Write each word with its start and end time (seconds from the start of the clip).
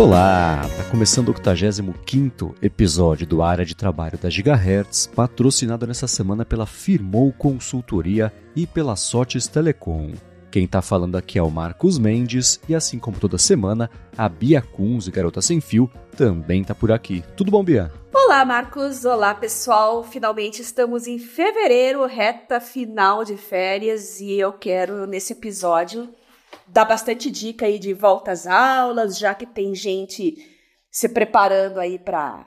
Olá, 0.00 0.62
tá 0.78 0.84
começando 0.84 1.28
o 1.28 1.32
85 1.32 2.54
episódio 2.62 3.26
do 3.26 3.42
Área 3.42 3.66
de 3.66 3.76
Trabalho 3.76 4.16
da 4.16 4.30
Gigahertz, 4.30 5.06
patrocinado 5.06 5.86
nessa 5.86 6.08
semana 6.08 6.42
pela 6.42 6.64
Firmou 6.64 7.30
Consultoria 7.34 8.32
e 8.56 8.66
pela 8.66 8.96
Sotes 8.96 9.46
Telecom. 9.46 10.12
Quem 10.50 10.66
tá 10.66 10.80
falando 10.80 11.18
aqui 11.18 11.38
é 11.38 11.42
o 11.42 11.50
Marcos 11.50 11.98
Mendes 11.98 12.58
e 12.66 12.74
assim 12.74 12.98
como 12.98 13.20
toda 13.20 13.36
semana, 13.36 13.90
a 14.16 14.26
Bia 14.26 14.62
Kunz, 14.62 15.06
Garota 15.08 15.42
Sem 15.42 15.60
Fio, 15.60 15.90
também 16.16 16.64
tá 16.64 16.74
por 16.74 16.90
aqui. 16.90 17.22
Tudo 17.36 17.50
bom, 17.50 17.62
Bia? 17.62 17.92
Olá, 18.10 18.42
Marcos. 18.42 19.04
Olá, 19.04 19.34
pessoal. 19.34 20.02
Finalmente 20.02 20.62
estamos 20.62 21.06
em 21.06 21.18
fevereiro, 21.18 22.06
reta 22.06 22.58
final 22.58 23.22
de 23.22 23.36
férias, 23.36 24.18
e 24.18 24.32
eu 24.32 24.50
quero, 24.50 25.06
nesse 25.06 25.34
episódio, 25.34 26.08
dar 26.66 26.84
bastante 26.84 27.30
dica 27.30 27.66
aí 27.66 27.78
de 27.78 27.92
volta 27.92 28.30
às 28.30 28.46
aulas, 28.46 29.18
já 29.18 29.34
que 29.34 29.46
tem 29.46 29.74
gente 29.74 30.36
se 30.90 31.08
preparando 31.08 31.78
aí 31.78 31.98
para 31.98 32.44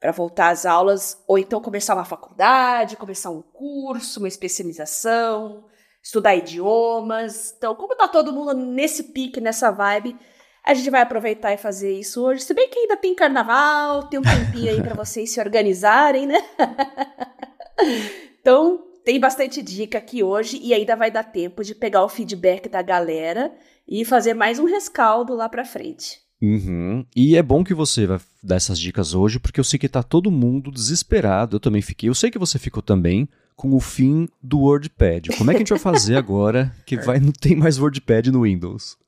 para 0.00 0.12
voltar 0.12 0.50
às 0.50 0.64
aulas, 0.64 1.20
ou 1.26 1.38
então 1.38 1.60
começar 1.60 1.94
uma 1.94 2.04
faculdade, 2.04 2.96
começar 2.96 3.30
um 3.30 3.42
curso, 3.42 4.20
uma 4.20 4.28
especialização, 4.28 5.64
estudar 6.00 6.36
idiomas. 6.36 7.52
Então, 7.56 7.74
como 7.74 7.96
tá 7.96 8.06
todo 8.06 8.32
mundo 8.32 8.54
nesse 8.54 9.12
pique, 9.12 9.40
nessa 9.40 9.72
vibe, 9.72 10.16
a 10.64 10.72
gente 10.72 10.88
vai 10.88 11.00
aproveitar 11.00 11.52
e 11.52 11.56
fazer 11.56 11.92
isso 11.92 12.24
hoje. 12.24 12.42
Se 12.42 12.54
bem 12.54 12.68
que 12.68 12.78
ainda 12.78 12.96
tem 12.96 13.14
carnaval, 13.14 14.04
tem 14.04 14.20
um 14.20 14.22
tempinho 14.22 14.70
aí 14.70 14.80
para 14.80 14.94
vocês 15.02 15.32
se 15.32 15.40
organizarem, 15.40 16.26
né? 16.26 16.38
então, 18.40 18.87
tem 19.08 19.18
bastante 19.18 19.62
dica 19.62 19.96
aqui 19.96 20.22
hoje 20.22 20.60
e 20.62 20.74
ainda 20.74 20.94
vai 20.94 21.10
dar 21.10 21.24
tempo 21.24 21.64
de 21.64 21.74
pegar 21.74 22.04
o 22.04 22.10
feedback 22.10 22.68
da 22.68 22.82
galera 22.82 23.50
e 23.88 24.04
fazer 24.04 24.34
mais 24.34 24.58
um 24.58 24.66
rescaldo 24.66 25.34
lá 25.34 25.48
para 25.48 25.64
frente. 25.64 26.20
Uhum. 26.42 27.06
E 27.16 27.34
é 27.34 27.42
bom 27.42 27.64
que 27.64 27.72
você 27.72 28.06
vai 28.06 28.20
dar 28.42 28.56
essas 28.56 28.78
dicas 28.78 29.14
hoje, 29.14 29.40
porque 29.40 29.58
eu 29.58 29.64
sei 29.64 29.78
que 29.78 29.88
tá 29.88 30.02
todo 30.02 30.30
mundo 30.30 30.70
desesperado. 30.70 31.56
Eu 31.56 31.60
também 31.60 31.80
fiquei. 31.80 32.10
Eu 32.10 32.14
sei 32.14 32.30
que 32.30 32.38
você 32.38 32.58
ficou 32.58 32.82
também 32.82 33.26
com 33.56 33.74
o 33.74 33.80
fim 33.80 34.28
do 34.42 34.58
WordPad. 34.58 35.28
Como 35.38 35.50
é 35.50 35.54
que 35.54 35.56
a 35.56 35.60
gente 35.60 35.70
vai 35.70 35.78
fazer 35.78 36.16
agora 36.18 36.70
que 36.84 36.98
vai 36.98 37.18
não 37.18 37.32
tem 37.32 37.56
mais 37.56 37.78
WordPad 37.78 38.26
no 38.26 38.42
Windows? 38.42 38.98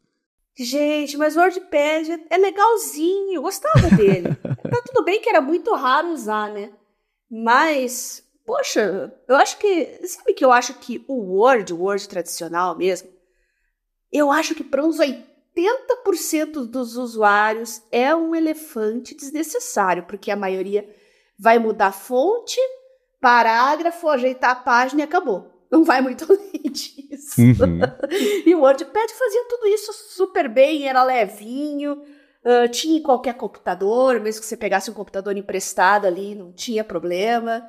Gente, 0.58 1.19
mas 1.19 1.36
o 1.36 1.41
WordPad 1.41 2.08
é 2.30 2.39
legalzinho, 2.39 3.34
eu 3.34 3.42
gostava 3.42 3.91
dele. 3.91 4.34
tá 4.42 4.83
tudo 4.86 5.05
bem 5.05 5.20
que 5.20 5.28
era 5.28 5.42
muito 5.42 5.74
raro 5.74 6.08
usar, 6.08 6.50
né? 6.50 6.70
Mas, 7.30 8.24
poxa, 8.50 9.12
eu 9.28 9.36
acho 9.36 9.58
que. 9.58 10.00
Sabe 10.08 10.34
que 10.34 10.44
eu 10.44 10.50
acho 10.50 10.74
que 10.74 11.04
o 11.06 11.36
Word, 11.36 11.72
o 11.72 11.82
Word 11.82 12.08
tradicional 12.08 12.76
mesmo, 12.76 13.08
eu 14.12 14.32
acho 14.32 14.56
que 14.56 14.64
para 14.64 14.84
uns 14.84 14.98
80% 14.98 16.66
dos 16.66 16.96
usuários 16.96 17.80
é 17.92 18.12
um 18.12 18.34
elefante 18.34 19.14
desnecessário, 19.14 20.02
porque 20.02 20.32
a 20.32 20.36
maioria 20.36 20.84
vai 21.38 21.60
mudar 21.60 21.92
fonte, 21.92 22.58
parágrafo, 23.20 24.08
ajeitar 24.08 24.50
a 24.50 24.56
página 24.56 25.02
e 25.02 25.04
acabou. 25.04 25.48
Não 25.70 25.84
vai 25.84 26.00
muito 26.00 26.26
além 26.28 26.72
disso. 26.72 27.40
Uhum. 27.40 27.78
e 28.44 28.52
o 28.52 28.62
WordPad 28.62 29.10
fazia 29.12 29.44
tudo 29.48 29.68
isso 29.68 29.92
super 29.92 30.48
bem, 30.48 30.88
era 30.88 31.04
levinho, 31.04 31.92
uh, 31.92 32.68
tinha 32.68 32.98
em 32.98 33.02
qualquer 33.02 33.34
computador, 33.34 34.18
mesmo 34.18 34.40
que 34.40 34.48
você 34.48 34.56
pegasse 34.56 34.90
um 34.90 34.94
computador 34.94 35.36
emprestado 35.36 36.04
ali, 36.04 36.34
não 36.34 36.50
tinha 36.52 36.82
problema. 36.82 37.64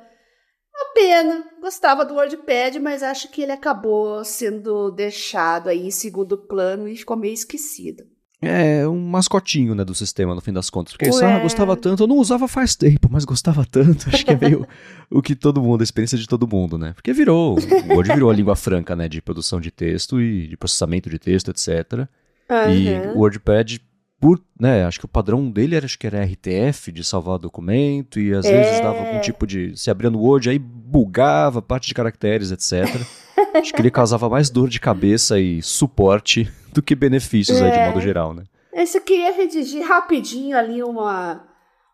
A 0.82 0.94
pena, 0.94 1.44
gostava 1.60 2.04
do 2.04 2.14
WordPad, 2.14 2.76
mas 2.76 3.02
acho 3.02 3.30
que 3.30 3.42
ele 3.42 3.52
acabou 3.52 4.24
sendo 4.24 4.90
deixado 4.90 5.68
aí 5.68 5.86
em 5.86 5.90
segundo 5.90 6.36
plano 6.36 6.88
e 6.88 6.96
ficou 6.96 7.16
meio 7.16 7.32
esquecido. 7.32 8.04
É, 8.44 8.88
um 8.88 8.98
mascotinho, 8.98 9.72
né, 9.72 9.84
do 9.84 9.94
sistema, 9.94 10.34
no 10.34 10.40
fim 10.40 10.52
das 10.52 10.68
contas. 10.68 10.94
Porque 10.94 11.08
isso, 11.08 11.24
ah, 11.24 11.38
gostava 11.38 11.76
tanto, 11.76 12.02
eu 12.02 12.06
não 12.08 12.16
usava 12.16 12.48
faz 12.48 12.74
tempo, 12.74 13.08
mas 13.08 13.24
gostava 13.24 13.64
tanto. 13.64 14.08
Acho 14.12 14.24
que 14.24 14.32
é 14.32 14.36
meio 14.36 14.66
o 15.08 15.22
que 15.22 15.36
todo 15.36 15.62
mundo, 15.62 15.82
a 15.82 15.84
experiência 15.84 16.18
de 16.18 16.26
todo 16.26 16.48
mundo, 16.48 16.76
né? 16.76 16.92
Porque 16.92 17.12
virou, 17.12 17.56
o 17.56 17.94
Word 17.94 18.12
virou 18.12 18.28
a 18.28 18.34
língua 18.34 18.56
franca, 18.56 18.96
né, 18.96 19.08
de 19.08 19.22
produção 19.22 19.60
de 19.60 19.70
texto 19.70 20.20
e 20.20 20.48
de 20.48 20.56
processamento 20.56 21.08
de 21.08 21.20
texto, 21.20 21.52
etc. 21.52 22.08
Uhum. 22.50 22.74
E 22.74 23.14
o 23.14 23.18
WordPad 23.18 23.78
por, 24.22 24.40
né, 24.58 24.84
acho 24.84 25.00
que 25.00 25.04
o 25.04 25.08
padrão 25.08 25.50
dele 25.50 25.74
era, 25.74 25.84
acho 25.84 25.98
que 25.98 26.06
era 26.06 26.22
RTF, 26.22 26.92
de 26.92 27.02
salvar 27.02 27.40
documento, 27.40 28.20
e 28.20 28.32
às 28.32 28.44
é... 28.44 28.52
vezes 28.52 28.80
dava 28.80 29.00
algum 29.00 29.20
tipo 29.20 29.44
de, 29.44 29.76
se 29.76 29.90
abria 29.90 30.10
no 30.10 30.20
Word, 30.20 30.48
aí 30.48 30.60
bugava 30.60 31.60
parte 31.60 31.88
de 31.88 31.94
caracteres, 31.94 32.52
etc. 32.52 33.04
acho 33.52 33.74
que 33.74 33.82
ele 33.82 33.90
causava 33.90 34.28
mais 34.28 34.48
dor 34.48 34.68
de 34.68 34.78
cabeça 34.78 35.40
e 35.40 35.60
suporte 35.60 36.48
do 36.72 36.80
que 36.80 36.94
benefícios 36.94 37.60
é... 37.60 37.64
aí, 37.64 37.72
de 37.72 37.84
modo 37.88 38.00
geral, 38.00 38.32
né. 38.32 38.44
Esse 38.72 39.00
queria 39.00 39.34
redigir 39.34 39.84
rapidinho 39.84 40.56
ali 40.56 40.84
uma, 40.84 41.44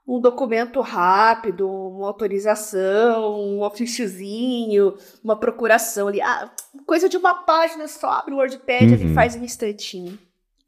um 0.06 0.21
documento 0.21 0.83
rápido, 0.83 1.66
uma 1.66 2.09
autorização, 2.09 3.41
um 3.41 3.62
ofíciozinho, 3.62 4.93
uma 5.25 5.34
procuração 5.34 6.09
ali, 6.09 6.21
ah, 6.21 6.50
coisa 6.84 7.09
de 7.09 7.16
uma 7.16 7.37
página 7.45 7.89
só, 7.89 8.10
abre 8.10 8.34
o 8.34 8.37
WordPad 8.37 8.83
uhum. 8.83 8.93
ali 8.93 9.15
faz 9.15 9.34
um 9.34 9.43
instantinho. 9.43 10.19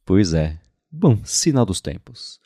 Pois 0.07 0.33
é. 0.33 0.57
Bom, 0.91 1.19
sinal 1.25 1.65
dos 1.65 1.81
tempos. 1.81 2.41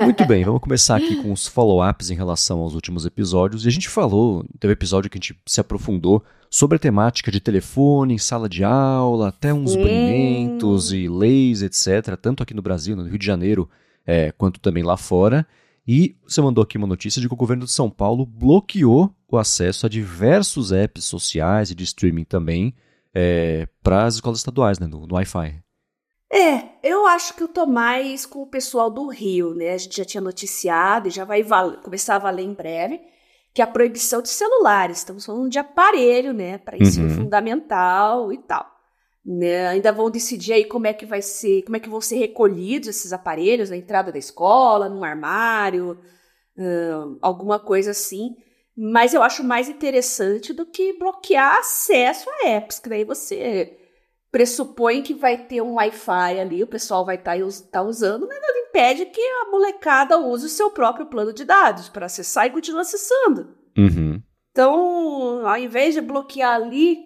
Muito 0.00 0.24
bem, 0.24 0.44
vamos 0.44 0.60
começar 0.60 0.96
aqui 0.96 1.16
com 1.16 1.32
os 1.32 1.46
follow-ups 1.46 2.10
em 2.10 2.14
relação 2.14 2.60
aos 2.60 2.74
últimos 2.74 3.04
episódios. 3.04 3.64
E 3.64 3.68
a 3.68 3.70
gente 3.70 3.88
falou, 3.88 4.44
teve 4.58 4.70
um 4.70 4.72
episódio 4.72 5.10
que 5.10 5.18
a 5.18 5.20
gente 5.20 5.38
se 5.44 5.60
aprofundou 5.60 6.24
sobre 6.48 6.76
a 6.76 6.78
temática 6.78 7.30
de 7.30 7.40
telefone 7.40 8.18
sala 8.18 8.48
de 8.48 8.62
aula, 8.62 9.28
até 9.28 9.52
uns 9.52 9.72
Sim. 9.72 9.82
banimentos 9.82 10.92
e 10.92 11.08
leis, 11.08 11.62
etc., 11.62 12.16
tanto 12.16 12.42
aqui 12.42 12.54
no 12.54 12.62
Brasil, 12.62 12.96
no 12.96 13.04
Rio 13.04 13.18
de 13.18 13.26
Janeiro, 13.26 13.68
é, 14.06 14.32
quanto 14.32 14.60
também 14.60 14.82
lá 14.82 14.96
fora. 14.96 15.46
E 15.86 16.16
você 16.26 16.40
mandou 16.40 16.62
aqui 16.62 16.78
uma 16.78 16.86
notícia 16.86 17.20
de 17.20 17.28
que 17.28 17.34
o 17.34 17.36
governo 17.36 17.64
de 17.64 17.70
São 17.70 17.90
Paulo 17.90 18.24
bloqueou 18.24 19.14
o 19.28 19.36
acesso 19.36 19.86
a 19.86 19.88
diversos 19.88 20.72
apps 20.72 21.04
sociais 21.04 21.70
e 21.70 21.74
de 21.74 21.84
streaming 21.84 22.24
também 22.24 22.74
é, 23.14 23.68
para 23.82 24.04
as 24.04 24.14
escolas 24.14 24.38
estaduais, 24.38 24.78
né, 24.78 24.86
no, 24.86 25.06
no 25.06 25.14
Wi-Fi. 25.14 25.65
É, 26.32 26.70
eu 26.82 27.06
acho 27.06 27.34
que 27.34 27.42
eu 27.42 27.48
tô 27.48 27.66
mais 27.66 28.26
com 28.26 28.42
o 28.42 28.46
pessoal 28.46 28.90
do 28.90 29.06
Rio, 29.06 29.54
né? 29.54 29.72
A 29.72 29.78
gente 29.78 29.96
já 29.96 30.04
tinha 30.04 30.20
noticiado 30.20 31.08
e 31.08 31.10
já 31.10 31.24
vai 31.24 31.44
começar 31.82 32.16
a 32.16 32.20
valer 32.20 32.42
em 32.44 32.52
breve, 32.52 33.00
que 33.54 33.62
é 33.62 33.64
a 33.64 33.68
proibição 33.68 34.20
de 34.20 34.28
celulares. 34.28 34.98
Estamos 34.98 35.24
falando 35.24 35.48
de 35.48 35.58
aparelho, 35.58 36.32
né? 36.32 36.58
Para 36.58 36.76
ensino 36.76 37.08
uhum. 37.08 37.14
fundamental 37.14 38.32
e 38.32 38.38
tal. 38.38 38.66
Né? 39.24 39.68
Ainda 39.68 39.92
vão 39.92 40.10
decidir 40.10 40.52
aí 40.52 40.64
como 40.64 40.86
é 40.86 40.92
que 40.92 41.06
vai 41.06 41.22
ser, 41.22 41.62
como 41.62 41.76
é 41.76 41.80
que 41.80 41.88
vão 41.88 42.00
ser 42.00 42.16
recolhidos 42.16 42.88
esses 42.88 43.12
aparelhos 43.12 43.70
na 43.70 43.76
entrada 43.76 44.12
da 44.12 44.18
escola, 44.18 44.88
num 44.88 45.04
armário, 45.04 45.98
alguma 47.20 47.58
coisa 47.58 47.92
assim. 47.92 48.36
Mas 48.76 49.14
eu 49.14 49.22
acho 49.22 49.42
mais 49.42 49.68
interessante 49.68 50.52
do 50.52 50.66
que 50.66 50.98
bloquear 50.98 51.56
acesso 51.56 52.28
a 52.28 52.48
apps, 52.48 52.78
que 52.78 52.88
daí 52.88 53.04
você 53.04 53.85
pressupõe 54.36 55.00
que 55.00 55.14
vai 55.14 55.38
ter 55.38 55.62
um 55.62 55.76
Wi-Fi 55.76 56.38
ali, 56.38 56.62
o 56.62 56.66
pessoal 56.66 57.06
vai 57.06 57.14
estar 57.16 57.38
tá, 57.38 57.46
tá 57.72 57.82
usando, 57.82 58.28
mas 58.28 58.38
nada 58.38 58.58
impede 58.68 59.06
que 59.06 59.18
a 59.18 59.50
molecada 59.50 60.18
use 60.18 60.44
o 60.44 60.50
seu 60.50 60.70
próprio 60.70 61.06
plano 61.06 61.32
de 61.32 61.42
dados 61.42 61.88
para 61.88 62.04
acessar 62.04 62.46
e 62.46 62.50
continuar 62.50 62.82
acessando. 62.82 63.48
Uhum. 63.78 64.20
Então, 64.50 65.46
ao 65.48 65.56
invés 65.56 65.94
de 65.94 66.02
bloquear 66.02 66.54
ali, 66.54 66.98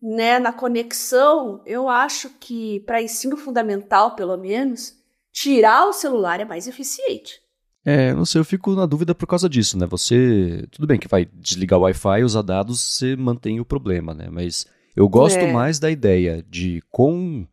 né, 0.00 0.38
na 0.38 0.52
conexão, 0.52 1.60
eu 1.66 1.88
acho 1.88 2.30
que 2.38 2.78
para 2.86 3.02
ensino 3.02 3.36
fundamental, 3.36 4.14
pelo 4.14 4.36
menos, 4.36 4.94
tirar 5.32 5.84
o 5.88 5.92
celular 5.92 6.38
é 6.38 6.44
mais 6.44 6.68
eficiente. 6.68 7.40
É, 7.84 8.14
não 8.14 8.24
sei, 8.24 8.40
eu 8.40 8.44
fico 8.44 8.72
na 8.76 8.86
dúvida 8.86 9.16
por 9.16 9.26
causa 9.26 9.48
disso, 9.48 9.76
né? 9.76 9.84
Você, 9.86 10.64
tudo 10.70 10.86
bem 10.86 11.00
que 11.00 11.08
vai 11.08 11.24
desligar 11.24 11.80
o 11.80 11.82
Wi-Fi, 11.82 12.22
usar 12.22 12.42
dados, 12.42 12.80
você 12.80 13.16
mantém 13.16 13.58
o 13.58 13.64
problema, 13.64 14.14
né? 14.14 14.28
Mas 14.30 14.64
eu 14.98 15.08
gosto 15.08 15.38
é. 15.38 15.52
mais 15.52 15.78
da 15.78 15.88
ideia 15.88 16.44
de 16.50 16.82
com. 16.90 17.46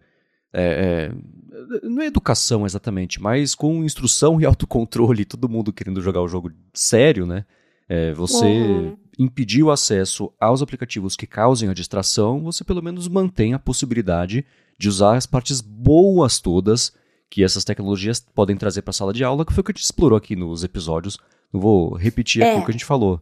É, 0.52 1.12
é, 1.12 1.88
não 1.88 2.02
é 2.02 2.08
educação 2.08 2.66
exatamente, 2.66 3.22
mas 3.22 3.54
com 3.54 3.84
instrução 3.84 4.42
e 4.42 4.46
autocontrole, 4.48 5.24
todo 5.26 5.48
mundo 5.48 5.72
querendo 5.72 6.02
jogar 6.02 6.22
o 6.22 6.28
jogo 6.28 6.52
sério, 6.74 7.28
né? 7.28 7.46
É, 7.88 8.12
você 8.14 8.46
uhum. 8.46 8.98
impedir 9.20 9.62
o 9.62 9.70
acesso 9.70 10.34
aos 10.40 10.64
aplicativos 10.64 11.16
que 11.16 11.28
causem 11.28 11.70
a 11.70 11.74
distração, 11.74 12.42
você 12.42 12.64
pelo 12.64 12.82
menos 12.82 13.08
mantém 13.08 13.54
a 13.54 13.60
possibilidade 13.60 14.44
de 14.76 14.90
usar 14.90 15.16
as 15.16 15.28
partes 15.28 15.62
boas 15.62 16.40
todas 16.40 16.94
que 17.30 17.44
essas 17.44 17.64
tecnologias 17.64 18.20
podem 18.34 18.58
trazer 18.58 18.82
para 18.82 18.90
a 18.90 18.94
sala 18.94 19.14
de 19.14 19.24
aula, 19.24 19.46
que 19.46 19.54
foi 19.54 19.62
o 19.62 19.64
que 19.64 19.72
a 19.72 19.76
gente 19.76 19.84
explorou 19.84 20.18
aqui 20.18 20.36
nos 20.36 20.64
episódios. 20.64 21.20
Não 21.54 21.62
vou 21.62 21.94
repetir 21.94 22.42
aqui 22.42 22.58
é. 22.58 22.60
o 22.60 22.66
que 22.66 22.72
a 22.72 22.74
gente 22.74 22.86
falou. 22.86 23.22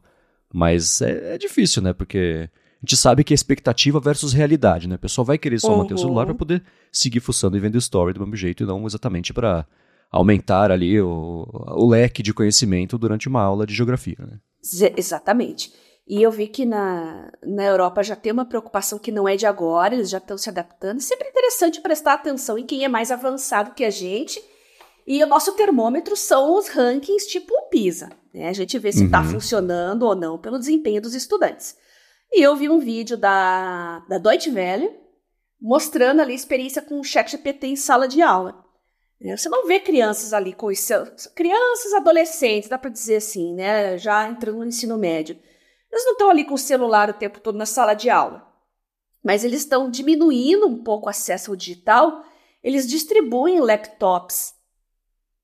Mas 0.54 1.02
é, 1.02 1.36
é 1.36 1.38
difícil, 1.38 1.82
né? 1.82 1.92
Porque 1.92 2.50
a 2.84 2.86
gente 2.86 2.98
sabe 2.98 3.24
que 3.24 3.34
é 3.34 3.36
expectativa 3.36 3.98
versus 3.98 4.34
realidade, 4.34 4.90
né? 4.90 4.96
O 4.96 5.00
pessoal 5.00 5.24
vai 5.24 5.38
querer 5.38 5.58
só 5.58 5.72
uhum. 5.72 5.78
manter 5.78 5.94
o 5.94 5.98
celular 5.98 6.26
para 6.26 6.36
poder 6.36 6.62
seguir 6.92 7.22
fuçando 7.22 7.56
e 7.56 7.60
vender 7.60 7.78
story 7.78 8.12
do 8.12 8.20
mesmo 8.20 8.36
jeito 8.36 8.64
e 8.64 8.66
não 8.66 8.86
exatamente 8.86 9.34
para 9.34 9.66
aumentar 10.12 10.70
ali 10.70 11.00
o, 11.00 11.48
o, 11.50 11.88
leque 11.88 12.22
de 12.22 12.34
conhecimento 12.34 12.98
durante 12.98 13.30
uma 13.30 13.42
aula 13.42 13.66
de 13.66 13.74
geografia, 13.74 14.18
né? 14.20 14.38
Exatamente. 14.98 15.72
E 16.06 16.22
eu 16.22 16.30
vi 16.30 16.48
que 16.48 16.66
na, 16.66 17.32
na 17.42 17.64
Europa 17.64 18.04
já 18.04 18.18
tem 18.18 18.34
uma 18.34 18.44
preocupação 18.44 19.00
que 19.00 19.14
não 19.14 19.30
é 19.30 19.38
de 19.38 19.46
agora, 19.46 19.96
eles 19.96 20.10
já 20.10 20.18
estão 20.18 20.38
se 20.38 20.50
adaptando. 20.50 21.00
Sempre 21.00 21.30
interessante 21.30 21.80
prestar 21.80 22.16
atenção 22.16 22.58
em 22.58 22.66
quem 22.66 22.84
é 22.84 22.90
mais 22.90 23.12
avançado 23.12 23.74
que 23.74 23.86
a 23.86 23.90
gente 23.90 24.44
E 25.08 25.24
o 25.24 25.28
nosso 25.28 25.54
termômetro 25.54 26.18
são 26.18 26.58
os 26.58 26.68
rankings 26.68 27.28
tipo 27.28 27.54
PISA. 27.70 28.10
Né? 28.34 28.50
A 28.50 28.54
gente 28.54 28.78
vê 28.78 28.92
se 28.92 29.06
está 29.06 29.22
uhum. 29.22 29.32
funcionando 29.32 30.04
ou 30.04 30.14
não 30.14 30.38
pelo 30.38 30.60
desempenho 30.60 31.02
dos 31.02 31.16
estudantes. 31.16 31.82
E 32.34 32.42
eu 32.42 32.56
vi 32.56 32.68
um 32.68 32.80
vídeo 32.80 33.16
da, 33.16 34.00
da 34.10 34.18
Deutsche 34.18 34.50
Welle 34.50 34.90
mostrando 35.62 36.20
ali 36.20 36.34
a 36.34 36.36
experiência 36.36 36.82
com 36.82 37.00
o 37.00 37.04
ChatGPT 37.04 37.68
em 37.68 37.76
sala 37.76 38.08
de 38.08 38.22
aula. 38.22 38.64
Você 39.38 39.48
não 39.48 39.66
vê 39.66 39.80
crianças 39.80 40.34
ali 40.34 40.52
com 40.52 40.68
os 40.68 40.80
seus. 40.80 41.28
Crianças, 41.28 41.94
adolescentes, 41.94 42.68
dá 42.68 42.78
para 42.78 42.90
dizer 42.90 43.18
assim, 43.18 43.54
né? 43.54 43.98
Já 43.98 44.28
entrando 44.28 44.58
no 44.58 44.66
ensino 44.66 44.98
médio. 44.98 45.40
Eles 45.90 46.04
não 46.04 46.14
estão 46.14 46.30
ali 46.30 46.44
com 46.44 46.56
o 46.56 46.58
celular 46.58 47.10
o 47.10 47.14
tempo 47.14 47.40
todo 47.40 47.58
na 47.58 47.66
sala 47.66 47.94
de 47.94 48.10
aula. 48.10 48.46
Mas 49.24 49.46
eles 49.46 49.62
estão 49.62 49.90
diminuindo 49.90 50.68
um 50.68 50.84
pouco 50.84 51.06
o 51.06 51.10
acesso 51.10 51.52
ao 51.52 51.56
digital. 51.56 52.26
Eles 52.62 52.86
distribuem 52.86 53.62
laptops 53.62 54.54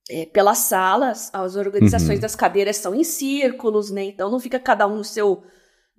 é, 0.10 0.26
pelas 0.26 0.58
salas. 0.58 1.30
As 1.32 1.56
organizações 1.56 2.18
uhum. 2.18 2.22
das 2.22 2.36
cadeiras 2.36 2.76
são 2.76 2.94
em 2.94 3.06
círculos, 3.06 3.90
né? 3.90 4.04
Então 4.04 4.30
não 4.30 4.40
fica 4.40 4.60
cada 4.60 4.86
um 4.86 4.98
no 4.98 5.06
seu 5.06 5.42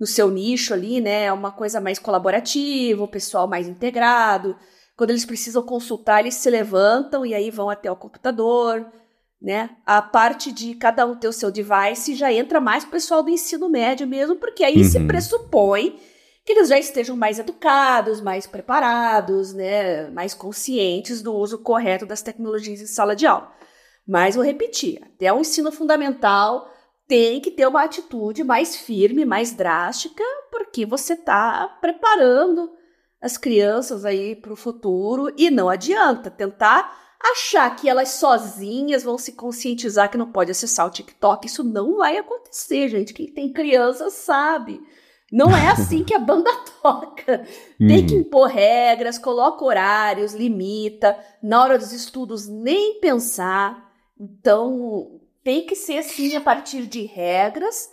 no 0.00 0.06
seu 0.06 0.30
nicho 0.30 0.72
ali, 0.72 0.98
né? 0.98 1.24
É 1.24 1.32
uma 1.32 1.52
coisa 1.52 1.78
mais 1.78 1.98
colaborativa, 1.98 3.04
o 3.04 3.08
pessoal 3.08 3.46
mais 3.46 3.68
integrado. 3.68 4.56
Quando 4.96 5.10
eles 5.10 5.26
precisam 5.26 5.62
consultar, 5.62 6.20
eles 6.20 6.34
se 6.34 6.48
levantam 6.48 7.24
e 7.26 7.34
aí 7.34 7.50
vão 7.50 7.68
até 7.68 7.90
o 7.90 7.96
computador, 7.96 8.86
né? 9.40 9.70
A 9.84 10.00
parte 10.00 10.50
de 10.50 10.74
cada 10.74 11.06
um 11.06 11.14
ter 11.14 11.28
o 11.28 11.32
seu 11.32 11.50
device 11.50 12.14
já 12.14 12.32
entra 12.32 12.60
mais 12.60 12.84
pro 12.84 12.92
pessoal 12.92 13.22
do 13.22 13.28
ensino 13.28 13.68
médio 13.68 14.06
mesmo, 14.06 14.36
porque 14.36 14.64
aí 14.64 14.78
uhum. 14.78 14.84
se 14.84 15.00
pressupõe 15.00 16.00
que 16.44 16.52
eles 16.52 16.68
já 16.68 16.78
estejam 16.78 17.14
mais 17.14 17.38
educados, 17.38 18.20
mais 18.22 18.46
preparados, 18.46 19.52
né? 19.52 20.08
Mais 20.10 20.32
conscientes 20.32 21.20
do 21.20 21.34
uso 21.34 21.58
correto 21.58 22.06
das 22.06 22.22
tecnologias 22.22 22.80
em 22.80 22.86
sala 22.86 23.14
de 23.14 23.26
aula. 23.26 23.52
Mas 24.08 24.34
vou 24.34 24.44
repetir, 24.44 24.98
até 25.02 25.30
o 25.30 25.40
ensino 25.40 25.70
fundamental 25.70 26.68
tem 27.10 27.40
que 27.40 27.50
ter 27.50 27.66
uma 27.66 27.82
atitude 27.82 28.44
mais 28.44 28.76
firme, 28.76 29.24
mais 29.24 29.52
drástica, 29.52 30.22
porque 30.48 30.86
você 30.86 31.14
está 31.14 31.66
preparando 31.80 32.70
as 33.20 33.36
crianças 33.36 34.04
aí 34.04 34.36
para 34.36 34.52
o 34.52 34.56
futuro 34.56 35.34
e 35.36 35.50
não 35.50 35.68
adianta 35.68 36.30
tentar 36.30 37.16
achar 37.20 37.74
que 37.74 37.88
elas 37.88 38.10
sozinhas 38.10 39.02
vão 39.02 39.18
se 39.18 39.32
conscientizar 39.32 40.08
que 40.08 40.16
não 40.16 40.30
pode 40.30 40.52
acessar 40.52 40.86
o 40.86 40.90
TikTok. 40.90 41.48
Isso 41.48 41.64
não 41.64 41.96
vai 41.96 42.16
acontecer, 42.16 42.88
gente. 42.88 43.12
Quem 43.12 43.26
tem 43.26 43.52
criança 43.52 44.08
sabe. 44.08 44.80
Não 45.32 45.50
é 45.50 45.66
assim 45.66 46.04
que 46.04 46.14
a 46.14 46.18
banda 46.20 46.52
toca. 46.80 47.44
Tem 47.76 48.06
que 48.06 48.14
uhum. 48.14 48.20
impor 48.20 48.46
regras, 48.46 49.18
coloca 49.18 49.64
horários, 49.64 50.32
limita. 50.32 51.18
Na 51.42 51.60
hora 51.60 51.76
dos 51.76 51.90
estudos, 51.90 52.46
nem 52.46 53.00
pensar. 53.00 53.90
Então, 54.16 55.19
tem 55.42 55.66
que 55.66 55.74
ser 55.74 55.98
assim 55.98 56.36
a 56.36 56.40
partir 56.40 56.86
de 56.86 57.02
regras 57.02 57.88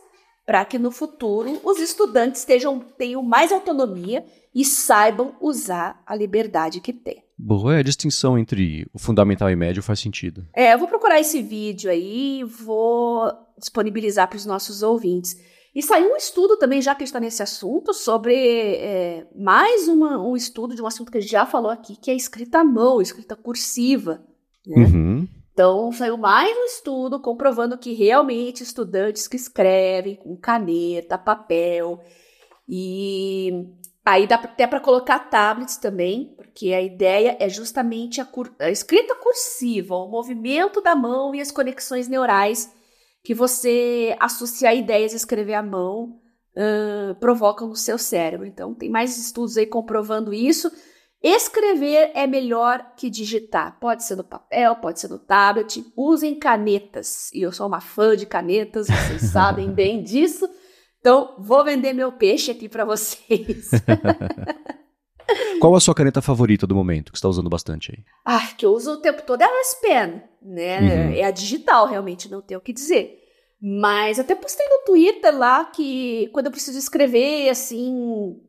para 0.46 0.64
que 0.64 0.80
no 0.80 0.92
futuro 0.92 1.60
os 1.64 1.78
estudantes 1.78 2.42
estejam, 2.42 2.80
tenham 2.80 3.22
mais 3.22 3.52
autonomia 3.52 4.26
e 4.56 4.64
saibam 4.64 5.36
usar 5.42 6.02
a 6.06 6.16
liberdade 6.16 6.80
que 6.80 6.94
têm. 6.94 7.22
Boa, 7.38 7.76
é 7.76 7.80
a 7.80 7.84
distinção 7.84 8.40
entre 8.40 8.88
o 8.94 8.98
fundamental 8.98 9.50
e 9.52 9.56
médio 9.56 9.84
faz 9.84 10.00
sentido. 10.00 10.48
É, 10.56 10.74
eu 10.74 10.80
vou 10.80 10.88
procurar 10.88 11.20
esse 11.20 11.42
vídeo 11.42 11.92
aí 11.92 12.40
e 12.40 12.44
vou 12.44 13.30
disponibilizar 13.60 14.28
para 14.28 14.38
os 14.38 14.46
nossos 14.46 14.82
ouvintes. 14.82 15.38
E 15.76 15.84
saiu 15.84 16.12
um 16.12 16.16
estudo 16.16 16.58
também, 16.58 16.82
já 16.82 16.96
que 16.96 17.04
está 17.04 17.20
nesse 17.20 17.44
assunto, 17.44 17.94
sobre 17.94 18.34
é, 18.34 19.28
mais 19.36 19.88
uma, 19.88 20.18
um 20.18 20.36
estudo 20.36 20.74
de 20.74 20.82
um 20.82 20.88
assunto 20.88 21.12
que 21.12 21.20
a 21.20 21.22
gente 21.22 21.30
já 21.30 21.46
falou 21.46 21.70
aqui, 21.70 21.96
que 21.96 22.10
é 22.10 22.16
escrita 22.16 22.60
à 22.60 22.64
mão, 22.64 23.00
escrita 23.00 23.36
cursiva. 23.36 24.24
Né? 24.66 24.86
Uhum. 24.86 25.28
Então, 25.58 25.92
saiu 25.92 26.18
mais 26.18 26.56
um 26.56 26.66
estudo 26.66 27.20
comprovando 27.20 27.80
que 27.80 27.92
realmente 27.92 28.62
estudantes 28.62 29.28
que 29.28 29.36
escrevem 29.36 30.16
com 30.16 30.38
caneta, 30.38 31.18
papel, 31.18 32.00
e 32.70 33.66
aí 34.06 34.28
dá 34.28 34.36
até 34.36 34.68
para 34.68 34.80
colocar 34.80 35.18
tablets 35.18 35.78
também, 35.78 36.36
porque 36.38 36.74
a 36.74 36.82
ideia 36.84 37.36
é 37.40 37.50
justamente 37.50 38.22
a, 38.22 38.26
cur 38.26 38.54
a 38.60 38.70
escrita 38.70 39.16
cursiva, 39.16 39.96
o 39.96 40.08
movimento 40.08 40.80
da 40.80 40.96
mão 40.96 41.34
e 41.34 41.42
as 41.42 41.50
conexões 41.50 42.08
neurais 42.08 42.72
que 43.24 43.34
você 43.34 44.16
associar 44.20 44.76
ideias 44.78 45.14
a 45.14 45.18
escrever 45.18 45.56
à 45.56 45.64
mão 45.64 46.20
uh, 46.56 47.16
provocam 47.20 47.68
no 47.68 47.76
seu 47.76 47.98
cérebro. 47.98 48.46
Então, 48.46 48.76
tem 48.76 48.92
mais 48.92 49.18
estudos 49.18 49.58
aí 49.58 49.66
comprovando 49.66 50.32
isso. 50.36 50.72
Escrever 51.22 52.12
é 52.14 52.28
melhor 52.28 52.94
que 52.96 53.10
digitar. 53.10 53.80
Pode 53.80 54.04
ser 54.04 54.16
no 54.16 54.24
papel, 54.24 54.76
pode 54.76 55.00
ser 55.00 55.10
no 55.10 55.18
tablet. 55.18 55.84
Usem 55.96 56.38
canetas. 56.38 57.32
E 57.34 57.42
eu 57.42 57.52
sou 57.52 57.68
uma 57.68 57.82
fã 57.82 58.16
de 58.16 58.26
canetas, 58.26 58.88
vocês 58.88 59.24
sabem 59.32 59.72
bem 59.72 60.04
disso. 60.04 60.48
Então, 61.00 61.36
vou 61.40 61.64
vender 61.64 61.94
meu 61.94 62.12
peixe 62.12 62.52
aqui 62.52 62.70
para 62.70 62.86
vocês. 62.86 63.72
Qual 65.60 65.76
a 65.76 65.80
sua 65.80 65.96
caneta 65.96 66.22
favorita 66.22 66.68
do 66.68 66.76
momento, 66.76 67.12
que 67.12 67.18
você 67.18 67.22
está 67.22 67.30
usando 67.30 67.50
bastante 67.50 67.92
aí? 67.92 68.04
Ah, 68.26 68.54
que 68.56 68.66
eu 68.66 68.72
uso 68.72 68.94
o 68.94 69.02
tempo 69.02 69.24
todo 69.24 69.42
é 69.42 69.46
a 69.46 69.62
S 69.62 69.82
Pen, 69.82 70.22
né? 70.42 70.80
Uhum. 70.80 71.14
É 71.14 71.24
a 71.24 71.32
digital, 71.32 71.88
realmente, 71.88 72.30
não 72.30 72.42
tenho 72.42 72.60
o 72.60 72.64
que 72.64 72.72
dizer. 72.72 73.18
Mas 73.60 74.20
até 74.20 74.36
postei 74.36 74.66
no 74.68 74.86
Twitter 74.86 75.36
lá 75.36 75.66
que 75.66 76.30
quando 76.32 76.46
eu 76.46 76.52
preciso 76.52 76.78
escrever, 76.78 77.50
assim, 77.50 78.40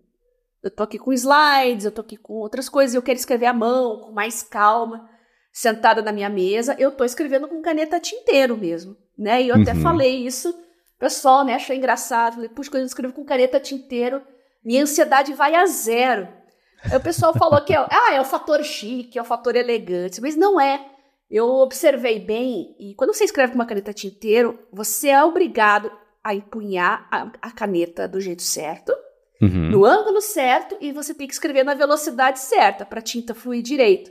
eu 0.62 0.70
tô 0.70 0.82
aqui 0.82 0.98
com 0.98 1.12
slides, 1.12 1.84
eu 1.84 1.92
tô 1.92 2.00
aqui 2.00 2.16
com 2.16 2.34
outras 2.34 2.68
coisas, 2.68 2.94
eu 2.94 3.02
quero 3.02 3.18
escrever 3.18 3.46
à 3.46 3.52
mão, 3.52 4.00
com 4.00 4.12
mais 4.12 4.42
calma, 4.42 5.08
sentada 5.52 6.02
na 6.02 6.12
minha 6.12 6.28
mesa, 6.28 6.76
eu 6.78 6.90
tô 6.90 7.04
escrevendo 7.04 7.48
com 7.48 7.62
caneta 7.62 8.00
tinteiro 8.00 8.56
mesmo, 8.56 8.96
né? 9.16 9.42
E 9.42 9.48
eu 9.48 9.56
uhum. 9.56 9.62
até 9.62 9.74
falei 9.74 10.26
isso, 10.26 10.52
pessoal, 10.98 11.44
né, 11.44 11.54
achou 11.54 11.74
engraçado, 11.74 12.34
falei, 12.34 12.48
puxa, 12.48 12.70
quando 12.70 12.82
eu 12.82 12.86
escrevo 12.86 13.14
com 13.14 13.24
caneta 13.24 13.60
tinteiro, 13.60 14.22
minha 14.64 14.82
ansiedade 14.82 15.32
vai 15.34 15.54
a 15.54 15.66
zero. 15.66 16.28
Aí 16.84 16.96
o 16.96 17.00
pessoal 17.00 17.32
falou 17.34 17.60
que 17.64 17.72
é, 17.72 17.78
ah, 17.90 18.14
é 18.14 18.20
o 18.20 18.24
fator 18.24 18.62
chique, 18.62 19.18
é 19.18 19.22
o 19.22 19.24
fator 19.24 19.56
elegante, 19.56 20.20
mas 20.20 20.36
não 20.36 20.60
é. 20.60 20.84
Eu 21.30 21.46
observei 21.46 22.18
bem, 22.18 22.74
e 22.80 22.94
quando 22.94 23.12
você 23.12 23.24
escreve 23.24 23.52
com 23.52 23.58
uma 23.58 23.66
caneta 23.66 23.92
tinteiro, 23.92 24.58
você 24.72 25.08
é 25.08 25.22
obrigado 25.22 25.90
a 26.24 26.34
empunhar 26.34 27.06
a, 27.10 27.30
a 27.42 27.50
caneta 27.50 28.08
do 28.08 28.20
jeito 28.20 28.42
certo, 28.42 28.94
uhum. 29.40 29.70
no 29.70 29.84
ângulo 29.84 30.20
certo 30.20 30.76
e 30.80 30.92
você 30.92 31.14
tem 31.14 31.26
que 31.26 31.32
escrever 31.32 31.64
na 31.64 31.74
velocidade 31.74 32.40
certa 32.40 32.84
para 32.84 33.00
a 33.00 33.02
tinta 33.02 33.34
fluir 33.34 33.62
direito. 33.62 34.10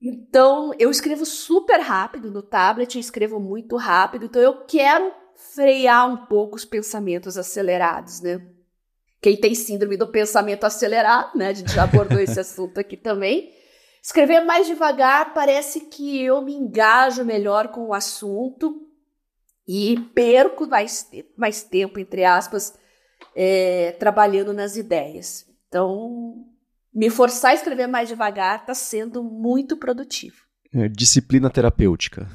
Então, 0.00 0.72
eu 0.78 0.90
escrevo 0.90 1.24
super 1.24 1.80
rápido 1.80 2.30
no 2.30 2.42
tablet, 2.42 2.96
eu 2.96 3.00
escrevo 3.00 3.38
muito 3.38 3.76
rápido, 3.76 4.24
então 4.24 4.42
eu 4.42 4.64
quero 4.64 5.12
frear 5.54 6.08
um 6.08 6.26
pouco 6.26 6.56
os 6.56 6.64
pensamentos 6.64 7.38
acelerados, 7.38 8.20
né? 8.20 8.44
Quem 9.20 9.36
tem 9.36 9.54
síndrome 9.54 9.96
do 9.96 10.08
pensamento 10.08 10.64
acelerado, 10.64 11.38
né? 11.38 11.48
A 11.48 11.52
gente 11.52 11.72
já 11.72 11.84
abordou 11.84 12.18
esse 12.18 12.38
assunto 12.40 12.78
aqui 12.78 12.96
também. 12.96 13.52
Escrever 14.02 14.40
mais 14.40 14.66
devagar 14.66 15.32
parece 15.32 15.82
que 15.82 16.20
eu 16.20 16.42
me 16.42 16.52
engajo 16.52 17.24
melhor 17.24 17.68
com 17.68 17.86
o 17.86 17.94
assunto 17.94 18.84
e 19.66 19.96
perco 20.12 20.66
mais, 20.66 21.08
mais 21.36 21.62
tempo, 21.62 22.00
entre 22.00 22.24
aspas, 22.24 22.76
é, 23.34 23.92
trabalhando 23.92 24.52
nas 24.52 24.76
ideias. 24.76 25.46
Então, 25.68 26.44
me 26.94 27.08
forçar 27.10 27.52
a 27.52 27.54
escrever 27.54 27.86
mais 27.86 28.08
devagar 28.08 28.60
está 28.60 28.74
sendo 28.74 29.22
muito 29.22 29.76
produtivo. 29.76 30.36
É, 30.74 30.88
disciplina 30.88 31.50
terapêutica. 31.50 32.28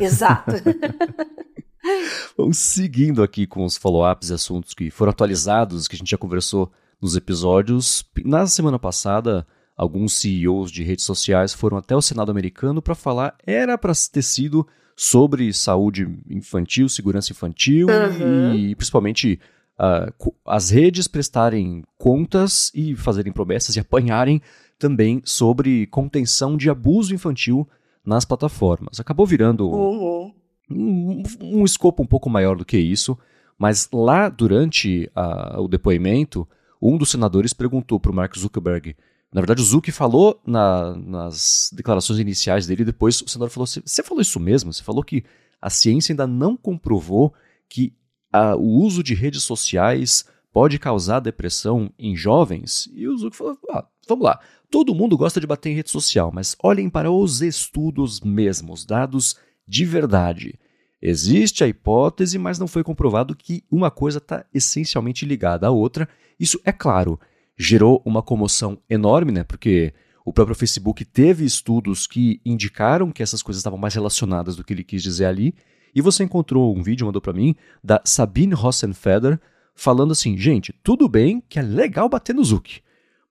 Exato. 0.00 0.52
Vamos 2.36 2.58
seguindo 2.58 3.22
aqui 3.22 3.46
com 3.46 3.64
os 3.64 3.76
follow-ups 3.76 4.30
e 4.30 4.34
assuntos 4.34 4.74
que 4.74 4.90
foram 4.90 5.10
atualizados, 5.10 5.88
que 5.88 5.96
a 5.96 5.98
gente 5.98 6.10
já 6.10 6.18
conversou 6.18 6.70
nos 7.00 7.16
episódios. 7.16 8.04
Na 8.24 8.46
semana 8.46 8.78
passada, 8.78 9.46
alguns 9.76 10.12
CEOs 10.14 10.70
de 10.70 10.82
redes 10.82 11.04
sociais 11.04 11.54
foram 11.54 11.78
até 11.78 11.96
o 11.96 12.02
Senado 12.02 12.30
americano 12.30 12.82
para 12.82 12.94
falar, 12.94 13.36
era 13.46 13.78
para 13.78 13.92
ter 14.12 14.22
sido 14.22 14.66
sobre 14.94 15.52
saúde 15.52 16.06
infantil, 16.28 16.88
segurança 16.88 17.32
infantil 17.32 17.88
uhum. 17.88 18.54
e 18.54 18.74
principalmente 18.74 19.40
uh, 19.80 20.34
as 20.46 20.70
redes 20.70 21.08
prestarem 21.08 21.82
contas 21.96 22.70
e 22.74 22.94
fazerem 22.94 23.32
promessas 23.32 23.74
e 23.76 23.80
apanharem 23.80 24.42
também 24.78 25.22
sobre 25.24 25.86
contenção 25.86 26.56
de 26.56 26.68
abuso 26.68 27.14
infantil 27.14 27.66
nas 28.04 28.24
plataformas. 28.24 29.00
Acabou 29.00 29.26
virando 29.26 29.68
uhum. 29.68 30.32
um, 30.70 31.22
um, 31.40 31.64
escopo 31.64 32.02
um 32.02 32.06
pouco 32.06 32.28
maior 32.28 32.56
do 32.56 32.64
que 32.64 32.78
isso, 32.78 33.18
mas 33.58 33.88
lá 33.92 34.28
durante 34.28 35.10
o 35.58 35.68
depoimento, 35.68 36.48
um 36.80 36.96
dos 36.96 37.10
senadores 37.10 37.52
perguntou 37.52 38.00
para 38.00 38.10
o 38.10 38.14
Mark 38.14 38.34
Zuckerberg. 38.36 38.96
Na 39.32 39.40
verdade, 39.40 39.60
o 39.60 39.64
Zuck 39.64 39.92
falou 39.92 40.40
na, 40.46 40.96
nas 40.96 41.70
declarações 41.72 42.18
iniciais 42.18 42.66
dele, 42.66 42.82
e 42.82 42.86
depois 42.86 43.20
o 43.20 43.28
senador 43.28 43.50
falou: 43.50 43.66
Você 43.66 44.02
falou 44.02 44.20
isso 44.20 44.40
mesmo? 44.40 44.72
Você 44.72 44.82
falou 44.82 45.04
que 45.04 45.22
a 45.60 45.70
ciência 45.70 46.12
ainda 46.12 46.26
não 46.26 46.56
comprovou 46.56 47.32
que 47.68 47.92
a, 48.32 48.56
o 48.56 48.82
uso 48.82 49.02
de 49.02 49.14
redes 49.14 49.42
sociais 49.42 50.24
pode 50.52 50.78
causar 50.78 51.20
depressão 51.20 51.92
em 51.98 52.16
jovens? 52.16 52.88
E 52.92 53.06
o 53.08 53.16
Zuck 53.16 53.36
falou: 53.36 53.58
ah, 53.70 53.86
vamos 54.08 54.24
lá. 54.24 54.40
Todo 54.70 54.94
mundo 54.94 55.18
gosta 55.18 55.40
de 55.40 55.46
bater 55.46 55.70
em 55.70 55.74
rede 55.74 55.90
social, 55.90 56.30
mas 56.32 56.56
olhem 56.62 56.88
para 56.88 57.10
os 57.10 57.42
estudos 57.42 58.20
mesmos, 58.20 58.84
dados 58.84 59.36
de 59.66 59.84
verdade. 59.84 60.58
Existe 61.02 61.64
a 61.64 61.68
hipótese, 61.68 62.38
mas 62.38 62.58
não 62.58 62.68
foi 62.68 62.84
comprovado 62.84 63.34
que 63.34 63.64
uma 63.70 63.90
coisa 63.90 64.18
está 64.18 64.44
essencialmente 64.52 65.24
ligada 65.24 65.66
à 65.66 65.70
outra. 65.70 66.08
Isso, 66.38 66.60
é 66.64 66.70
claro, 66.70 67.18
gerou 67.56 68.02
uma 68.04 68.22
comoção 68.22 68.78
enorme, 68.88 69.32
né? 69.32 69.42
Porque 69.42 69.92
o 70.24 70.32
próprio 70.32 70.54
Facebook 70.54 71.04
teve 71.04 71.44
estudos 71.44 72.06
que 72.06 72.40
indicaram 72.44 73.10
que 73.10 73.22
essas 73.22 73.42
coisas 73.42 73.60
estavam 73.60 73.78
mais 73.78 73.94
relacionadas 73.94 74.54
do 74.54 74.62
que 74.62 74.72
ele 74.72 74.84
quis 74.84 75.02
dizer 75.02 75.24
ali. 75.24 75.54
E 75.94 76.00
você 76.00 76.24
encontrou 76.24 76.76
um 76.76 76.82
vídeo, 76.82 77.06
mandou 77.06 77.20
para 77.20 77.32
mim, 77.32 77.54
da 77.82 78.00
Sabine 78.04 78.54
Hossenfeder, 78.54 79.40
falando 79.74 80.12
assim: 80.12 80.36
gente, 80.36 80.74
tudo 80.82 81.08
bem 81.08 81.42
que 81.48 81.58
é 81.58 81.62
legal 81.62 82.08
bater 82.08 82.34
no 82.34 82.44
Zuck, 82.44 82.80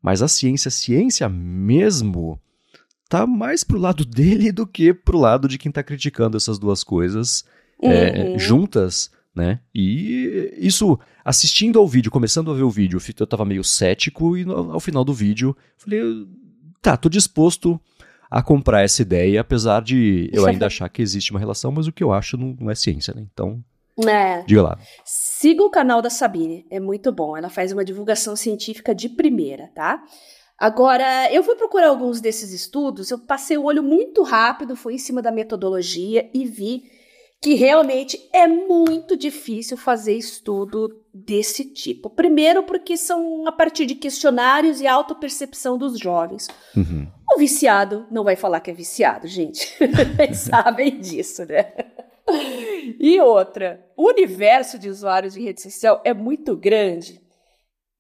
mas 0.01 0.22
a 0.22 0.28
ciência, 0.28 0.70
a 0.70 0.72
ciência 0.72 1.30
mesmo, 1.30 2.39
tá 3.08 3.25
mais 3.25 3.63
pro 3.63 3.80
lado 3.80 4.06
dele 4.06 4.51
do 4.51 4.66
que 4.66 4.94
pro 4.94 5.20
lado 5.20 5.48
de 5.48 5.58
quem 5.58 5.72
tá 5.72 5.84
criticando 5.84 6.38
essas 6.38 6.58
duas 6.60 6.84
coisas 6.84 7.44
é, 7.82 8.38
juntas, 8.38 9.12
né? 9.34 9.60
E 9.74 10.54
isso, 10.58 11.00
assistindo 11.24 11.80
ao 11.80 11.88
vídeo, 11.88 12.12
começando 12.12 12.51
a 12.51 12.54
ver 12.54 12.63
o 12.63 12.70
vídeo, 12.70 13.00
eu 13.20 13.28
tava 13.28 13.46
meio 13.46 13.63
cético 13.63 14.38
e 14.38 14.46
ao 14.50 14.80
final 14.80 15.04
do 15.04 15.13
vídeo, 15.13 15.56
falei, 15.78 16.01
tá, 16.82 16.98
tô 16.98 17.10
disposto 17.10 17.80
a 18.30 18.44
comprar 18.44 18.84
essa 18.84 19.02
ideia, 19.02 19.42
apesar 19.42 19.82
de 19.82 20.30
eu 20.32 20.46
ainda 20.46 20.68
achar 20.68 20.88
que 20.90 21.02
existe 21.02 21.32
uma 21.32 21.40
relação, 21.40 21.72
mas 21.72 21.88
o 21.88 21.92
que 21.92 22.04
eu 22.04 22.14
acho 22.14 22.38
não, 22.38 22.56
não 22.60 22.70
é 22.70 22.76
ciência, 22.76 23.14
né? 23.14 23.26
Então, 23.34 23.64
é. 24.08 24.44
diga 24.44 24.62
lá. 24.62 24.78
Siga 25.04 25.64
o 25.64 25.70
canal 25.70 26.02
da 26.02 26.10
Sabine, 26.10 26.66
é 26.70 26.80
muito 26.80 27.12
bom. 27.12 27.36
Ela 27.36 27.50
faz 27.50 27.72
uma 27.72 27.84
divulgação 27.84 28.36
científica 28.36 28.94
de 28.94 29.10
primeira, 29.10 29.70
tá? 29.74 30.04
Agora, 30.58 31.32
eu 31.34 31.42
fui 31.42 31.56
procurar 31.56 31.88
alguns 31.88 32.20
desses 32.20 32.52
estudos, 32.52 33.10
eu 33.10 33.18
passei 33.18 33.58
o 33.58 33.64
olho 33.64 33.82
muito 33.82 34.24
rápido, 34.24 34.76
fui 34.76 34.96
em 34.96 35.00
cima 35.00 35.22
da 35.22 35.32
metodologia 35.32 36.30
e 36.34 36.46
vi 36.46 36.84
que 37.42 37.54
realmente 37.54 38.20
é 38.34 38.46
muito 38.46 39.16
difícil 39.16 39.78
fazer 39.78 40.14
estudo 40.14 40.99
desse 41.13 41.66
tipo. 41.66 42.10
Primeiro, 42.10 42.63
porque 42.63 42.96
são 42.96 43.48
a 43.48 43.51
partir 43.51 43.86
de 43.86 43.96
questionários 43.96 44.82
e 44.82 44.88
autopercepção 44.88 45.78
dos 45.78 45.98
jovens. 46.00 46.48
Uhum. 46.75 47.08
O 47.34 47.38
viciado 47.38 48.06
não 48.10 48.24
vai 48.24 48.36
falar 48.36 48.60
que 48.60 48.72
é 48.72 48.74
viciado, 48.74 49.28
gente. 49.28 49.75
Vocês 50.16 50.38
sabem 50.50 51.00
disso, 51.00 51.46
né? 51.46 51.72
E 53.00 53.20
outra, 53.20 53.86
o 53.98 54.08
universo 54.08 54.78
de 54.78 54.89
usuários 54.89 55.34
de 55.34 55.42
rede 55.42 55.62
social 55.62 56.01
é 56.04 56.13
muito 56.13 56.56
grande. 56.56 57.22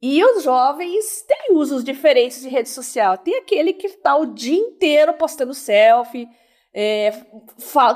E 0.01 0.23
os 0.23 0.43
jovens 0.43 1.23
têm 1.27 1.55
usos 1.55 1.83
diferentes 1.83 2.41
de 2.41 2.47
rede 2.47 2.69
social. 2.69 3.17
Tem 3.17 3.37
aquele 3.37 3.73
que 3.73 3.87
está 3.87 4.15
o 4.15 4.27
dia 4.27 4.57
inteiro 4.57 5.13
postando 5.13 5.53
selfie, 5.53 6.27
é, 6.73 7.11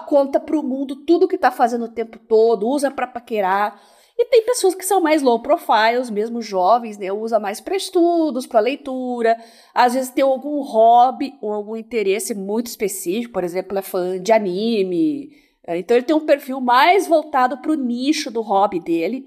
conta 0.08 0.40
para 0.40 0.58
o 0.58 0.64
mundo 0.64 1.06
tudo 1.06 1.28
que 1.28 1.36
está 1.36 1.52
fazendo 1.52 1.86
o 1.86 1.94
tempo 1.94 2.20
todo, 2.20 2.68
usa 2.68 2.92
para 2.92 3.08
paquerar. 3.08 3.80
E 4.18 4.26
tem 4.26 4.46
pessoas 4.46 4.76
que 4.76 4.86
são 4.86 5.02
mais 5.02 5.24
low 5.24 5.42
profiles, 5.42 6.10
mesmo 6.10 6.42
jovens, 6.42 6.98
né? 6.98 7.12
Usa 7.12 7.40
mais 7.40 7.60
para 7.60 7.76
estudos, 7.76 8.46
para 8.46 8.60
leitura. 8.60 9.36
Às 9.74 9.96
vezes 9.96 10.12
tem 10.12 10.24
algum 10.24 10.62
hobby 10.62 11.34
ou 11.42 11.52
algum 11.52 11.76
interesse 11.76 12.36
muito 12.36 12.68
específico, 12.68 13.34
por 13.34 13.44
exemplo, 13.44 13.78
é 13.78 13.82
fã 13.82 14.22
de 14.22 14.32
anime. 14.32 15.32
É, 15.66 15.78
então 15.78 15.98
ele 15.98 16.06
tem 16.06 16.16
um 16.16 16.26
perfil 16.26 16.62
mais 16.62 17.08
voltado 17.08 17.58
para 17.58 17.72
o 17.72 17.76
nicho 17.76 18.30
do 18.30 18.42
hobby 18.42 18.80
dele. 18.80 19.26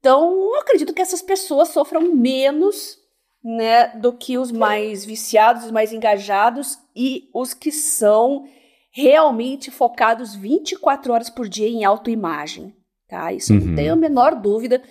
Então 0.00 0.32
eu 0.32 0.60
acredito 0.60 0.92
que 0.92 1.02
essas 1.02 1.22
pessoas 1.22 1.68
sofram 1.68 2.12
menos 2.14 2.98
né, 3.44 3.88
do 3.96 4.12
que 4.12 4.36
os 4.36 4.50
mais 4.50 5.04
viciados, 5.04 5.66
os 5.66 5.70
mais 5.70 5.92
engajados 5.92 6.78
e 6.96 7.30
os 7.32 7.54
que 7.54 7.70
são 7.70 8.44
realmente 8.90 9.70
focados 9.70 10.34
24 10.34 11.12
horas 11.12 11.30
por 11.30 11.48
dia 11.48 11.68
em 11.68 11.84
autoimagem, 11.84 12.74
tá? 13.08 13.32
Isso 13.32 13.52
uhum. 13.52 13.60
não 13.60 13.74
tenho 13.74 13.92
a 13.92 13.96
menor 13.96 14.34
dúvida. 14.34 14.82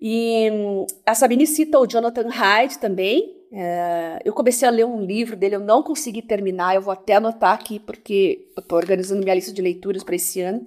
E 0.00 0.50
hum, 0.52 0.86
a 1.06 1.14
Sabine 1.14 1.46
cita 1.46 1.78
o 1.78 1.86
Jonathan 1.86 2.28
Hyde 2.28 2.78
também. 2.78 3.34
É, 3.52 4.18
eu 4.24 4.32
comecei 4.32 4.66
a 4.66 4.70
ler 4.70 4.84
um 4.84 5.00
livro 5.00 5.36
dele, 5.36 5.54
eu 5.54 5.60
não 5.60 5.82
consegui 5.82 6.20
terminar, 6.20 6.74
eu 6.74 6.82
vou 6.82 6.92
até 6.92 7.14
anotar 7.14 7.54
aqui 7.54 7.78
porque 7.78 8.48
eu 8.56 8.62
tô 8.62 8.74
organizando 8.74 9.22
minha 9.22 9.34
lista 9.34 9.52
de 9.52 9.62
leituras 9.62 10.02
para 10.02 10.16
esse 10.16 10.40
ano. 10.40 10.66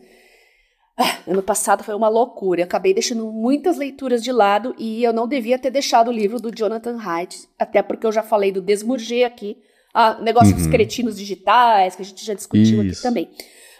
Ah, 0.97 1.19
ano 1.27 1.43
passado 1.43 1.83
foi 1.83 1.93
uma 1.93 2.07
loucura, 2.07 2.61
eu 2.61 2.65
acabei 2.65 2.93
deixando 2.93 3.29
muitas 3.31 3.77
leituras 3.77 4.23
de 4.23 4.31
lado 4.31 4.73
e 4.79 5.03
eu 5.03 5.11
não 5.13 5.27
devia 5.27 5.59
ter 5.59 5.69
deixado 5.69 6.07
o 6.07 6.13
livro 6.13 6.39
do 6.39 6.49
Jonathan 6.49 6.97
Haidt, 6.97 7.47
até 7.59 7.83
porque 7.83 8.07
eu 8.07 8.11
já 8.11 8.23
falei 8.23 8.51
do 8.51 8.61
Desmurger 8.61 9.27
aqui, 9.27 9.57
ah, 9.93 10.19
negócio 10.21 10.51
uhum. 10.51 10.57
dos 10.57 10.67
cretinos 10.67 11.17
digitais, 11.17 11.95
que 11.95 12.01
a 12.01 12.05
gente 12.05 12.25
já 12.25 12.33
discutiu 12.33 12.81
Isso. 12.83 12.93
aqui 12.93 13.01
também. 13.01 13.29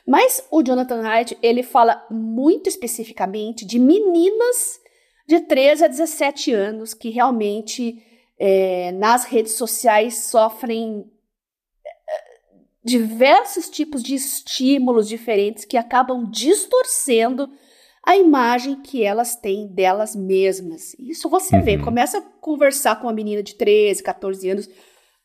Mas 0.08 0.46
o 0.50 0.64
Jonathan 0.64 1.02
Haidt, 1.02 1.38
ele 1.42 1.62
fala 1.62 2.06
muito 2.10 2.70
especificamente 2.70 3.66
de 3.66 3.78
meninas 3.78 4.80
de 5.28 5.42
13 5.42 5.84
a 5.84 5.88
17 5.88 6.54
anos 6.54 6.94
que 6.94 7.10
realmente 7.10 8.02
é, 8.40 8.92
nas 8.94 9.26
redes 9.26 9.54
sociais 9.54 10.16
sofrem 10.30 11.06
é, 11.86 11.92
diversos 12.84 13.70
tipos 13.70 14.02
de 14.02 14.16
estímulos 14.16 15.10
diferentes 15.10 15.66
que 15.66 15.76
acabam 15.76 16.30
distorcendo 16.32 17.50
a 18.06 18.16
imagem 18.16 18.82
que 18.82 19.04
elas 19.04 19.36
têm 19.36 19.68
delas 19.68 20.16
mesmas. 20.16 20.94
Isso 20.98 21.28
você 21.28 21.58
uhum. 21.58 21.64
vê, 21.64 21.78
começa 21.78 22.20
a 22.20 22.22
conversar 22.22 22.96
com 22.96 23.08
uma 23.08 23.14
menina 23.14 23.44
de 23.44 23.56
13, 23.56 24.02
14 24.02 24.50
anos, 24.50 24.70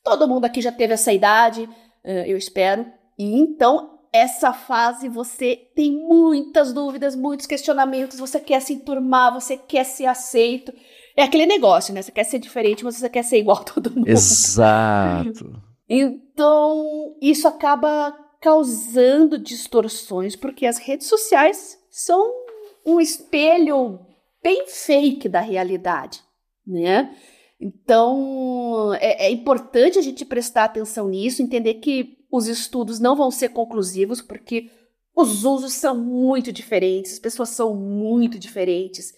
Todo 0.03 0.27
mundo 0.27 0.45
aqui 0.45 0.61
já 0.61 0.73
teve 0.73 0.95
essa 0.95 1.13
idade, 1.13 1.69
eh, 2.03 2.25
eu 2.27 2.37
espero. 2.37 2.85
E 3.17 3.39
então, 3.39 3.92
essa 4.13 4.53
fase 4.53 5.09
você 5.09 5.57
tem 5.75 5.93
muitas 5.93 6.73
dúvidas, 6.73 7.17
muitos 7.17 7.47
questionamentos, 7.47 8.19
você 8.19 8.39
quer 8.39 8.61
se 8.61 8.75
enturmar, 8.75 9.33
você 9.33 9.57
quer 9.57 9.85
ser 9.85 10.07
aceito. 10.07 10.73
É 11.17 11.23
aquele 11.23 11.47
negócio, 11.47 11.95
né? 11.95 12.03
Você 12.03 12.13
quer 12.13 12.25
ser 12.25 12.39
diferente, 12.39 12.85
mas 12.85 12.97
você 12.97 13.09
quer 13.09 13.23
ser 13.23 13.39
igual 13.39 13.59
a 13.59 13.65
todo 13.65 13.91
mundo. 13.91 14.09
Exato. 14.09 15.63
Então, 15.95 17.19
isso 17.21 17.47
acaba 17.47 18.17
causando 18.41 19.39
distorções, 19.39 20.35
porque 20.35 20.65
as 20.65 20.79
redes 20.79 21.07
sociais 21.07 21.79
são 21.91 22.33
um 22.87 22.99
espelho 22.99 24.01
bem 24.43 24.65
fake 24.67 25.29
da 25.29 25.41
realidade, 25.41 26.21
né? 26.67 27.15
Então, 27.61 28.93
é, 28.95 29.27
é, 29.27 29.31
importante 29.31 29.99
a 29.99 30.03
gente 30.03 30.25
prestar 30.25 30.65
atenção 30.65 31.09
nisso, 31.09 31.43
entender 31.43 31.75
que 31.75 32.17
os 32.33 32.49
estudos 32.49 32.99
não 32.99 33.15
vão 33.15 33.31
ser 33.31 33.51
conclusivos, 33.51 34.23
porque 34.23 34.71
os 35.15 35.45
usos 35.45 35.75
são 35.75 35.95
muito 35.95 36.51
diferentes, 36.51 37.13
as 37.13 37.19
pessoas 37.19 37.51
são 37.51 37.75
muito 37.75 38.39
diferentes. 38.39 39.13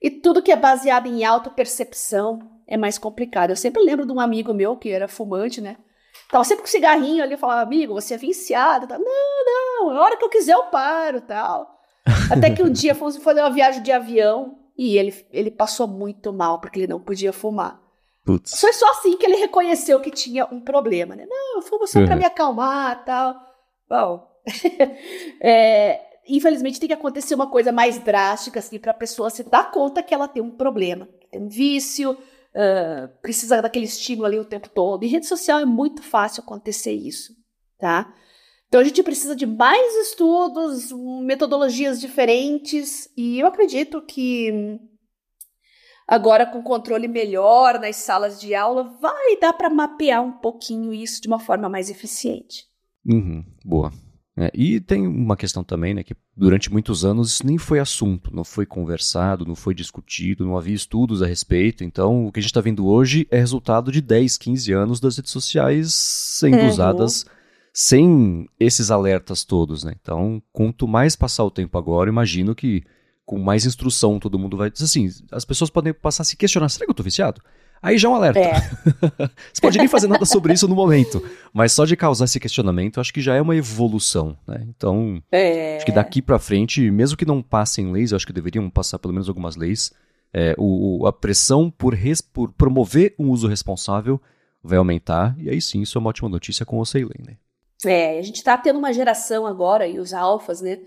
E 0.00 0.10
tudo 0.10 0.42
que 0.42 0.52
é 0.52 0.56
baseado 0.56 1.06
em 1.06 1.24
autopercepção 1.24 2.38
é 2.66 2.76
mais 2.76 2.98
complicado. 2.98 3.50
Eu 3.50 3.56
sempre 3.56 3.82
lembro 3.82 4.04
de 4.04 4.12
um 4.12 4.20
amigo 4.20 4.52
meu 4.52 4.76
que 4.76 4.90
era 4.90 5.08
fumante, 5.08 5.60
né? 5.62 5.78
Tava 6.30 6.44
sempre 6.44 6.62
com 6.62 6.68
cigarrinho 6.68 7.24
ali, 7.24 7.36
falava, 7.36 7.62
amigo, 7.62 7.94
você 7.94 8.14
é 8.14 8.18
viciado. 8.18 8.86
Não, 8.86 8.98
não, 8.98 9.90
a 9.90 10.02
hora 10.02 10.16
que 10.18 10.24
eu 10.24 10.28
quiser 10.28 10.54
eu 10.54 10.64
paro 10.64 11.22
tal. 11.22 11.80
Até 12.30 12.50
que 12.50 12.62
um 12.62 12.70
dia 12.70 12.94
fomos 12.94 13.16
fazer 13.16 13.40
uma 13.40 13.50
viagem 13.50 13.82
de 13.82 13.90
avião 13.90 14.58
e 14.76 14.98
ele, 14.98 15.14
ele 15.30 15.50
passou 15.50 15.88
muito 15.88 16.32
mal 16.32 16.60
porque 16.60 16.80
ele 16.80 16.86
não 16.86 17.00
podia 17.00 17.32
fumar. 17.32 17.80
Putz. 18.30 18.60
Foi 18.60 18.72
só 18.72 18.88
assim 18.90 19.16
que 19.16 19.26
ele 19.26 19.36
reconheceu 19.36 19.98
que 19.98 20.10
tinha 20.10 20.46
um 20.46 20.60
problema, 20.60 21.16
né? 21.16 21.26
Não, 21.28 21.56
eu 21.56 21.62
fumo 21.62 21.84
só 21.86 21.98
uhum. 21.98 22.06
pra 22.06 22.14
me 22.14 22.24
acalmar 22.24 23.04
tal. 23.04 23.34
Bom, 23.88 24.30
é, 25.42 26.00
infelizmente 26.28 26.78
tem 26.78 26.88
que 26.88 26.94
acontecer 26.94 27.34
uma 27.34 27.50
coisa 27.50 27.72
mais 27.72 27.98
drástica, 27.98 28.60
assim, 28.60 28.78
pra 28.78 28.94
pessoa 28.94 29.30
se 29.30 29.42
dar 29.42 29.72
conta 29.72 30.00
que 30.00 30.14
ela 30.14 30.28
tem 30.28 30.40
um 30.40 30.50
problema. 30.50 31.08
Tem 31.28 31.40
um 31.40 31.48
vício, 31.48 32.12
uh, 32.12 33.08
precisa 33.20 33.60
daquele 33.60 33.86
estímulo 33.86 34.26
ali 34.26 34.38
o 34.38 34.44
tempo 34.44 34.68
todo. 34.68 35.02
Em 35.02 35.08
rede 35.08 35.26
social 35.26 35.58
é 35.58 35.64
muito 35.64 36.00
fácil 36.00 36.44
acontecer 36.44 36.92
isso, 36.92 37.34
tá? 37.80 38.14
Então 38.68 38.80
a 38.80 38.84
gente 38.84 39.02
precisa 39.02 39.34
de 39.34 39.44
mais 39.44 40.06
estudos, 40.06 40.92
metodologias 41.24 42.00
diferentes, 42.00 43.10
e 43.16 43.40
eu 43.40 43.48
acredito 43.48 44.00
que 44.02 44.78
agora 46.10 46.44
com 46.44 46.60
controle 46.60 47.06
melhor 47.06 47.78
nas 47.78 47.94
salas 47.96 48.40
de 48.40 48.52
aula 48.52 48.82
vai 49.00 49.38
dar 49.40 49.52
para 49.52 49.70
mapear 49.70 50.20
um 50.20 50.32
pouquinho 50.32 50.92
isso 50.92 51.22
de 51.22 51.28
uma 51.28 51.38
forma 51.38 51.68
mais 51.68 51.88
eficiente. 51.88 52.64
Uhum, 53.06 53.44
boa. 53.64 53.92
É, 54.36 54.50
e 54.54 54.80
tem 54.80 55.06
uma 55.06 55.36
questão 55.36 55.62
também, 55.62 55.94
né, 55.94 56.02
que 56.02 56.16
durante 56.36 56.72
muitos 56.72 57.04
anos 57.04 57.34
isso 57.34 57.46
nem 57.46 57.58
foi 57.58 57.78
assunto, 57.78 58.34
não 58.34 58.42
foi 58.42 58.66
conversado, 58.66 59.46
não 59.46 59.54
foi 59.54 59.74
discutido, 59.74 60.44
não 60.44 60.56
havia 60.56 60.74
estudos 60.74 61.22
a 61.22 61.26
respeito. 61.26 61.84
Então, 61.84 62.26
o 62.26 62.32
que 62.32 62.40
a 62.40 62.42
gente 62.42 62.50
está 62.50 62.60
vendo 62.60 62.86
hoje 62.86 63.28
é 63.30 63.38
resultado 63.38 63.92
de 63.92 64.00
10, 64.00 64.36
15 64.36 64.72
anos 64.72 64.98
das 64.98 65.16
redes 65.16 65.30
sociais 65.30 65.94
sendo 65.94 66.56
uhum. 66.56 66.68
usadas 66.68 67.24
sem 67.72 68.48
esses 68.58 68.90
alertas 68.90 69.44
todos, 69.44 69.84
né? 69.84 69.94
Então, 70.00 70.42
quanto 70.52 70.88
mais 70.88 71.14
passar 71.14 71.44
o 71.44 71.50
tempo 71.50 71.78
agora, 71.78 72.10
imagino 72.10 72.54
que 72.54 72.82
com 73.30 73.38
mais 73.38 73.64
instrução, 73.64 74.18
todo 74.18 74.40
mundo 74.40 74.56
vai. 74.56 74.72
Assim, 74.82 75.08
as 75.30 75.44
pessoas 75.44 75.70
podem 75.70 75.94
passar 75.94 76.22
a 76.22 76.24
se 76.24 76.36
questionar: 76.36 76.68
será 76.68 76.84
que 76.84 76.90
eu 76.90 76.94
tô 76.94 77.04
viciado? 77.04 77.40
Aí 77.80 77.96
já 77.96 78.08
é 78.08 78.10
um 78.10 78.16
alerta. 78.16 78.40
É. 78.40 78.54
Você 79.54 79.60
pode 79.62 79.78
nem 79.78 79.86
fazer 79.86 80.08
nada 80.08 80.26
sobre 80.26 80.52
isso 80.52 80.66
no 80.66 80.74
momento, 80.74 81.24
mas 81.52 81.72
só 81.72 81.84
de 81.84 81.96
causar 81.96 82.24
esse 82.24 82.40
questionamento, 82.40 83.00
acho 83.00 83.14
que 83.14 83.20
já 83.20 83.36
é 83.36 83.40
uma 83.40 83.54
evolução, 83.54 84.36
né? 84.48 84.66
Então, 84.68 85.22
é. 85.30 85.76
acho 85.76 85.86
que 85.86 85.92
daqui 85.92 86.20
para 86.20 86.40
frente, 86.40 86.90
mesmo 86.90 87.16
que 87.16 87.24
não 87.24 87.40
passem 87.40 87.92
leis, 87.92 88.10
eu 88.10 88.16
acho 88.16 88.26
que 88.26 88.32
deveriam 88.32 88.68
passar 88.68 88.98
pelo 88.98 89.14
menos 89.14 89.28
algumas 89.28 89.54
leis, 89.54 89.92
é, 90.34 90.56
o, 90.58 91.06
a 91.06 91.12
pressão 91.12 91.70
por, 91.70 91.94
res, 91.94 92.20
por 92.20 92.52
promover 92.52 93.14
um 93.16 93.30
uso 93.30 93.46
responsável 93.46 94.20
vai 94.60 94.76
aumentar, 94.76 95.36
e 95.38 95.48
aí 95.48 95.60
sim, 95.60 95.82
isso 95.82 95.96
é 95.96 96.00
uma 96.00 96.10
ótima 96.10 96.28
notícia 96.28 96.66
com 96.66 96.80
o 96.80 96.84
sem 96.84 97.04
lei, 97.04 97.20
né? 97.24 97.36
É, 97.86 98.18
a 98.18 98.22
gente 98.22 98.36
está 98.36 98.58
tendo 98.58 98.78
uma 98.78 98.92
geração 98.92 99.46
agora, 99.46 99.86
e 99.86 100.00
os 100.00 100.12
alfas, 100.12 100.60
né? 100.60 100.80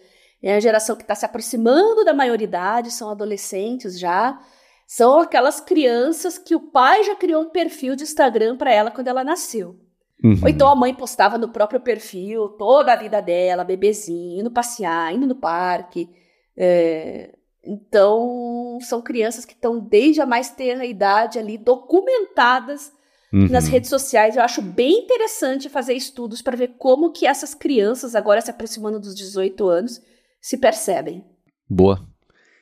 É 0.43 0.55
a 0.55 0.59
geração 0.59 0.97
que 0.97 1.03
está 1.03 1.15
se 1.15 1.25
aproximando 1.25 2.03
da 2.03 2.13
maioridade, 2.13 2.91
são 2.91 3.09
adolescentes 3.09 3.97
já, 3.97 4.38
são 4.85 5.19
aquelas 5.19 5.62
crianças 5.62 6.38
que 6.38 6.53
o 6.53 6.59
pai 6.59 7.03
já 7.05 7.15
criou 7.15 7.43
um 7.43 7.50
perfil 7.50 7.95
de 7.95 8.03
Instagram 8.03 8.57
para 8.57 8.71
ela 8.71 8.91
quando 8.91 9.07
ela 9.07 9.23
nasceu. 9.23 9.79
Uhum. 10.21 10.39
Ou 10.41 10.50
então 10.50 10.67
a 10.67 10.75
mãe 10.75 10.93
postava 10.93 11.38
no 11.38 11.50
próprio 11.50 11.79
perfil 11.79 12.50
toda 12.50 12.91
a 12.91 12.95
vida 12.97 13.21
dela, 13.21 13.63
bebezinho, 13.63 14.41
indo 14.41 14.51
passear, 14.51 15.13
indo 15.13 15.25
no 15.25 15.35
parque. 15.35 16.09
É... 16.55 17.33
Então, 17.65 18.77
são 18.81 19.01
crianças 19.01 19.45
que 19.45 19.53
estão 19.53 19.79
desde 19.79 20.19
a 20.19 20.25
mais 20.25 20.50
tenra 20.50 20.85
idade 20.85 21.39
ali 21.39 21.57
documentadas 21.57 22.91
uhum. 23.31 23.47
nas 23.50 23.69
redes 23.69 23.89
sociais. 23.89 24.35
Eu 24.35 24.43
acho 24.43 24.62
bem 24.62 25.05
interessante 25.05 25.69
fazer 25.69 25.93
estudos 25.93 26.41
para 26.41 26.57
ver 26.57 26.75
como 26.77 27.13
que 27.13 27.25
essas 27.25 27.53
crianças, 27.53 28.15
agora 28.15 28.41
se 28.41 28.51
aproximando 28.51 29.00
dos 29.00 29.15
18 29.15 29.65
anos, 29.69 30.01
se 30.43 30.57
percebem. 30.57 31.23
Boa. 31.69 32.05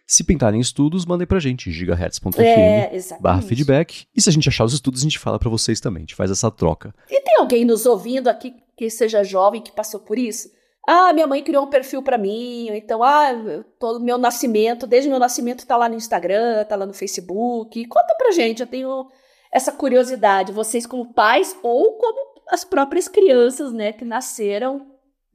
Se 0.05 0.23
pintarem 0.23 0.61
estudos, 0.61 1.03
mandem 1.03 1.25
pra 1.25 1.39
gente, 1.39 1.71
gigahertz.fm 1.71 2.37
é, 2.37 2.91
barra 3.19 3.41
feedback. 3.41 4.05
E 4.15 4.21
se 4.21 4.29
a 4.29 4.31
gente 4.31 4.47
achar 4.47 4.65
os 4.65 4.73
estudos, 4.73 5.01
a 5.01 5.03
gente 5.03 5.17
fala 5.17 5.39
para 5.39 5.49
vocês 5.49 5.79
também, 5.81 6.01
a 6.01 6.03
gente 6.03 6.15
faz 6.15 6.29
essa 6.29 6.51
troca. 6.51 6.93
E 7.09 7.19
tem 7.21 7.37
alguém 7.39 7.65
nos 7.65 7.87
ouvindo 7.87 8.27
aqui 8.27 8.53
que 8.77 8.87
seja 8.89 9.23
jovem, 9.23 9.61
que 9.61 9.71
passou 9.71 9.99
por 9.99 10.19
isso? 10.19 10.51
Ah, 10.87 11.11
minha 11.11 11.25
mãe 11.25 11.43
criou 11.43 11.65
um 11.65 11.69
perfil 11.69 12.03
para 12.03 12.17
mim, 12.17 12.67
então, 12.69 13.01
ah, 13.01 13.31
todo 13.79 14.03
meu 14.03 14.17
nascimento, 14.17 14.85
desde 14.85 15.09
meu 15.09 15.19
nascimento 15.19 15.65
tá 15.65 15.75
lá 15.75 15.89
no 15.89 15.95
Instagram, 15.95 16.63
tá 16.65 16.75
lá 16.75 16.85
no 16.85 16.93
Facebook. 16.93 17.87
Conta 17.87 18.15
pra 18.15 18.31
gente, 18.31 18.61
eu 18.61 18.67
tenho 18.67 19.07
essa 19.51 19.71
curiosidade, 19.71 20.51
vocês 20.51 20.85
como 20.85 21.13
pais 21.13 21.57
ou 21.63 21.97
como 21.97 22.41
as 22.49 22.63
próprias 22.63 23.07
crianças, 23.07 23.73
né, 23.73 23.91
que 23.91 24.05
nasceram 24.05 24.85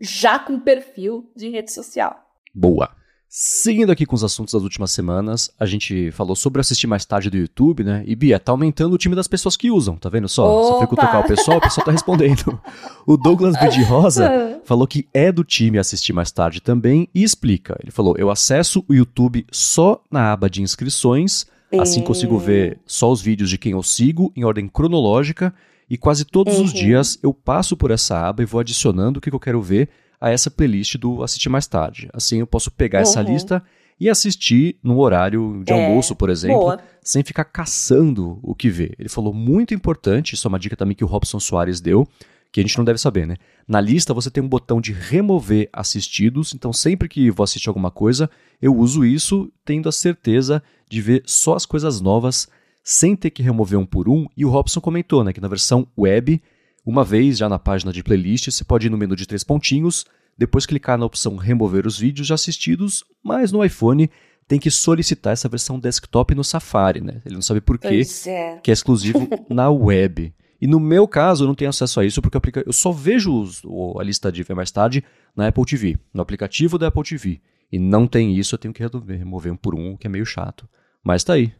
já 0.00 0.38
com 0.38 0.60
perfil 0.60 1.32
de 1.34 1.48
rede 1.48 1.72
social. 1.72 2.25
Boa. 2.56 2.88
Seguindo 3.28 3.92
aqui 3.92 4.06
com 4.06 4.14
os 4.14 4.24
assuntos 4.24 4.54
das 4.54 4.62
últimas 4.62 4.90
semanas, 4.92 5.50
a 5.60 5.66
gente 5.66 6.10
falou 6.12 6.34
sobre 6.34 6.58
assistir 6.58 6.86
mais 6.86 7.04
tarde 7.04 7.28
do 7.28 7.36
YouTube, 7.36 7.84
né? 7.84 8.02
E 8.06 8.16
Bia, 8.16 8.40
tá 8.40 8.50
aumentando 8.50 8.94
o 8.94 8.98
time 8.98 9.14
das 9.14 9.28
pessoas 9.28 9.58
que 9.58 9.70
usam, 9.70 9.96
tá 9.96 10.08
vendo 10.08 10.26
só? 10.26 10.48
Opa! 10.48 10.62
Você 10.62 10.78
foi 10.78 10.86
cutucar 10.86 11.20
o 11.20 11.28
pessoal, 11.28 11.58
o 11.58 11.60
pessoal 11.60 11.84
tá 11.84 11.92
respondendo. 11.92 12.58
o 13.06 13.14
Douglas 13.18 13.54
B. 13.58 13.82
Rosa 13.82 14.58
falou 14.64 14.86
que 14.86 15.06
é 15.12 15.30
do 15.30 15.44
time 15.44 15.76
assistir 15.78 16.14
mais 16.14 16.32
tarde 16.32 16.62
também 16.62 17.10
e 17.14 17.22
explica. 17.22 17.76
Ele 17.82 17.90
falou: 17.90 18.14
eu 18.16 18.30
acesso 18.30 18.82
o 18.88 18.94
YouTube 18.94 19.44
só 19.52 20.02
na 20.10 20.32
aba 20.32 20.48
de 20.48 20.62
inscrições, 20.62 21.44
assim 21.78 22.00
consigo 22.00 22.38
ver 22.38 22.80
só 22.86 23.12
os 23.12 23.20
vídeos 23.20 23.50
de 23.50 23.58
quem 23.58 23.72
eu 23.72 23.82
sigo 23.82 24.32
em 24.34 24.44
ordem 24.44 24.66
cronológica. 24.66 25.52
E 25.90 25.98
quase 25.98 26.24
todos 26.24 26.56
uhum. 26.56 26.64
os 26.64 26.72
dias 26.72 27.18
eu 27.22 27.34
passo 27.34 27.76
por 27.76 27.90
essa 27.90 28.26
aba 28.26 28.42
e 28.42 28.46
vou 28.46 28.60
adicionando 28.60 29.18
o 29.18 29.20
que 29.20 29.30
eu 29.30 29.38
quero 29.38 29.60
ver 29.60 29.88
a 30.20 30.30
essa 30.30 30.50
playlist 30.50 30.96
do 30.96 31.22
assistir 31.22 31.48
mais 31.48 31.66
tarde. 31.66 32.08
Assim 32.12 32.40
eu 32.40 32.46
posso 32.46 32.70
pegar 32.70 32.98
uhum. 32.98 33.02
essa 33.02 33.22
lista 33.22 33.62
e 33.98 34.10
assistir 34.10 34.76
no 34.82 34.98
horário 34.98 35.62
de 35.64 35.72
é, 35.72 35.86
almoço, 35.86 36.14
por 36.14 36.28
exemplo, 36.28 36.60
boa. 36.60 36.80
sem 37.02 37.22
ficar 37.22 37.44
caçando 37.44 38.38
o 38.42 38.54
que 38.54 38.68
ver. 38.68 38.94
Ele 38.98 39.08
falou 39.08 39.32
muito 39.32 39.74
importante, 39.74 40.34
isso 40.34 40.46
é 40.46 40.50
uma 40.50 40.58
dica 40.58 40.76
também 40.76 40.94
que 40.94 41.04
o 41.04 41.06
Robson 41.06 41.40
Soares 41.40 41.80
deu, 41.80 42.06
que 42.52 42.60
a 42.60 42.62
gente 42.62 42.76
não 42.76 42.84
deve 42.84 42.98
saber, 42.98 43.26
né? 43.26 43.36
Na 43.66 43.80
lista 43.80 44.14
você 44.14 44.30
tem 44.30 44.42
um 44.42 44.48
botão 44.48 44.80
de 44.80 44.92
remover 44.92 45.68
assistidos, 45.72 46.54
então 46.54 46.72
sempre 46.72 47.08
que 47.08 47.30
vou 47.30 47.44
assistir 47.44 47.68
alguma 47.68 47.90
coisa, 47.90 48.30
eu 48.60 48.76
uso 48.76 49.04
isso 49.04 49.50
tendo 49.64 49.88
a 49.88 49.92
certeza 49.92 50.62
de 50.88 51.00
ver 51.00 51.22
só 51.26 51.54
as 51.54 51.66
coisas 51.66 52.00
novas 52.00 52.48
sem 52.82 53.16
ter 53.16 53.30
que 53.30 53.42
remover 53.42 53.78
um 53.78 53.86
por 53.86 54.08
um. 54.08 54.26
E 54.36 54.44
o 54.44 54.48
Robson 54.48 54.80
comentou, 54.80 55.24
né, 55.24 55.32
que 55.32 55.40
na 55.40 55.48
versão 55.48 55.88
web 55.98 56.40
uma 56.86 57.04
vez 57.04 57.36
já 57.36 57.48
na 57.48 57.58
página 57.58 57.92
de 57.92 58.02
playlist, 58.02 58.48
você 58.48 58.64
pode 58.64 58.86
ir 58.86 58.90
no 58.90 58.96
menu 58.96 59.16
de 59.16 59.26
três 59.26 59.42
pontinhos, 59.42 60.06
depois 60.38 60.64
clicar 60.64 60.96
na 60.96 61.04
opção 61.04 61.34
remover 61.34 61.84
os 61.84 61.98
vídeos 61.98 62.28
já 62.28 62.36
assistidos, 62.36 63.04
mas 63.24 63.50
no 63.50 63.64
iPhone 63.64 64.08
tem 64.46 64.60
que 64.60 64.70
solicitar 64.70 65.32
essa 65.32 65.48
versão 65.48 65.80
desktop 65.80 66.32
no 66.34 66.44
Safari, 66.44 67.00
né? 67.00 67.20
Ele 67.26 67.34
não 67.34 67.42
sabe 67.42 67.60
por 67.60 67.76
quê, 67.76 68.02
é. 68.26 68.58
que 68.62 68.70
é 68.70 68.72
exclusivo 68.72 69.28
na 69.50 69.68
web. 69.68 70.32
E 70.60 70.66
no 70.68 70.78
meu 70.78 71.08
caso, 71.08 71.42
eu 71.42 71.48
não 71.48 71.54
tenho 71.54 71.68
acesso 71.68 71.98
a 71.98 72.04
isso 72.04 72.22
porque 72.22 72.38
eu 72.64 72.72
só 72.72 72.92
vejo 72.92 73.34
os, 73.34 73.62
a 73.98 74.02
lista 74.04 74.30
de 74.30 74.44
ver 74.44 74.54
mais 74.54 74.70
tarde 74.70 75.02
na 75.34 75.48
Apple 75.48 75.64
TV, 75.64 75.98
no 76.14 76.22
aplicativo 76.22 76.78
da 76.78 76.86
Apple 76.86 77.02
TV. 77.02 77.40
E 77.70 77.78
não 77.78 78.06
tem 78.06 78.36
isso, 78.36 78.54
eu 78.54 78.58
tenho 78.58 78.72
que 78.72 78.82
remover 78.82 79.52
um 79.52 79.56
por 79.56 79.74
um, 79.74 79.96
que 79.96 80.06
é 80.06 80.10
meio 80.10 80.24
chato. 80.24 80.68
Mas 81.02 81.24
tá 81.24 81.34
aí. 81.34 81.52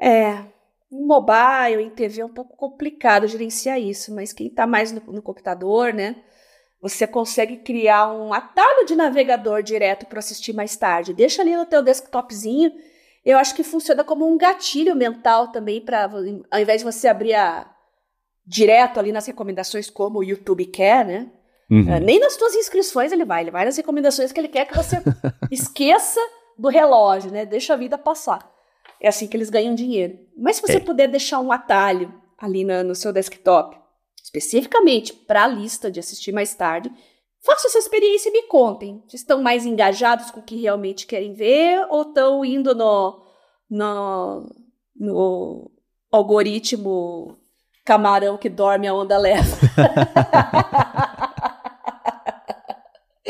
É, 0.00 0.42
em 0.92 1.06
mobile, 1.06 1.82
em 1.82 1.90
TV 1.90 2.20
é 2.20 2.24
um 2.24 2.32
pouco 2.32 2.56
complicado 2.56 3.26
gerenciar 3.26 3.80
isso, 3.80 4.14
mas 4.14 4.32
quem 4.32 4.48
está 4.48 4.66
mais 4.66 4.90
no, 4.90 5.00
no, 5.12 5.22
computador, 5.22 5.94
né? 5.94 6.16
Você 6.82 7.06
consegue 7.06 7.58
criar 7.58 8.10
um 8.12 8.32
atalho 8.32 8.86
de 8.86 8.96
navegador 8.96 9.62
direto 9.62 10.06
para 10.06 10.18
assistir 10.18 10.52
mais 10.52 10.76
tarde. 10.76 11.12
Deixa 11.12 11.42
ali 11.42 11.56
no 11.56 11.66
teu 11.66 11.82
desktopzinho. 11.82 12.72
Eu 13.24 13.38
acho 13.38 13.54
que 13.54 13.62
funciona 13.62 14.02
como 14.02 14.26
um 14.26 14.36
gatilho 14.36 14.96
mental 14.96 15.48
também 15.52 15.80
para, 15.80 16.10
ao 16.50 16.60
invés 16.60 16.80
de 16.80 16.84
você 16.84 17.06
abrir 17.06 17.34
a, 17.34 17.70
direto 18.46 18.98
ali 18.98 19.12
nas 19.12 19.26
recomendações 19.26 19.88
como 19.88 20.18
o 20.18 20.24
YouTube 20.24 20.64
quer, 20.66 21.04
né? 21.04 21.30
Uhum. 21.70 21.82
Uh, 21.82 22.00
nem 22.00 22.18
nas 22.18 22.36
tuas 22.36 22.54
inscrições 22.54 23.12
ele 23.12 23.24
vai, 23.24 23.42
ele 23.42 23.50
vai 23.52 23.64
nas 23.64 23.76
recomendações 23.76 24.32
que 24.32 24.40
ele 24.40 24.48
quer 24.48 24.64
que 24.64 24.76
você 24.76 24.96
esqueça 25.52 26.20
do 26.58 26.68
relógio, 26.68 27.30
né? 27.30 27.46
Deixa 27.46 27.74
a 27.74 27.76
vida 27.76 27.96
passar. 27.96 28.50
É 29.00 29.08
assim 29.08 29.26
que 29.26 29.36
eles 29.36 29.50
ganham 29.50 29.74
dinheiro. 29.74 30.18
Mas 30.36 30.56
se 30.56 30.62
você 30.62 30.76
é. 30.76 30.80
puder 30.80 31.08
deixar 31.08 31.40
um 31.40 31.50
atalho 31.50 32.12
ali 32.38 32.64
na, 32.64 32.82
no 32.82 32.94
seu 32.94 33.12
desktop, 33.12 33.76
especificamente 34.22 35.12
para 35.12 35.44
a 35.44 35.48
lista 35.48 35.90
de 35.90 35.98
assistir 36.00 36.32
mais 36.32 36.54
tarde, 36.54 36.90
faça 37.42 37.68
essa 37.68 37.78
experiência 37.78 38.28
e 38.28 38.32
me 38.32 38.42
contem. 38.42 39.02
Se 39.08 39.16
estão 39.16 39.42
mais 39.42 39.64
engajados 39.64 40.30
com 40.30 40.40
o 40.40 40.44
que 40.44 40.60
realmente 40.60 41.06
querem 41.06 41.32
ver 41.32 41.86
ou 41.88 42.02
estão 42.02 42.44
indo 42.44 42.74
no, 42.74 43.22
no, 43.68 44.46
no 44.94 45.70
algoritmo 46.10 47.38
camarão 47.84 48.36
que 48.36 48.48
dorme 48.48 48.86
a 48.86 48.94
onda 48.94 49.18
leva. 49.18 49.56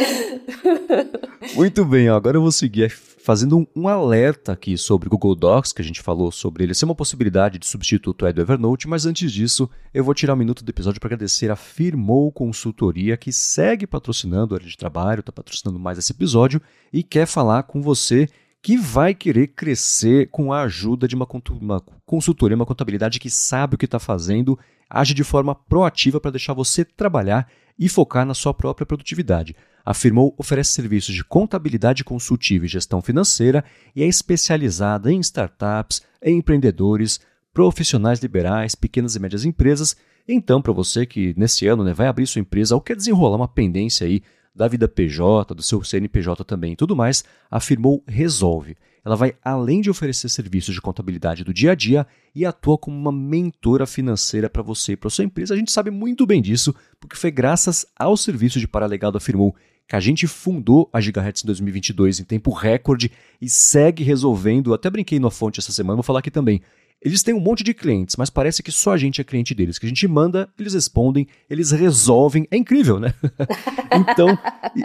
Muito 1.55 1.85
bem, 1.85 2.09
agora 2.09 2.37
eu 2.37 2.43
vou 2.43 2.53
seguir 2.53 2.91
fazendo 2.91 3.59
um, 3.59 3.67
um, 3.77 3.89
alerta 3.89 4.53
aqui 4.53 4.77
sobre 4.79 5.09
o 5.09 5.11
Google 5.11 5.35
Docs, 5.35 5.73
que 5.73 5.83
a 5.83 5.85
gente 5.85 6.01
falou 6.01 6.33
sobre 6.33 6.65
ele 6.65 6.75
ser 6.75 6.85
uma 6.85 6.95
possibilidade 6.95 7.59
de 7.59 7.67
substituto 7.67 8.25
do 8.33 8.41
Evernote, 8.41 8.89
mas 8.89 9.07
antes 9.07 9.31
disso, 9.33 9.69
eu 9.93 10.03
vou 10.03 10.15
tirar 10.15 10.35
um 10.35 10.39
minuto 10.39 10.65
do 10.65 10.71
episódio 10.71 11.01
para 11.01 11.09
agradecer 11.09 11.51
a 11.51 11.57
Firmou 11.57 12.33
Consultoria, 12.33 13.17
que 13.17 13.33
segue 13.33 13.87
patrocinando 13.87 14.55
a 14.55 14.59
área 14.59 14.69
de 14.69 14.77
trabalho, 14.77 15.21
está 15.21 15.33
patrocinando 15.33 15.79
mais 15.79 15.99
esse 15.99 16.13
episódio 16.13 16.61
e 16.93 17.03
quer 17.03 17.27
falar 17.27 17.65
com 17.65 17.83
você 17.83 18.29
que 18.63 18.77
vai 18.77 19.15
querer 19.15 19.49
crescer 19.49 20.29
com 20.31 20.53
a 20.53 20.63
ajuda 20.63 21.09
de 21.09 21.15
uma, 21.15 21.27
uma 21.61 21.81
consultoria, 22.05 22.57
uma 22.57 22.67
contabilidade 22.67 23.19
que 23.19 23.31
sabe 23.31 23.75
o 23.75 23.79
que 23.79 23.87
está 23.87 23.99
fazendo, 23.99 24.59
age 24.89 25.15
de 25.15 25.25
forma 25.25 25.55
proativa 25.55 26.21
para 26.21 26.33
deixar 26.33 26.53
você 26.53 26.85
trabalhar 26.85 27.49
e 27.79 27.89
focar 27.89 28.27
na 28.27 28.35
sua 28.35 28.53
própria 28.53 28.85
produtividade. 28.85 29.57
A 29.85 29.95
Firmou 29.95 30.35
oferece 30.37 30.73
serviços 30.73 31.15
de 31.15 31.25
contabilidade 31.25 32.05
consultiva 32.05 32.65
e 32.65 32.69
gestão 32.69 33.01
financeira 33.01 33.65
e 33.95 34.03
é 34.03 34.07
especializada 34.07 35.13
em 35.13 35.21
startups, 35.21 36.03
em 36.23 36.39
empreendedores, 36.39 37.21
profissionais 37.53 38.21
liberais, 38.21 38.75
pequenas 38.75 39.17
e 39.17 39.21
médias 39.21 39.45
empresas. 39.45 39.97
Então, 40.29 40.63
para 40.63 40.73
você 40.73 41.07
que 41.07 41.35
nesse 41.37 41.67
ano 41.67 41.83
né, 41.83 41.93
vai 41.93 42.07
abrir 42.07 42.27
sua 42.27 42.41
empresa 42.41 42.75
ou 42.75 42.81
quer 42.81 42.97
desenrolar 42.97 43.37
uma 43.37 43.49
pendência 43.49 44.07
aí 44.07 44.23
da 44.55 44.69
vida 44.69 44.89
PJ, 44.89 45.55
do 45.55 45.63
seu 45.63 45.83
CNPJ 45.83 46.45
também 46.45 46.73
e 46.73 46.77
tudo 46.77 46.95
mais, 46.95 47.25
a 47.51 47.61
Firmou 47.61 48.03
resolve. 48.07 48.77
Ela 49.05 49.17
vai 49.17 49.35
além 49.43 49.81
de 49.81 49.91
oferecer 49.91 50.29
serviços 50.29 50.75
de 50.75 50.81
contabilidade 50.81 51.45
do 51.45 51.55
dia 51.55 51.73
a 51.73 51.75
dia 51.75 52.07
e 52.35 52.45
atua 52.45 52.77
como 52.77 52.97
uma 52.97 53.13
mentora 53.13 53.87
financeira 53.87 54.49
para 54.49 54.63
você 54.63 54.93
e 54.93 54.97
para 54.97 55.11
sua 55.11 55.25
empresa. 55.25 55.55
A 55.55 55.57
gente 55.57 55.73
sabe 55.73 55.91
muito 55.91 56.27
bem 56.27 56.43
disso, 56.43 56.75
porque 56.99 57.17
foi 57.17 57.31
graças 57.31 57.87
ao 57.97 58.17
serviço 58.17 58.61
de 58.61 58.69
paralegal 58.69 59.11
da 59.11 59.21
Firmou 59.21 59.55
que 59.91 59.97
a 59.97 60.01
gente 60.01 60.29
fundou 60.29 60.89
a 60.93 61.01
Gigahertz 61.01 61.43
em 61.43 61.47
2022 61.47 62.21
em 62.21 62.25
tempo 62.25 62.53
recorde 62.53 63.11
e 63.41 63.51
segue 63.51 64.05
resolvendo. 64.05 64.73
Até 64.73 64.89
brinquei 64.89 65.19
na 65.19 65.31
fonte 65.31 65.59
essa 65.59 65.73
semana, 65.73 65.97
vou 65.97 66.05
falar 66.05 66.21
aqui 66.21 66.31
também. 66.31 66.63
Eles 67.03 67.23
têm 67.23 67.33
um 67.33 67.41
monte 67.41 67.65
de 67.65 67.73
clientes, 67.73 68.17
mas 68.17 68.29
parece 68.29 68.63
que 68.63 68.71
só 68.71 68.93
a 68.93 68.97
gente 68.99 69.21
é 69.21 69.25
cliente 69.25 69.55
deles. 69.55 69.79
Que 69.79 69.87
a 69.87 69.89
gente 69.89 70.07
manda, 70.07 70.49
eles 70.59 70.75
respondem, 70.75 71.27
eles 71.49 71.71
resolvem. 71.71 72.47
É 72.51 72.57
incrível, 72.57 73.01
né? 73.01 73.15
então, 73.93 74.39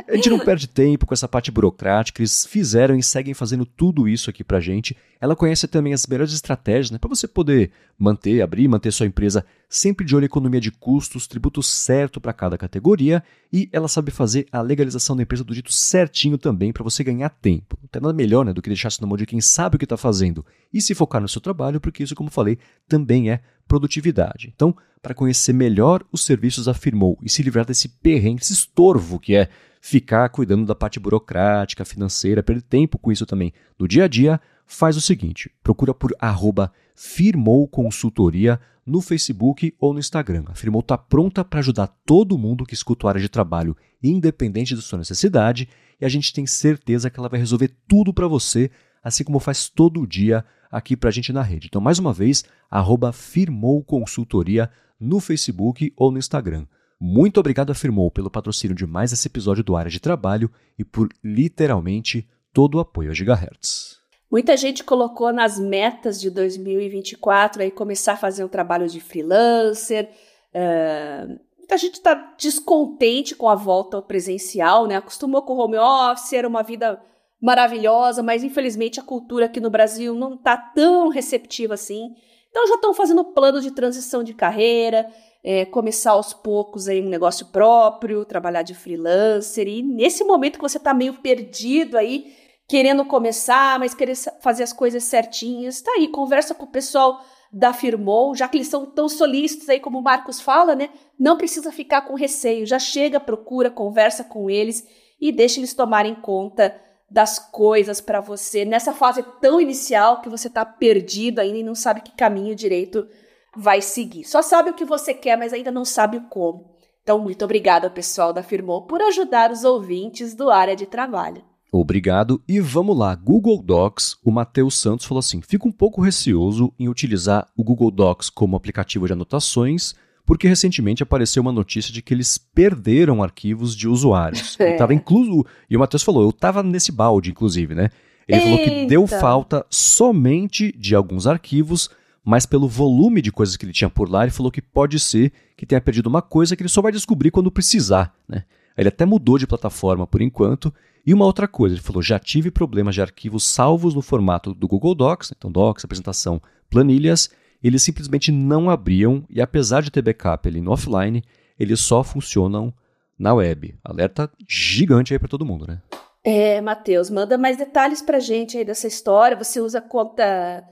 a 0.07 0.15
gente 0.15 0.29
não 0.29 0.39
perde 0.39 0.67
tempo 0.67 1.05
com 1.05 1.13
essa 1.13 1.27
parte 1.27 1.51
burocrática. 1.51 2.21
Eles 2.21 2.45
fizeram 2.45 2.95
e 2.95 3.03
seguem 3.03 3.33
fazendo 3.33 3.65
tudo 3.65 4.07
isso 4.07 4.29
aqui 4.29 4.45
pra 4.45 4.61
gente. 4.61 4.95
Ela 5.19 5.35
conhece 5.35 5.67
também 5.67 5.93
as 5.93 6.07
melhores 6.07 6.33
estratégias, 6.33 6.89
né? 6.89 6.97
Pra 6.97 7.09
você 7.09 7.27
poder 7.27 7.71
manter, 7.99 8.41
abrir, 8.41 8.67
manter 8.69 8.91
sua 8.91 9.05
empresa 9.05 9.45
sempre 9.69 10.05
de 10.05 10.15
olho 10.15 10.23
em 10.23 10.25
economia 10.25 10.61
de 10.61 10.71
custos, 10.71 11.27
tributo 11.27 11.61
certo 11.61 12.19
para 12.21 12.33
cada 12.33 12.57
categoria. 12.57 13.23
E 13.51 13.69
ela 13.71 13.87
sabe 13.87 14.11
fazer 14.11 14.47
a 14.51 14.61
legalização 14.61 15.15
da 15.15 15.23
empresa 15.23 15.43
do 15.43 15.53
jeito 15.53 15.71
certinho 15.71 16.37
também 16.37 16.71
para 16.71 16.83
você 16.83 17.03
ganhar 17.03 17.29
tempo. 17.29 17.77
Não 17.81 17.87
tem 17.87 18.01
nada 18.01 18.13
melhor 18.13 18.45
né, 18.45 18.53
do 18.53 18.61
que 18.61 18.69
deixar 18.69 18.89
isso 18.89 19.01
na 19.01 19.07
mão 19.07 19.17
de 19.17 19.25
quem 19.25 19.41
sabe 19.41 19.75
o 19.75 19.79
que 19.79 19.85
está 19.85 19.97
fazendo 19.97 20.45
e 20.73 20.81
se 20.81 20.95
focar 20.95 21.21
no 21.21 21.27
seu 21.27 21.41
trabalho, 21.41 21.79
porque 21.79 22.03
isso, 22.03 22.15
como 22.15 22.29
falei, 22.29 22.57
também 22.87 23.29
é 23.29 23.41
produtividade. 23.67 24.51
Então, 24.55 24.75
para 25.01 25.13
conhecer 25.13 25.53
melhor 25.53 26.03
os 26.11 26.25
serviços 26.25 26.67
afirmou 26.67 27.17
e 27.21 27.29
se 27.29 27.43
livrar 27.43 27.65
desse 27.65 27.87
perrengue, 27.87 28.41
esse 28.41 28.53
estorvo 28.53 29.19
que 29.19 29.35
é 29.35 29.49
ficar 29.85 30.29
cuidando 30.29 30.65
da 30.65 30.73
parte 30.73 30.99
burocrática, 30.99 31.85
financeira, 31.85 32.41
perder 32.41 32.63
tempo 32.63 32.97
com 32.97 33.11
isso 33.11 33.23
também 33.23 33.53
no 33.77 33.87
dia 33.87 34.05
a 34.05 34.07
dia, 34.07 34.41
faz 34.65 34.97
o 34.97 35.01
seguinte: 35.01 35.51
procura 35.61 35.93
por 35.93 36.11
arroba 36.19 36.73
Firmou 36.95 37.67
Consultoria 37.67 38.59
no 38.83 38.99
Facebook 38.99 39.75
ou 39.79 39.93
no 39.93 39.99
Instagram. 39.99 40.45
A 40.47 40.55
Firmou 40.55 40.79
está 40.79 40.97
pronta 40.97 41.45
para 41.45 41.59
ajudar 41.59 41.85
todo 42.03 42.35
mundo 42.35 42.65
que 42.65 42.73
escuta 42.73 43.05
a 43.05 43.11
área 43.11 43.21
de 43.21 43.29
trabalho, 43.29 43.77
independente 44.01 44.73
da 44.73 44.81
sua 44.81 44.97
necessidade, 44.97 45.69
e 46.01 46.05
a 46.05 46.09
gente 46.09 46.33
tem 46.33 46.47
certeza 46.47 47.11
que 47.11 47.19
ela 47.19 47.29
vai 47.29 47.39
resolver 47.39 47.71
tudo 47.87 48.11
para 48.11 48.27
você, 48.27 48.71
assim 49.03 49.23
como 49.23 49.39
faz 49.39 49.69
todo 49.69 50.07
dia 50.07 50.43
aqui 50.71 50.97
para 50.97 51.09
a 51.09 51.13
gente 51.13 51.31
na 51.31 51.43
rede. 51.43 51.67
Então, 51.67 51.79
mais 51.79 51.99
uma 51.99 52.11
vez, 52.11 52.43
arroba 52.71 53.11
Firmou 53.11 53.83
Consultoria 53.83 54.67
no 54.99 55.19
Facebook 55.19 55.93
ou 55.95 56.11
no 56.11 56.17
Instagram. 56.17 56.65
Muito 56.99 57.39
obrigado 57.39 57.71
a 57.71 57.75
Firmou 57.75 58.09
pelo 58.09 58.31
patrocínio 58.31 58.75
de 58.75 58.87
mais 58.87 59.11
esse 59.11 59.27
episódio 59.27 59.63
do 59.63 59.75
Área 59.75 59.91
de 59.91 59.99
Trabalho 59.99 60.49
e 60.79 60.85
por 60.85 61.09
literalmente 61.23 62.27
todo 62.53 62.75
o 62.75 62.79
apoio 62.79 63.11
a 63.11 63.13
Gigahertz. 63.13 63.99
Muita 64.31 64.57
gente 64.57 64.83
colocou 64.83 65.31
nas 65.31 65.59
metas 65.59 66.19
de 66.19 66.29
2024 66.29 67.61
aí 67.61 67.71
começar 67.71 68.13
a 68.13 68.17
fazer 68.17 68.43
um 68.43 68.49
trabalho 68.49 68.87
de 68.87 68.99
freelancer. 68.99 70.09
Uh, 70.53 71.39
muita 71.57 71.77
gente 71.77 71.95
está 71.95 72.33
descontente 72.37 73.35
com 73.35 73.49
a 73.49 73.55
volta 73.55 73.97
ao 73.97 74.03
presencial, 74.03 74.87
né? 74.87 74.95
Acostumou 74.95 75.41
com 75.43 75.53
o 75.53 75.59
home 75.59 75.77
office, 75.77 76.33
era 76.33 76.47
uma 76.47 76.63
vida 76.63 77.01
maravilhosa, 77.41 78.23
mas 78.23 78.43
infelizmente 78.43 78.99
a 78.99 79.03
cultura 79.03 79.45
aqui 79.45 79.59
no 79.59 79.69
Brasil 79.69 80.15
não 80.15 80.33
está 80.33 80.57
tão 80.57 81.09
receptiva 81.09 81.75
assim. 81.75 82.15
Então 82.55 82.65
já 82.67 82.75
estão 82.75 82.93
fazendo 82.93 83.21
plano 83.21 83.59
de 83.59 83.69
transição 83.69 84.23
de 84.23 84.33
carreira, 84.33 85.11
é, 85.43 85.65
começar 85.65 86.11
aos 86.11 86.31
poucos 86.31 86.87
aí 86.87 87.01
um 87.01 87.09
negócio 87.09 87.47
próprio, 87.47 88.23
trabalhar 88.23 88.61
de 88.61 88.73
freelancer. 88.73 89.67
E 89.67 89.83
nesse 89.83 90.23
momento 90.23 90.55
que 90.55 90.61
você 90.61 90.77
está 90.77 90.93
meio 90.93 91.15
perdido 91.15 91.97
aí, 91.97 92.33
querendo 92.65 93.03
começar, 93.03 93.77
mas 93.77 93.93
querer 93.93 94.15
fazer 94.39 94.63
as 94.63 94.71
coisas 94.71 95.03
certinhas, 95.03 95.81
tá 95.81 95.91
aí, 95.97 96.07
conversa 96.07 96.55
com 96.55 96.63
o 96.63 96.71
pessoal 96.71 97.19
da 97.51 97.73
Firmou, 97.73 98.33
já 98.33 98.47
que 98.47 98.55
eles 98.55 98.69
são 98.69 98.85
tão 98.85 99.09
solícitos 99.09 99.67
aí 99.67 99.81
como 99.81 99.99
o 99.99 100.01
Marcos 100.01 100.39
fala, 100.39 100.75
né? 100.75 100.91
Não 101.19 101.35
precisa 101.35 101.73
ficar 101.73 102.03
com 102.03 102.15
receio, 102.15 102.65
já 102.65 102.79
chega, 102.79 103.19
procura, 103.19 103.69
conversa 103.69 104.23
com 104.23 104.49
eles 104.49 104.87
e 105.19 105.29
deixa 105.29 105.59
eles 105.59 105.73
tomarem 105.73 106.15
conta 106.15 106.73
das 107.09 107.39
coisas 107.39 108.01
para 108.01 108.19
você 108.19 108.65
nessa 108.65 108.93
fase 108.93 109.23
tão 109.39 109.61
inicial 109.61 110.21
que 110.21 110.29
você 110.29 110.49
tá 110.49 110.65
perdido 110.65 111.39
ainda 111.39 111.57
e 111.57 111.63
não 111.63 111.75
sabe 111.75 112.01
que 112.01 112.15
caminho 112.15 112.55
direito 112.55 113.07
vai 113.55 113.81
seguir. 113.81 114.23
Só 114.25 114.41
sabe 114.41 114.71
o 114.71 114.73
que 114.73 114.85
você 114.85 115.13
quer, 115.13 115.37
mas 115.37 115.53
ainda 115.53 115.71
não 115.71 115.85
sabe 115.85 116.17
o 116.17 116.27
como. 116.27 116.75
Então, 117.01 117.19
muito 117.19 117.45
obrigada, 117.45 117.89
pessoal 117.89 118.33
da 118.33 118.41
Firmou, 118.41 118.87
por 118.87 119.01
ajudar 119.01 119.51
os 119.51 119.63
ouvintes 119.63 120.33
do 120.33 120.49
área 120.49 120.75
de 120.75 120.87
trabalho. 120.87 121.43
Obrigado. 121.71 122.41
E 122.47 122.59
vamos 122.59 122.97
lá, 122.97 123.13
Google 123.13 123.61
Docs. 123.61 124.17
O 124.23 124.31
Matheus 124.31 124.79
Santos 124.79 125.05
falou 125.05 125.19
assim: 125.19 125.41
fico 125.41 125.67
um 125.67 125.71
pouco 125.71 126.01
receoso 126.01 126.73
em 126.79 126.89
utilizar 126.89 127.47
o 127.55 127.63
Google 127.63 127.91
Docs 127.91 128.29
como 128.29 128.55
aplicativo 128.55 129.05
de 129.05 129.13
anotações, 129.13 129.93
porque 130.25 130.47
recentemente 130.47 131.03
apareceu 131.03 131.41
uma 131.41 131.51
notícia 131.51 131.93
de 131.93 132.01
que 132.01 132.13
eles 132.13 132.37
perderam 132.37 133.21
arquivos 133.21 133.75
de 133.75 133.87
usuários. 133.87 134.57
É. 134.65 134.71
Estava 134.71 134.93
incluso. 134.93 135.45
E 135.69 135.75
o 135.75 135.79
Matheus 135.79 136.01
falou: 136.01 136.23
eu 136.23 136.29
estava 136.29 136.63
nesse 136.63 136.91
balde, 136.91 137.29
inclusive, 137.29 137.75
né? 137.75 137.89
Ele 138.27 138.39
Eita. 138.39 138.49
falou 138.49 138.63
que 138.63 138.85
deu 138.87 139.05
falta 139.05 139.65
somente 139.69 140.71
de 140.77 140.95
alguns 140.95 141.27
arquivos, 141.27 141.89
mas 142.23 142.45
pelo 142.45 142.67
volume 142.67 143.21
de 143.21 143.31
coisas 143.31 143.55
que 143.55 143.65
ele 143.65 143.73
tinha 143.73 143.89
por 143.89 144.09
lá, 144.09 144.23
ele 144.23 144.31
falou 144.31 144.51
que 144.51 144.61
pode 144.61 144.99
ser 144.99 145.31
que 145.55 145.65
tenha 145.65 145.81
perdido 145.81 146.07
uma 146.07 146.21
coisa 146.21 146.55
que 146.55 146.63
ele 146.63 146.69
só 146.69 146.81
vai 146.81 146.91
descobrir 146.91 147.31
quando 147.31 147.51
precisar, 147.51 148.13
né? 148.27 148.43
Ele 148.77 148.89
até 148.89 149.05
mudou 149.05 149.37
de 149.37 149.45
plataforma 149.45 150.07
por 150.07 150.21
enquanto 150.21 150.73
e 151.05 151.13
uma 151.13 151.25
outra 151.25 151.47
coisa, 151.47 151.75
ele 151.75 151.83
falou: 151.83 152.01
já 152.01 152.17
tive 152.17 152.49
problemas 152.49 152.95
de 152.95 153.01
arquivos 153.01 153.45
salvos 153.45 153.93
no 153.93 154.01
formato 154.01 154.53
do 154.53 154.67
Google 154.67 154.95
Docs, 154.95 155.33
então 155.37 155.51
Docs, 155.51 155.85
apresentação, 155.85 156.41
planilhas, 156.69 157.29
eles 157.67 157.81
simplesmente 157.83 158.31
não 158.31 158.69
abriam 158.69 159.25
e 159.29 159.41
apesar 159.41 159.81
de 159.81 159.91
ter 159.91 160.01
backup 160.01 160.47
ali 160.47 160.61
no 160.61 160.71
offline, 160.71 161.23
eles 161.59 161.79
só 161.79 162.03
funcionam 162.03 162.73
na 163.17 163.33
web. 163.33 163.77
Alerta 163.83 164.29
gigante 164.47 165.13
aí 165.13 165.19
para 165.19 165.29
todo 165.29 165.45
mundo, 165.45 165.65
né? 165.65 165.81
É, 166.23 166.59
Matheus, 166.61 167.09
manda 167.09 167.37
mais 167.37 167.57
detalhes 167.57 168.01
pra 168.01 168.19
gente 168.19 168.57
aí 168.57 168.65
dessa 168.65 168.87
história. 168.87 169.37
Você 169.37 169.59
usa 169.59 169.81
conta 169.81 170.63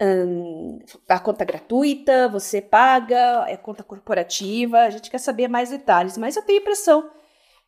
hum, 0.00 0.78
a 1.08 1.18
conta 1.18 1.44
gratuita, 1.44 2.28
você 2.28 2.60
paga, 2.62 3.44
é 3.48 3.56
conta 3.56 3.82
corporativa, 3.82 4.78
a 4.80 4.90
gente 4.90 5.10
quer 5.10 5.18
saber 5.18 5.48
mais 5.48 5.70
detalhes, 5.70 6.16
mas 6.16 6.36
eu 6.36 6.42
tenho 6.42 6.60
a 6.60 6.62
impressão 6.62 7.10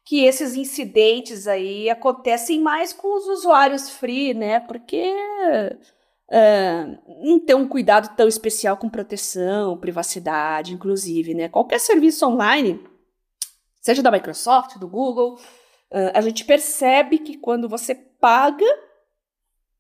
que 0.05 0.25
esses 0.25 0.55
incidentes 0.55 1.47
aí 1.47 1.90
acontecem 1.90 2.61
mais 2.61 2.93
com 2.93 3.16
os 3.16 3.27
usuários 3.27 3.90
free, 3.90 4.33
né? 4.35 4.61
Porque 4.61 5.14
uh, 6.31 7.27
não 7.27 7.38
tem 7.40 7.57
um 7.57 7.69
cuidado 7.69 8.14
tão 8.16 8.29
especial 8.29 8.77
com 8.77 8.88
proteção, 8.88 9.77
privacidade, 9.77 10.75
inclusive, 10.75 11.35
né? 11.35 11.49
Qualquer 11.49 11.81
serviço 11.81 12.27
online, 12.27 12.83
seja 13.81 14.03
da 14.03 14.11
Microsoft, 14.11 14.79
do 14.79 14.88
Google, 14.88 15.35
uh, 15.35 16.11
a 16.14 16.21
gente 16.21 16.45
percebe 16.45 17.19
que 17.19 17.37
quando 17.37 17.69
você 17.69 17.95
paga, 17.95 18.66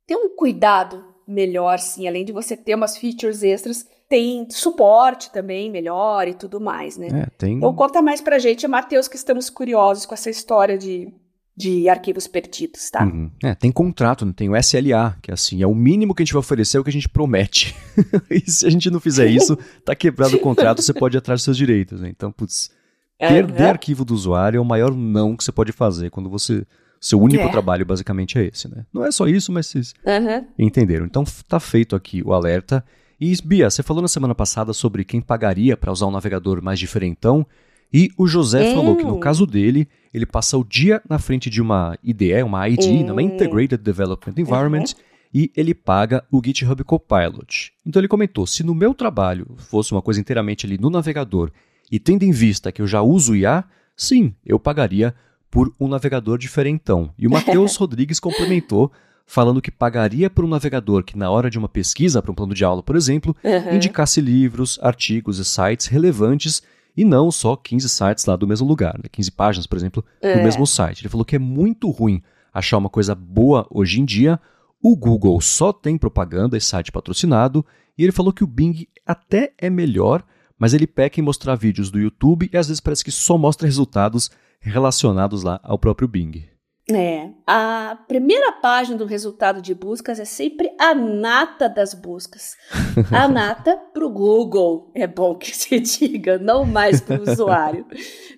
tem 0.06 0.16
um 0.16 0.34
cuidado 0.36 1.04
melhor, 1.26 1.78
sim, 1.78 2.08
além 2.08 2.24
de 2.24 2.32
você 2.32 2.56
ter 2.56 2.74
umas 2.74 2.96
features 2.96 3.42
extras 3.42 3.86
tem 4.10 4.50
suporte 4.50 5.30
também 5.30 5.70
melhor 5.70 6.26
e 6.26 6.34
tudo 6.34 6.60
mais, 6.60 6.98
né? 6.98 7.06
É, 7.06 7.30
tem... 7.38 7.52
Então 7.52 7.72
conta 7.72 8.02
mais 8.02 8.20
pra 8.20 8.40
gente, 8.40 8.66
Matheus, 8.66 9.06
que 9.06 9.14
estamos 9.14 9.48
curiosos 9.48 10.04
com 10.04 10.12
essa 10.12 10.28
história 10.28 10.76
de, 10.76 11.14
de 11.56 11.88
arquivos 11.88 12.26
perdidos, 12.26 12.90
tá? 12.90 13.04
Uhum. 13.04 13.30
É, 13.42 13.54
tem 13.54 13.70
contrato, 13.70 14.24
né? 14.24 14.32
tem 14.34 14.48
o 14.48 14.56
SLA, 14.56 15.16
que 15.20 15.30
é 15.30 15.34
assim, 15.34 15.62
é 15.62 15.66
o 15.66 15.74
mínimo 15.74 16.14
que 16.14 16.22
a 16.22 16.24
gente 16.24 16.32
vai 16.32 16.40
oferecer, 16.40 16.78
é 16.78 16.80
o 16.80 16.84
que 16.84 16.90
a 16.90 16.92
gente 16.92 17.08
promete. 17.08 17.76
e 18.30 18.50
se 18.50 18.66
a 18.66 18.70
gente 18.70 18.90
não 18.90 19.00
fizer 19.00 19.26
isso, 19.26 19.56
tá 19.84 19.94
quebrado 19.94 20.36
o 20.36 20.40
contrato, 20.40 20.80
você 20.80 20.94
pode 20.94 21.16
ir 21.16 21.18
atrás 21.18 21.38
dos 21.40 21.44
seus 21.44 21.56
direitos, 21.56 22.00
né? 22.00 22.08
Então, 22.08 22.32
putz, 22.32 22.70
perder 23.18 23.64
uhum. 23.64 23.70
arquivo 23.70 24.04
do 24.04 24.14
usuário 24.14 24.58
é 24.58 24.60
o 24.60 24.64
maior 24.64 24.94
não 24.94 25.36
que 25.36 25.44
você 25.44 25.52
pode 25.52 25.72
fazer 25.72 26.10
quando 26.10 26.30
você... 26.30 26.66
Seu 27.02 27.18
único 27.18 27.44
é. 27.44 27.50
trabalho 27.50 27.86
basicamente 27.86 28.38
é 28.38 28.44
esse, 28.44 28.68
né? 28.68 28.84
Não 28.92 29.04
é 29.04 29.10
só 29.10 29.26
isso, 29.26 29.50
mas 29.50 29.66
vocês 29.66 29.94
uhum. 30.04 30.46
entenderam. 30.58 31.06
Então 31.06 31.24
tá 31.48 31.58
feito 31.58 31.96
aqui 31.96 32.22
o 32.22 32.34
alerta. 32.34 32.84
E 33.18 33.34
Bia, 33.42 33.70
você 33.70 33.82
falou 33.82 34.02
na 34.02 34.08
semana 34.08 34.34
passada 34.34 34.74
sobre 34.74 35.02
quem 35.02 35.20
pagaria 35.20 35.78
para 35.78 35.90
usar 35.90 36.06
um 36.06 36.10
navegador 36.10 36.62
mais 36.62 36.78
diferentão, 36.78 37.46
e 37.92 38.10
o 38.16 38.26
José 38.26 38.72
falou 38.74 38.96
que 38.96 39.04
no 39.04 39.18
caso 39.18 39.46
dele, 39.46 39.88
ele 40.14 40.26
passa 40.26 40.56
o 40.56 40.64
dia 40.64 41.02
na 41.08 41.18
frente 41.18 41.50
de 41.50 41.60
uma 41.60 41.98
IDE, 42.02 42.42
uma 42.42 42.68
ID, 42.68 43.10
uma 43.10 43.22
Integrated 43.22 43.82
Development 43.82 44.34
Environment, 44.36 44.78
uhum. 44.78 44.94
e 45.34 45.52
ele 45.56 45.74
paga 45.74 46.24
o 46.30 46.40
GitHub 46.44 46.82
Copilot. 46.84 47.72
Então 47.84 48.00
ele 48.00 48.08
comentou: 48.08 48.46
se 48.46 48.62
no 48.62 48.74
meu 48.74 48.94
trabalho 48.94 49.46
fosse 49.56 49.92
uma 49.92 50.02
coisa 50.02 50.20
inteiramente 50.20 50.66
ali 50.66 50.78
no 50.78 50.90
navegador, 50.90 51.50
e 51.90 51.98
tendo 51.98 52.22
em 52.22 52.30
vista 52.30 52.70
que 52.70 52.80
eu 52.80 52.86
já 52.86 53.02
uso 53.02 53.34
IA, 53.34 53.64
sim, 53.96 54.34
eu 54.46 54.58
pagaria 54.58 55.14
por 55.50 55.74
um 55.80 55.88
navegador 55.88 56.38
diferentão. 56.38 57.12
E 57.18 57.26
o 57.26 57.30
Matheus 57.30 57.74
Rodrigues 57.76 58.20
complementou 58.20 58.92
falando 59.26 59.62
que 59.62 59.70
pagaria 59.70 60.28
por 60.28 60.44
um 60.44 60.48
navegador 60.48 61.04
que, 61.04 61.16
na 61.16 61.30
hora 61.30 61.50
de 61.50 61.58
uma 61.58 61.68
pesquisa 61.68 62.20
para 62.20 62.32
um 62.32 62.34
plano 62.34 62.54
de 62.54 62.64
aula, 62.64 62.82
por 62.82 62.96
exemplo, 62.96 63.36
uhum. 63.44 63.76
indicasse 63.76 64.20
livros, 64.20 64.78
artigos 64.82 65.38
e 65.38 65.44
sites 65.44 65.86
relevantes 65.86 66.62
e 66.96 67.04
não 67.04 67.30
só 67.30 67.56
15 67.56 67.88
sites 67.88 68.24
lá 68.24 68.36
do 68.36 68.46
mesmo 68.46 68.66
lugar, 68.66 68.94
né? 68.98 69.04
15 69.10 69.30
páginas, 69.32 69.66
por 69.66 69.76
exemplo, 69.76 70.04
é. 70.20 70.36
do 70.36 70.42
mesmo 70.42 70.66
site. 70.66 71.02
Ele 71.02 71.08
falou 71.08 71.24
que 71.24 71.36
é 71.36 71.38
muito 71.38 71.90
ruim 71.90 72.22
achar 72.52 72.78
uma 72.78 72.88
coisa 72.90 73.14
boa 73.14 73.66
hoje 73.70 74.00
em 74.00 74.04
dia. 74.04 74.40
O 74.82 74.96
Google 74.96 75.40
só 75.40 75.72
tem 75.72 75.96
propaganda 75.96 76.56
e 76.56 76.60
site 76.60 76.90
patrocinado, 76.90 77.64
e 77.96 78.02
ele 78.02 78.12
falou 78.12 78.32
que 78.32 78.44
o 78.44 78.46
Bing 78.46 78.88
até 79.06 79.52
é 79.58 79.68
melhor, 79.68 80.24
mas 80.58 80.72
ele 80.74 80.86
peca 80.86 81.20
em 81.20 81.22
mostrar 81.22 81.54
vídeos 81.54 81.90
do 81.90 81.98
YouTube 81.98 82.48
e 82.52 82.56
às 82.56 82.68
vezes 82.68 82.80
parece 82.80 83.04
que 83.04 83.10
só 83.10 83.36
mostra 83.36 83.66
resultados 83.66 84.30
relacionados 84.60 85.42
lá 85.42 85.60
ao 85.62 85.78
próprio 85.78 86.08
Bing. 86.08 86.44
É, 86.94 87.30
a 87.46 87.98
primeira 88.08 88.52
página 88.52 88.96
do 88.96 89.04
resultado 89.04 89.62
de 89.62 89.74
buscas 89.74 90.18
é 90.18 90.24
sempre 90.24 90.72
a 90.78 90.94
nata 90.94 91.68
das 91.68 91.94
buscas. 91.94 92.56
A 93.12 93.26
nata 93.28 93.76
para 93.76 94.04
o 94.04 94.10
Google, 94.10 94.90
é 94.94 95.06
bom 95.06 95.34
que 95.36 95.56
se 95.56 95.78
diga, 95.78 96.38
não 96.38 96.64
mais 96.64 97.00
para 97.00 97.20
o 97.20 97.30
usuário. 97.30 97.86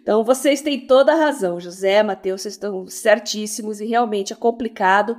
Então 0.00 0.24
vocês 0.24 0.60
têm 0.60 0.86
toda 0.86 1.12
a 1.12 1.16
razão, 1.16 1.60
José, 1.60 2.02
Matheus, 2.02 2.42
vocês 2.42 2.54
estão 2.54 2.86
certíssimos 2.86 3.80
e 3.80 3.86
realmente 3.86 4.32
é 4.32 4.36
complicado. 4.36 5.16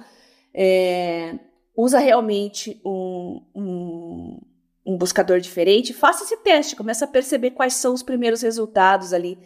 É, 0.53 1.33
usa 1.75 1.99
realmente 1.99 2.79
um, 2.85 3.41
um, 3.55 4.41
um 4.85 4.97
buscador 4.97 5.39
diferente, 5.39 5.93
faça 5.93 6.23
esse 6.23 6.37
teste, 6.37 6.75
começa 6.75 7.05
a 7.05 7.07
perceber 7.07 7.51
quais 7.51 7.73
são 7.73 7.93
os 7.93 8.03
primeiros 8.03 8.41
resultados 8.41 9.13
ali 9.13 9.39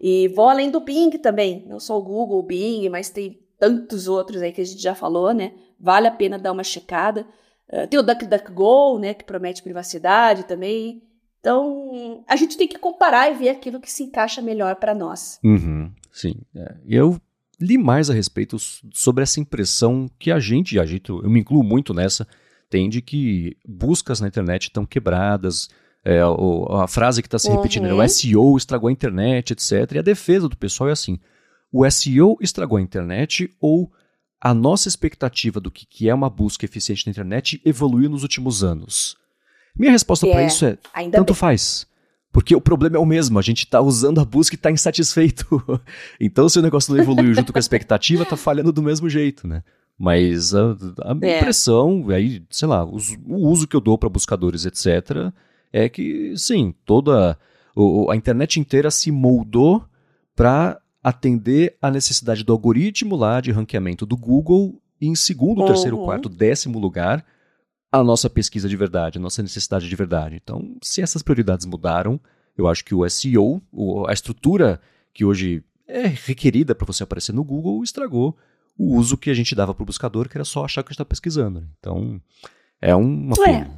e 0.00 0.28
vou 0.28 0.48
além 0.48 0.70
do 0.70 0.80
Bing 0.80 1.10
também, 1.18 1.64
não 1.66 1.80
só 1.80 1.98
o 1.98 2.02
Google, 2.02 2.38
o 2.38 2.42
Bing, 2.42 2.88
mas 2.88 3.10
tem 3.10 3.40
tantos 3.58 4.06
outros 4.06 4.40
aí 4.40 4.52
que 4.52 4.60
a 4.60 4.64
gente 4.64 4.80
já 4.80 4.94
falou, 4.94 5.34
né? 5.34 5.52
Vale 5.78 6.06
a 6.06 6.12
pena 6.12 6.38
dar 6.38 6.52
uma 6.52 6.64
checada. 6.64 7.26
Uh, 7.68 7.86
tem 7.88 7.98
o 7.98 8.02
DuckDuckGo, 8.02 8.98
né, 8.98 9.12
que 9.14 9.24
promete 9.24 9.62
privacidade 9.62 10.44
também. 10.44 11.02
Então, 11.40 12.24
a 12.26 12.36
gente 12.36 12.56
tem 12.56 12.66
que 12.66 12.78
comparar 12.78 13.30
e 13.30 13.34
ver 13.34 13.50
aquilo 13.50 13.80
que 13.80 13.90
se 13.90 14.02
encaixa 14.02 14.40
melhor 14.40 14.76
para 14.76 14.94
nós. 14.94 15.38
Uhum, 15.44 15.92
sim. 16.12 16.34
É. 16.54 16.76
Eu 16.86 17.20
li 17.60 17.76
mais 17.76 18.08
a 18.08 18.14
respeito 18.14 18.56
sobre 18.92 19.22
essa 19.22 19.40
impressão 19.40 20.08
que 20.18 20.30
a 20.30 20.38
gente, 20.38 20.78
a 20.78 20.86
gente, 20.86 21.10
eu 21.10 21.28
me 21.28 21.40
incluo 21.40 21.62
muito 21.62 21.92
nessa, 21.92 22.26
tem 22.70 22.88
de 22.88 23.02
que 23.02 23.56
buscas 23.66 24.20
na 24.20 24.28
internet 24.28 24.64
estão 24.64 24.86
quebradas, 24.86 25.68
é, 26.04 26.24
o, 26.24 26.64
a 26.80 26.88
frase 26.88 27.22
que 27.22 27.28
está 27.28 27.38
se 27.38 27.50
repetindo 27.50 27.84
uhum. 27.84 28.00
é 28.00 28.04
o 28.04 28.08
SEO 28.08 28.56
estragou 28.56 28.88
a 28.88 28.92
internet, 28.92 29.52
etc. 29.52 29.92
E 29.94 29.98
a 29.98 30.02
defesa 30.02 30.48
do 30.48 30.56
pessoal 30.56 30.88
é 30.88 30.92
assim: 30.92 31.18
o 31.72 31.88
SEO 31.90 32.36
estragou 32.40 32.78
a 32.78 32.82
internet 32.82 33.54
ou 33.60 33.90
a 34.40 34.54
nossa 34.54 34.88
expectativa 34.88 35.60
do 35.60 35.70
que, 35.70 35.84
que 35.84 36.08
é 36.08 36.14
uma 36.14 36.30
busca 36.30 36.64
eficiente 36.64 37.06
na 37.06 37.10
internet 37.10 37.60
evoluiu 37.64 38.08
nos 38.08 38.22
últimos 38.22 38.62
anos? 38.62 39.16
Minha 39.76 39.92
resposta 39.92 40.26
para 40.26 40.42
é, 40.42 40.46
isso 40.46 40.64
é: 40.64 40.78
tanto 41.10 41.32
bem. 41.32 41.34
faz. 41.34 41.86
Porque 42.30 42.54
o 42.54 42.60
problema 42.60 42.96
é 42.96 43.00
o 43.00 43.06
mesmo, 43.06 43.38
a 43.38 43.42
gente 43.42 43.64
está 43.64 43.80
usando 43.80 44.20
a 44.20 44.24
busca 44.24 44.54
e 44.54 44.56
está 44.56 44.70
insatisfeito. 44.70 45.80
então, 46.20 46.48
se 46.48 46.58
o 46.58 46.62
negócio 46.62 46.94
não 46.94 47.02
evoluiu 47.02 47.34
junto 47.34 47.52
com 47.52 47.58
a 47.58 47.60
expectativa, 47.60 48.22
está 48.22 48.36
falhando 48.36 48.70
do 48.70 48.82
mesmo 48.82 49.08
jeito, 49.08 49.48
né? 49.48 49.62
Mas 49.98 50.54
a, 50.54 50.76
a 51.02 51.16
é. 51.22 51.38
impressão, 51.38 52.06
aí, 52.10 52.44
sei 52.50 52.68
lá, 52.68 52.84
o, 52.84 52.98
o 53.26 53.48
uso 53.48 53.66
que 53.66 53.74
eu 53.74 53.80
dou 53.80 53.98
para 53.98 54.08
buscadores, 54.08 54.66
etc., 54.66 55.32
é 55.72 55.88
que, 55.88 56.34
sim, 56.36 56.74
toda 56.84 57.38
a 58.10 58.16
internet 58.16 58.58
inteira 58.58 58.90
se 58.90 59.10
moldou 59.10 59.84
para 60.34 60.80
atender 61.02 61.76
a 61.80 61.90
necessidade 61.90 62.44
do 62.44 62.52
algoritmo 62.52 63.16
lá 63.16 63.40
de 63.40 63.52
ranqueamento 63.52 64.04
do 64.04 64.16
Google 64.16 64.80
e 65.00 65.06
em 65.06 65.14
segundo, 65.14 65.60
uhum. 65.60 65.66
terceiro, 65.66 65.98
quarto, 65.98 66.28
décimo 66.28 66.78
lugar 66.78 67.24
a 67.90 68.04
nossa 68.04 68.28
pesquisa 68.28 68.68
de 68.68 68.76
verdade, 68.76 69.18
a 69.18 69.20
nossa 69.20 69.42
necessidade 69.42 69.88
de 69.88 69.96
verdade. 69.96 70.38
Então, 70.42 70.76
se 70.82 71.00
essas 71.00 71.22
prioridades 71.22 71.64
mudaram, 71.64 72.20
eu 72.56 72.68
acho 72.68 72.84
que 72.84 72.94
o 72.94 73.08
SEO, 73.08 73.62
a 74.06 74.12
estrutura 74.12 74.80
que 75.14 75.24
hoje 75.24 75.64
é 75.86 76.06
requerida 76.06 76.74
para 76.74 76.86
você 76.86 77.02
aparecer 77.02 77.32
no 77.32 77.42
Google, 77.42 77.82
estragou 77.82 78.36
o 78.76 78.96
uso 78.96 79.16
que 79.16 79.30
a 79.30 79.34
gente 79.34 79.54
dava 79.54 79.74
para 79.74 79.82
o 79.82 79.86
buscador, 79.86 80.28
que 80.28 80.36
era 80.36 80.44
só 80.44 80.64
achar 80.64 80.82
que 80.82 80.88
a 80.88 80.90
gente 80.90 80.96
está 80.96 81.04
pesquisando. 81.04 81.66
Então, 81.78 82.20
é 82.80 82.94
uma 82.94 83.34
é. 83.48 83.70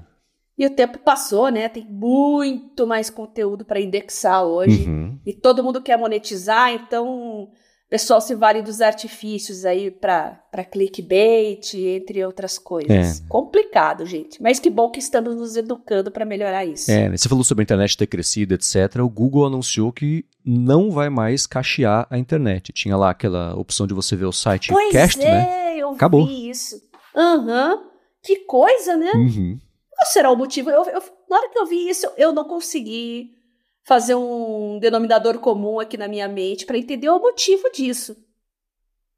E 0.61 0.67
o 0.67 0.71
tempo 0.71 0.99
passou, 0.99 1.49
né? 1.49 1.71
Tem 1.71 1.87
muito 1.89 2.87
mais 2.87 3.09
conteúdo 3.09 3.65
para 3.65 3.81
indexar 3.81 4.45
hoje. 4.45 4.87
Uhum. 4.87 5.19
E 5.25 5.33
todo 5.33 5.65
mundo 5.65 5.81
quer 5.81 5.97
monetizar, 5.97 6.71
então 6.71 7.09
o 7.09 7.51
pessoal 7.89 8.21
se 8.21 8.35
vale 8.35 8.61
dos 8.61 8.83
artifícios 8.83 9.65
aí 9.65 9.91
para 9.91 10.39
clickbait, 10.71 11.73
entre 11.73 12.23
outras 12.27 12.59
coisas. 12.59 13.23
É. 13.23 13.27
Complicado, 13.27 14.05
gente. 14.05 14.43
Mas 14.43 14.61
que 14.61 14.69
bom 14.69 14.91
que 14.91 14.99
estamos 14.99 15.35
nos 15.35 15.57
educando 15.57 16.11
para 16.11 16.27
melhorar 16.27 16.67
isso. 16.67 16.91
É, 16.91 17.09
você 17.09 17.27
falou 17.27 17.43
sobre 17.43 17.63
a 17.63 17.65
internet 17.65 17.97
ter 17.97 18.07
crescido, 18.07 18.53
etc. 18.53 18.97
O 19.03 19.09
Google 19.09 19.47
anunciou 19.47 19.91
que 19.91 20.27
não 20.45 20.91
vai 20.91 21.09
mais 21.09 21.47
cachear 21.47 22.07
a 22.11 22.19
internet. 22.19 22.71
Tinha 22.75 22.99
lá 22.99 23.09
aquela 23.09 23.59
opção 23.59 23.87
de 23.87 23.95
você 23.95 24.15
ver 24.15 24.27
o 24.27 24.33
site 24.33 24.69
pois 24.69 24.93
cast, 24.93 25.23
é, 25.23 25.25
né? 25.25 25.77
eu 25.79 25.89
Acabou. 25.93 26.27
vi 26.27 26.51
isso. 26.51 26.77
Aham. 27.17 27.77
Uhum. 27.77 27.91
Que 28.23 28.45
coisa, 28.45 28.99
né? 28.99 29.13
Uhum. 29.15 29.59
Qual 30.01 30.11
será 30.11 30.31
o 30.31 30.37
motivo? 30.37 30.71
Eu, 30.71 30.83
eu, 30.85 31.03
na 31.29 31.37
hora 31.37 31.51
que 31.51 31.59
eu 31.59 31.67
vi 31.67 31.91
isso, 31.91 32.11
eu 32.17 32.33
não 32.33 32.45
consegui 32.45 33.37
fazer 33.85 34.15
um 34.15 34.79
denominador 34.79 35.39
comum 35.39 35.79
aqui 35.79 35.99
na 35.99 36.09
minha 36.09 36.27
mente 36.27 36.65
para 36.65 36.79
entender 36.79 37.11
o 37.11 37.19
motivo 37.19 37.71
disso. 37.71 38.17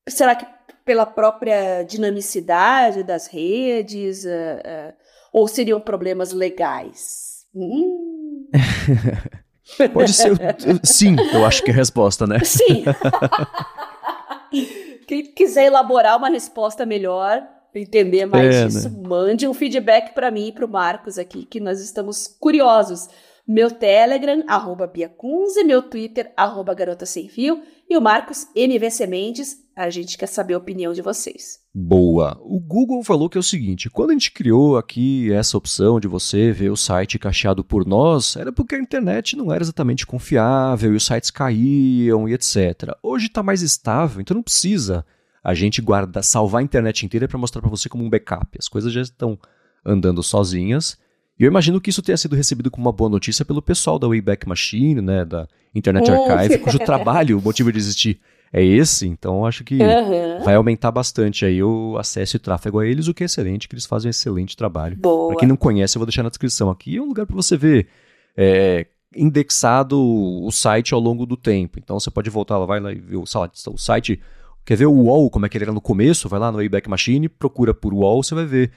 Será 0.08 0.34
que 0.34 0.44
pela 0.84 1.06
própria 1.06 1.84
dinamicidade 1.84 3.04
das 3.04 3.28
redes? 3.28 4.24
Uh, 4.24 4.28
uh, 4.28 4.94
ou 5.32 5.46
seriam 5.46 5.80
problemas 5.80 6.32
legais? 6.32 7.46
Hum. 7.54 8.48
Pode 9.94 10.12
ser. 10.12 10.32
Sim, 10.82 11.14
eu 11.32 11.46
acho 11.46 11.62
que 11.62 11.70
é 11.70 11.74
a 11.74 11.76
resposta, 11.76 12.26
né? 12.26 12.40
Sim. 12.42 12.84
Quem 15.06 15.32
quiser 15.32 15.66
elaborar 15.66 16.18
uma 16.18 16.28
resposta 16.28 16.84
melhor, 16.84 17.46
entender 17.80 18.26
mais 18.26 18.54
é, 18.54 18.66
isso, 18.66 18.90
né? 18.90 19.08
mande 19.08 19.46
um 19.46 19.54
feedback 19.54 20.14
para 20.14 20.30
mim 20.30 20.48
e 20.48 20.52
para 20.52 20.66
o 20.66 20.68
Marcos 20.68 21.18
aqui, 21.18 21.44
que 21.44 21.60
nós 21.60 21.80
estamos 21.80 22.26
curiosos. 22.26 23.08
Meu 23.46 23.70
Telegram, 23.70 24.44
arroba 24.46 24.86
Biacunze, 24.86 25.64
meu 25.64 25.82
Twitter, 25.82 26.32
arroba 26.36 26.74
Garota 26.74 27.04
Sem 27.04 27.28
Fio, 27.28 27.60
e 27.90 27.96
o 27.96 28.00
Marcos 28.00 28.46
MVC 28.54 29.06
Mendes, 29.06 29.56
a 29.76 29.90
gente 29.90 30.16
quer 30.16 30.26
saber 30.26 30.54
a 30.54 30.58
opinião 30.58 30.92
de 30.92 31.02
vocês. 31.02 31.58
Boa. 31.74 32.38
O 32.42 32.60
Google 32.60 33.02
falou 33.02 33.28
que 33.28 33.36
é 33.36 33.40
o 33.40 33.42
seguinte: 33.42 33.90
quando 33.90 34.10
a 34.10 34.12
gente 34.12 34.30
criou 34.30 34.76
aqui 34.76 35.32
essa 35.32 35.58
opção 35.58 35.98
de 35.98 36.06
você 36.06 36.52
ver 36.52 36.70
o 36.70 36.76
site 36.76 37.18
cacheado 37.18 37.64
por 37.64 37.84
nós, 37.86 38.36
era 38.36 38.52
porque 38.52 38.74
a 38.74 38.80
internet 38.80 39.36
não 39.36 39.52
era 39.52 39.62
exatamente 39.62 40.06
confiável 40.06 40.92
e 40.92 40.96
os 40.96 41.04
sites 41.04 41.30
caíam 41.30 42.28
e 42.28 42.34
etc. 42.34 42.96
Hoje 43.02 43.26
está 43.26 43.42
mais 43.42 43.60
estável, 43.60 44.20
então 44.20 44.34
não 44.34 44.42
precisa 44.42 45.04
a 45.42 45.54
gente 45.54 45.80
guarda, 45.82 46.22
salvar 46.22 46.60
a 46.60 46.64
internet 46.64 47.04
inteira 47.04 47.26
para 47.26 47.38
mostrar 47.38 47.60
para 47.60 47.70
você 47.70 47.88
como 47.88 48.04
um 48.04 48.10
backup. 48.10 48.56
As 48.58 48.68
coisas 48.68 48.92
já 48.92 49.00
estão 49.00 49.38
andando 49.84 50.22
sozinhas. 50.22 50.96
E 51.38 51.44
eu 51.44 51.48
imagino 51.48 51.80
que 51.80 51.90
isso 51.90 52.02
tenha 52.02 52.16
sido 52.16 52.36
recebido 52.36 52.70
como 52.70 52.86
uma 52.86 52.92
boa 52.92 53.10
notícia 53.10 53.44
pelo 53.44 53.60
pessoal 53.60 53.98
da 53.98 54.06
Wayback 54.06 54.48
Machine, 54.48 55.00
né, 55.00 55.24
da 55.24 55.48
Internet 55.74 56.10
Archive, 56.10 56.58
cujo 56.58 56.78
trabalho, 56.84 57.38
o 57.38 57.42
motivo 57.42 57.72
de 57.72 57.78
existir 57.78 58.20
é 58.52 58.62
esse. 58.62 59.08
Então 59.08 59.44
acho 59.44 59.64
que 59.64 59.78
uhum. 59.78 60.44
vai 60.44 60.54
aumentar 60.54 60.92
bastante 60.92 61.44
aí 61.44 61.62
o 61.62 61.96
acesso 61.98 62.36
e 62.36 62.38
tráfego 62.38 62.78
a 62.78 62.86
eles, 62.86 63.08
o 63.08 63.14
que 63.14 63.24
é 63.24 63.26
excelente, 63.26 63.66
que 63.66 63.74
eles 63.74 63.86
fazem 63.86 64.08
um 64.08 64.10
excelente 64.10 64.56
trabalho. 64.56 64.98
Para 64.98 65.36
quem 65.38 65.48
não 65.48 65.56
conhece, 65.56 65.96
eu 65.96 66.00
vou 66.00 66.06
deixar 66.06 66.22
na 66.22 66.28
descrição 66.28 66.70
aqui. 66.70 66.96
É 66.96 67.02
um 67.02 67.06
lugar 67.06 67.26
para 67.26 67.34
você 67.34 67.56
ver 67.56 67.88
é, 68.36 68.86
indexado 69.16 69.98
o 70.00 70.50
site 70.52 70.92
ao 70.92 71.00
longo 71.00 71.24
do 71.24 71.36
tempo. 71.36 71.78
Então 71.78 71.98
você 71.98 72.10
pode 72.10 72.28
voltar 72.30 72.58
lá, 72.58 72.66
vai 72.66 72.78
lá 72.78 72.92
e 72.92 73.00
ver 73.00 73.16
o, 73.16 73.22
o 73.24 73.78
site 73.78 74.20
Quer 74.64 74.76
ver 74.76 74.86
o 74.86 74.92
UOL, 74.92 75.30
como 75.30 75.46
é 75.46 75.48
que 75.48 75.56
ele 75.56 75.64
era 75.64 75.72
no 75.72 75.80
começo? 75.80 76.28
Vai 76.28 76.38
lá 76.38 76.52
no 76.52 76.58
Wayback 76.58 76.88
Machine, 76.88 77.28
procura 77.28 77.74
por 77.74 77.92
UOL, 77.92 78.22
você 78.22 78.34
vai 78.34 78.46
ver 78.46 78.70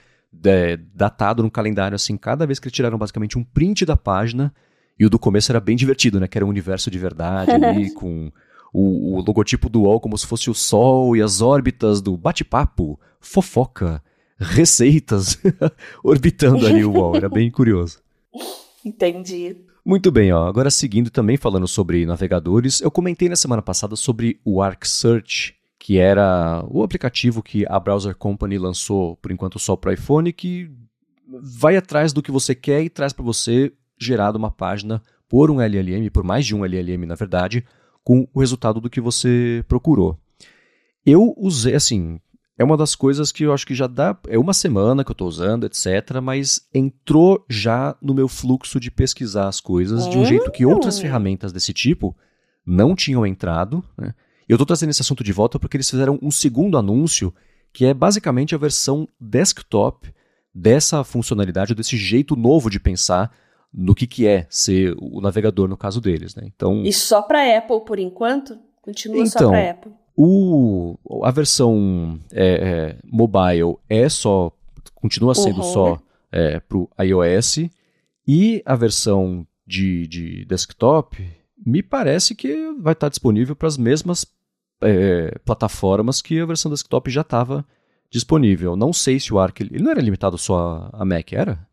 é, 0.44 0.78
datado 0.94 1.44
no 1.44 1.52
calendário, 1.52 1.96
assim, 1.96 2.18
cada 2.18 2.46
vez 2.46 2.60
que 2.60 2.68
eles 2.68 2.76
tiraram 2.76 2.98
basicamente 2.98 3.38
um 3.38 3.44
print 3.44 3.86
da 3.86 3.96
página, 3.96 4.54
e 5.00 5.06
o 5.06 5.10
do 5.10 5.20
começo 5.20 5.52
era 5.52 5.60
bem 5.60 5.76
divertido, 5.76 6.20
né? 6.20 6.28
Que 6.28 6.38
era 6.38 6.46
um 6.46 6.50
universo 6.50 6.90
de 6.90 6.98
verdade 6.98 7.52
ali, 7.64 7.94
com 7.94 8.32
o, 8.74 9.16
o, 9.16 9.22
logotipo 9.22 9.70
do 9.70 9.84
UOL 9.84 10.00
como 10.00 10.18
se 10.18 10.26
fosse 10.26 10.50
o 10.50 10.54
Sol 10.54 11.16
e 11.16 11.22
as 11.22 11.42
órbitas 11.42 12.02
do 12.02 12.18
bate-papo, 12.18 13.00
fofoca, 13.20 14.02
receitas, 14.38 15.38
orbitando 16.04 16.66
ali 16.66 16.84
o 16.84 16.92
UOL. 16.92 17.16
Era 17.16 17.30
bem 17.30 17.52
curioso. 17.52 18.00
Entendi. 18.84 19.58
Muito 19.86 20.12
bem, 20.12 20.32
ó. 20.32 20.48
agora 20.48 20.72
seguindo 20.72 21.12
também 21.12 21.38
falando 21.38 21.68
sobre 21.68 22.06
navegadores, 22.06 22.82
eu 22.82 22.90
comentei 22.90 23.30
na 23.30 23.36
semana 23.36 23.62
passada 23.62 23.96
sobre 23.96 24.40
o 24.44 24.60
Arc 24.60 24.84
Search, 24.84 25.54
que 25.86 26.00
era 26.00 26.66
o 26.68 26.82
aplicativo 26.82 27.44
que 27.44 27.64
a 27.70 27.80
Browser 27.80 28.16
Company 28.16 28.58
lançou 28.58 29.18
por 29.18 29.32
enquanto 29.32 29.60
só 29.60 29.76
para 29.76 29.92
o 29.92 29.94
iPhone, 29.94 30.34
que 30.34 30.68
vai 31.40 31.78
atrás 31.78 32.12
do 32.12 32.24
que 32.24 32.32
você 32.32 32.56
quer 32.56 32.82
e 32.82 32.90
traz 32.90 33.14
para 33.14 33.24
você 33.24 33.72
gerado 33.96 34.36
uma 34.36 34.50
página 34.50 35.00
por 35.30 35.52
um 35.52 35.62
LLM, 35.62 36.10
por 36.10 36.24
mais 36.24 36.44
de 36.44 36.56
um 36.56 36.66
LLM 36.66 37.06
na 37.06 37.14
verdade, 37.14 37.64
com 38.04 38.28
o 38.34 38.40
resultado 38.40 38.82
do 38.82 38.90
que 38.90 39.00
você 39.00 39.64
procurou. 39.68 40.18
Eu 41.06 41.36
usei, 41.38 41.76
assim, 41.76 42.20
é 42.58 42.64
uma 42.64 42.78
das 42.78 42.96
coisas 42.96 43.32
que 43.32 43.44
eu 43.44 43.54
acho 43.54 43.68
que 43.68 43.76
já 43.76 43.86
dá. 43.86 44.18
É 44.28 44.40
uma 44.40 44.56
semana 44.56 45.04
que 45.04 45.12
eu 45.12 45.14
estou 45.14 45.28
usando, 45.28 45.68
etc. 45.68 46.20
Mas 46.20 46.68
entrou 46.74 47.46
já 47.48 47.96
no 48.02 48.16
meu 48.16 48.28
fluxo 48.28 48.80
de 48.80 48.90
pesquisar 48.90 49.48
as 49.48 49.62
coisas 49.62 50.10
de 50.10 50.18
um 50.18 50.26
jeito 50.26 50.50
que 50.50 50.66
outras 50.66 50.98
hum. 50.98 51.02
ferramentas 51.02 51.54
desse 51.54 51.72
tipo 51.72 52.18
não 52.66 52.96
tinham 52.96 53.24
entrado. 53.24 53.84
Né? 53.96 54.16
Eu 54.48 54.56
estou 54.56 54.66
trazendo 54.66 54.92
esse 54.92 55.02
assunto 55.02 55.24
de 55.24 55.34
volta 55.34 55.60
porque 55.60 55.78
eles 55.78 55.90
fizeram 55.90 56.20
um 56.22 56.32
segundo 56.32 56.78
anúncio, 56.78 57.34
que 57.74 57.86
é 57.86 57.94
basicamente 57.94 58.54
a 58.54 58.58
versão 58.58 59.08
desktop 59.20 60.14
dessa 60.54 61.04
funcionalidade, 61.04 61.76
desse 61.76 61.98
jeito 61.98 62.36
novo 62.36 62.70
de 62.70 62.80
pensar 62.80 63.32
no 63.74 63.94
que, 63.94 64.08
que 64.08 64.26
é 64.26 64.48
ser 64.50 64.96
o 65.00 65.20
navegador 65.20 65.68
no 65.68 65.76
caso 65.76 66.00
deles. 66.00 66.34
Né? 66.36 66.44
Então, 66.46 66.84
e 66.84 66.94
só 66.94 67.22
para 67.22 67.58
Apple 67.58 67.82
por 67.86 68.00
enquanto? 68.00 68.58
Continua 68.82 69.24
então, 69.24 69.42
só 69.42 69.50
para 69.50 69.72
Apple? 69.72 69.92
O, 70.16 70.98
a 71.24 71.32
versão 71.32 72.18
é, 72.32 72.46
é, 72.46 72.98
mobile 73.04 73.76
é 73.90 74.08
só, 74.08 74.52
continua 74.94 75.36
sendo 75.36 75.58
uhum. 75.58 75.74
só 75.74 76.00
é, 76.32 76.60
para 76.62 76.78
o 76.78 76.90
iOS, 77.02 77.68
e 78.26 78.64
a 78.66 78.76
versão 78.76 79.46
de, 79.68 80.08
de 80.08 80.46
desktop 80.46 81.18
me 81.64 81.82
parece 81.84 82.36
que 82.36 82.74
vai 82.80 82.94
estar 82.94 83.10
disponível 83.10 83.56
para 83.56 83.68
as 83.68 83.78
mesmas 83.78 84.26
é, 84.82 85.38
plataformas 85.46 86.22
que 86.22 86.40
a 86.40 86.46
versão 86.46 86.72
desktop 86.72 87.10
já 87.10 87.22
estava 87.22 87.66
disponível. 88.10 88.76
Não 88.76 88.94
sei 88.94 89.20
se 89.20 89.34
o 89.34 89.40
Arc. 89.40 89.62
Ele 89.62 89.82
não 89.82 89.92
era 89.92 90.02
limitado 90.02 90.38
só 90.38 90.90
a 90.94 91.06
Mac, 91.06 91.34
era? 91.34 91.68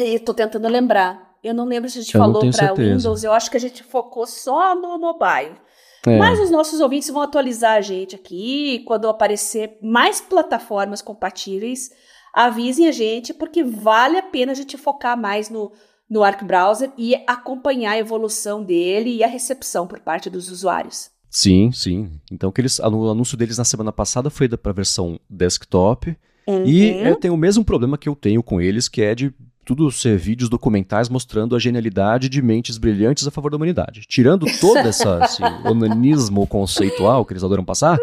Estou 0.00 0.34
tentando 0.34 0.68
lembrar. 0.68 1.34
Eu 1.42 1.54
não 1.54 1.66
lembro 1.66 1.90
se 1.90 1.98
a 1.98 2.02
gente 2.02 2.14
eu 2.14 2.20
falou 2.20 2.50
para 2.50 2.74
Windows. 2.74 3.22
Eu 3.24 3.32
acho 3.32 3.50
que 3.50 3.56
a 3.56 3.60
gente 3.60 3.82
focou 3.82 4.26
só 4.26 4.74
no 4.74 4.98
mobile. 4.98 5.56
É. 6.06 6.18
Mas 6.18 6.38
os 6.38 6.50
nossos 6.50 6.80
ouvintes 6.80 7.08
vão 7.10 7.22
atualizar 7.22 7.76
a 7.76 7.80
gente 7.80 8.14
aqui. 8.14 8.82
Quando 8.86 9.08
aparecer 9.08 9.78
mais 9.82 10.20
plataformas 10.20 11.02
compatíveis, 11.02 11.90
avisem 12.32 12.88
a 12.88 12.92
gente, 12.92 13.32
porque 13.32 13.62
vale 13.62 14.18
a 14.18 14.22
pena 14.22 14.52
a 14.52 14.54
gente 14.54 14.76
focar 14.76 15.18
mais 15.18 15.48
no, 15.50 15.72
no 16.08 16.22
Arc 16.22 16.44
Browser 16.44 16.90
e 16.96 17.14
acompanhar 17.26 17.92
a 17.92 17.98
evolução 17.98 18.62
dele 18.62 19.10
e 19.10 19.24
a 19.24 19.28
recepção 19.28 19.86
por 19.86 20.00
parte 20.00 20.28
dos 20.28 20.50
usuários. 20.50 21.10
Sim, 21.30 21.72
sim. 21.72 22.10
Então 22.30 22.52
que 22.52 22.60
eles, 22.60 22.78
o 22.78 23.10
anúncio 23.10 23.36
deles 23.36 23.58
na 23.58 23.64
semana 23.64 23.92
passada 23.92 24.30
foi 24.30 24.48
para 24.48 24.70
a 24.70 24.74
versão 24.74 25.18
desktop. 25.28 26.16
Uhum. 26.46 26.64
E 26.64 26.90
eu 26.90 27.16
tenho 27.16 27.34
o 27.34 27.38
mesmo 27.38 27.64
problema 27.64 27.98
que 27.98 28.08
eu 28.08 28.14
tenho 28.14 28.42
com 28.42 28.60
eles, 28.60 28.88
que 28.88 29.02
é 29.02 29.14
de 29.14 29.34
tudo 29.64 29.90
ser 29.90 30.16
vídeos 30.18 30.50
documentais 30.50 31.08
mostrando 31.08 31.56
a 31.56 31.58
genialidade 31.58 32.28
de 32.28 32.42
mentes 32.42 32.76
brilhantes 32.76 33.26
a 33.26 33.30
favor 33.30 33.50
da 33.50 33.56
humanidade. 33.56 34.02
Tirando 34.06 34.46
todo 34.60 34.78
essa, 34.78 35.20
esse 35.24 35.42
onanismo 35.66 36.46
conceitual 36.46 37.24
que 37.24 37.32
eles 37.32 37.42
adoram 37.42 37.64
passar, 37.64 37.98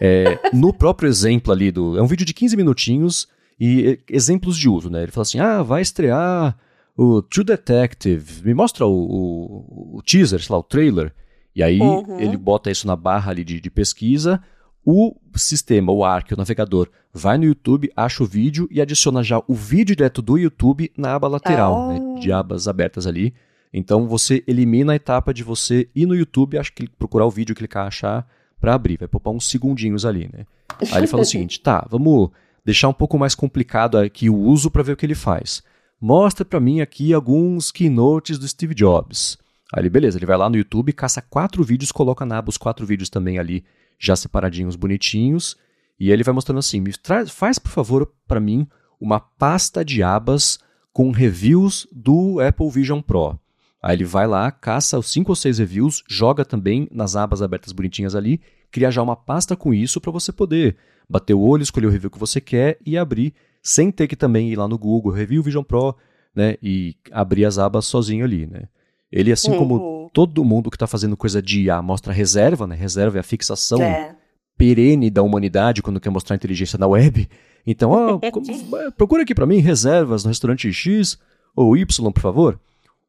é, 0.00 0.38
no 0.52 0.72
próprio 0.72 1.08
exemplo 1.08 1.52
ali 1.52 1.70
do. 1.70 1.98
É 1.98 2.02
um 2.02 2.06
vídeo 2.06 2.24
de 2.24 2.34
15 2.34 2.56
minutinhos 2.56 3.28
e 3.60 4.00
exemplos 4.08 4.56
de 4.56 4.68
uso, 4.68 4.90
né? 4.90 5.02
Ele 5.02 5.12
fala 5.12 5.22
assim: 5.22 5.38
ah, 5.38 5.62
vai 5.62 5.82
estrear 5.82 6.56
o 6.96 7.22
True 7.22 7.44
Detective, 7.44 8.44
me 8.44 8.54
mostra 8.54 8.86
o, 8.86 8.92
o, 8.92 9.96
o 9.98 10.02
teaser, 10.02 10.40
sei 10.40 10.52
lá, 10.52 10.58
o 10.58 10.62
trailer. 10.62 11.12
E 11.54 11.62
aí 11.62 11.80
uhum. 11.80 12.20
ele 12.20 12.36
bota 12.36 12.70
isso 12.70 12.86
na 12.86 12.96
barra 12.96 13.30
ali 13.30 13.44
de, 13.44 13.60
de 13.60 13.70
pesquisa. 13.70 14.42
O 14.84 15.16
sistema, 15.34 15.92
o 15.92 16.04
Arc, 16.04 16.32
o 16.32 16.36
navegador, 16.36 16.88
vai 17.12 17.38
no 17.38 17.44
YouTube, 17.44 17.90
acha 17.96 18.22
o 18.22 18.26
vídeo 18.26 18.68
e 18.70 18.80
adiciona 18.80 19.22
já 19.22 19.42
o 19.48 19.54
vídeo 19.54 19.96
direto 19.96 20.20
do 20.20 20.36
YouTube 20.36 20.92
na 20.96 21.14
aba 21.14 21.26
lateral, 21.26 21.88
né, 21.88 22.00
ah. 22.00 22.20
de 22.20 22.30
abas 22.30 22.68
abertas 22.68 23.06
ali. 23.06 23.32
Então 23.72 24.06
você 24.06 24.44
elimina 24.46 24.92
a 24.92 24.96
etapa 24.96 25.32
de 25.32 25.42
você 25.42 25.88
ir 25.94 26.06
no 26.06 26.14
YouTube, 26.14 26.58
acho 26.58 26.72
que 26.72 26.88
procurar 26.88 27.24
o 27.24 27.30
vídeo, 27.30 27.54
clicar, 27.54 27.86
achar 27.86 28.26
para 28.60 28.74
abrir, 28.74 28.98
vai 28.98 29.08
poupar 29.08 29.32
uns 29.32 29.48
segundinhos 29.48 30.04
ali, 30.04 30.28
né? 30.32 30.44
Aí 30.92 30.98
ele 30.98 31.06
fala 31.06 31.22
o 31.22 31.26
seguinte: 31.26 31.60
tá, 31.60 31.86
vamos 31.90 32.30
deixar 32.64 32.88
um 32.88 32.92
pouco 32.92 33.18
mais 33.18 33.34
complicado 33.34 33.98
aqui 33.98 34.28
o 34.28 34.36
uso 34.36 34.70
para 34.70 34.82
ver 34.82 34.92
o 34.92 34.96
que 34.96 35.06
ele 35.06 35.14
faz. 35.14 35.62
Mostra 36.00 36.44
para 36.44 36.60
mim 36.60 36.80
aqui 36.80 37.12
alguns 37.12 37.70
keynotes 37.70 38.38
do 38.38 38.46
Steve 38.46 38.74
Jobs. 38.74 39.38
Aí 39.72 39.82
ele, 39.82 39.90
beleza, 39.90 40.18
ele 40.18 40.26
vai 40.26 40.36
lá 40.36 40.48
no 40.50 40.56
YouTube, 40.56 40.92
caça 40.92 41.22
quatro 41.22 41.64
vídeos, 41.64 41.90
coloca 41.90 42.24
na 42.24 42.38
aba 42.38 42.50
os 42.50 42.56
quatro 42.56 42.86
vídeos 42.86 43.08
também 43.08 43.38
ali, 43.38 43.64
já 43.98 44.14
separadinhos, 44.14 44.76
bonitinhos, 44.76 45.56
e 45.98 46.10
ele 46.10 46.22
vai 46.22 46.34
mostrando 46.34 46.58
assim: 46.58 46.80
me 46.80 46.92
traz, 46.92 47.30
faz 47.30 47.58
por 47.58 47.70
favor 47.70 48.12
para 48.26 48.40
mim 48.40 48.66
uma 49.00 49.18
pasta 49.18 49.84
de 49.84 50.02
abas 50.02 50.58
com 50.92 51.10
reviews 51.10 51.88
do 51.90 52.40
Apple 52.40 52.70
Vision 52.70 53.00
Pro. 53.00 53.38
Aí 53.82 53.96
ele 53.96 54.04
vai 54.04 54.26
lá, 54.26 54.50
caça 54.50 54.98
os 54.98 55.10
cinco 55.12 55.32
ou 55.32 55.36
seis 55.36 55.58
reviews, 55.58 56.02
joga 56.08 56.44
também 56.44 56.88
nas 56.90 57.16
abas 57.16 57.42
abertas 57.42 57.72
bonitinhas 57.72 58.14
ali, 58.14 58.40
cria 58.70 58.90
já 58.90 59.02
uma 59.02 59.16
pasta 59.16 59.56
com 59.56 59.74
isso 59.74 60.00
para 60.00 60.10
você 60.10 60.32
poder 60.32 60.76
bater 61.08 61.34
o 61.34 61.40
olho, 61.40 61.62
escolher 61.62 61.86
o 61.86 61.90
review 61.90 62.10
que 62.10 62.18
você 62.18 62.40
quer 62.40 62.78
e 62.86 62.96
abrir, 62.96 63.34
sem 63.64 63.90
ter 63.90 64.06
que 64.06 64.14
também 64.14 64.50
ir 64.50 64.56
lá 64.56 64.68
no 64.68 64.76
Google, 64.76 65.10
Review 65.10 65.42
Vision 65.42 65.64
Pro, 65.64 65.96
né, 66.36 66.56
e 66.62 66.94
abrir 67.10 67.46
as 67.46 67.58
abas 67.58 67.86
sozinho 67.86 68.24
ali, 68.24 68.46
né. 68.46 68.64
Ele, 69.10 69.32
assim 69.32 69.52
uhum. 69.52 69.58
como 69.58 70.10
todo 70.12 70.44
mundo 70.44 70.70
que 70.70 70.76
está 70.76 70.86
fazendo 70.86 71.16
coisa 71.16 71.40
de 71.40 71.62
IA 71.62 71.80
mostra 71.80 72.12
reserva, 72.12 72.66
né, 72.66 72.76
reserva 72.76 73.16
é 73.16 73.20
a 73.20 73.24
fixação 73.24 73.80
é. 73.80 74.14
perene 74.58 75.08
da 75.08 75.22
humanidade 75.22 75.82
quando 75.82 76.00
quer 76.00 76.10
mostrar 76.10 76.36
inteligência 76.36 76.78
na 76.78 76.86
web. 76.86 77.26
Então, 77.66 77.90
ó, 77.90 78.20
procura 78.96 79.22
aqui 79.22 79.34
para 79.34 79.46
mim 79.46 79.58
reservas 79.58 80.24
no 80.24 80.28
restaurante 80.28 80.70
X 80.70 81.18
ou 81.56 81.74
Y, 81.76 82.12
por 82.12 82.20
favor. 82.20 82.60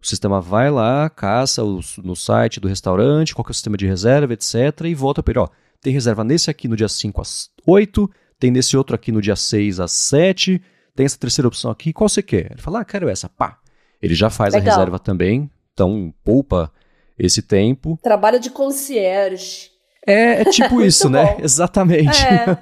O 0.01 0.07
sistema 0.07 0.39
vai 0.39 0.69
lá, 0.69 1.09
caça 1.09 1.63
os, 1.63 1.97
no 1.97 2.15
site 2.15 2.59
do 2.59 2.67
restaurante, 2.67 3.33
qual 3.33 3.45
é 3.47 3.51
o 3.51 3.53
sistema 3.53 3.75
de 3.75 3.87
reserva, 3.87 4.33
etc. 4.33 4.81
E 4.85 4.93
volta 4.93 5.21
para 5.23 5.31
ele, 5.31 5.39
ó, 5.39 5.47
tem 5.81 5.91
reserva 5.91 6.23
nesse 6.23 6.49
aqui 6.49 6.67
no 6.67 6.75
dia 6.75 6.87
5 6.87 7.19
às 7.19 7.49
8, 7.65 8.09
tem 8.39 8.51
nesse 8.51 8.75
outro 8.75 8.95
aqui 8.95 9.11
no 9.11 9.21
dia 9.21 9.35
6 9.35 9.79
às 9.79 9.91
7, 9.91 10.61
tem 10.95 11.05
essa 11.05 11.17
terceira 11.17 11.47
opção 11.47 11.71
aqui, 11.71 11.91
qual 11.91 12.09
você 12.09 12.21
quer? 12.21 12.51
Ele 12.51 12.61
fala, 12.61 12.81
ah, 12.81 12.85
quero 12.85 13.09
essa, 13.09 13.29
pá. 13.29 13.59
Ele 14.01 14.13
já 14.13 14.29
faz 14.29 14.53
Legal. 14.53 14.73
a 14.73 14.77
reserva 14.77 14.99
também, 14.99 15.49
então 15.73 16.13
poupa 16.23 16.71
esse 17.17 17.41
tempo. 17.41 17.99
Trabalho 18.01 18.39
de 18.39 18.49
concierge. 18.49 19.71
É, 20.05 20.41
é 20.41 20.45
tipo 20.45 20.81
isso, 20.83 21.09
né? 21.09 21.37
Exatamente. 21.39 22.17
É. 22.23 22.57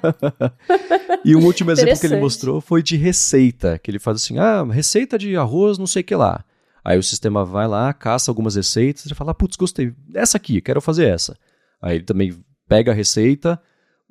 e 1.24 1.36
um 1.36 1.44
último 1.44 1.70
exemplo 1.70 1.98
que 1.98 2.06
ele 2.06 2.16
mostrou 2.16 2.60
foi 2.60 2.82
de 2.82 2.96
receita, 2.96 3.78
que 3.78 3.90
ele 3.90 3.98
faz 3.98 4.22
assim, 4.22 4.38
ah, 4.38 4.64
receita 4.64 5.18
de 5.18 5.36
arroz 5.36 5.76
não 5.78 5.86
sei 5.86 6.02
o 6.02 6.04
que 6.04 6.14
lá. 6.14 6.44
Aí 6.84 6.98
o 6.98 7.02
sistema 7.02 7.44
vai 7.44 7.66
lá, 7.66 7.92
caça 7.94 8.30
algumas 8.30 8.56
receitas 8.56 9.06
e 9.06 9.14
fala, 9.14 9.34
putz, 9.34 9.56
gostei, 9.56 9.94
essa 10.14 10.36
aqui, 10.36 10.60
quero 10.60 10.80
fazer 10.80 11.08
essa. 11.08 11.36
Aí 11.80 11.96
ele 11.96 12.04
também 12.04 12.38
pega 12.68 12.92
a 12.92 12.94
receita, 12.94 13.60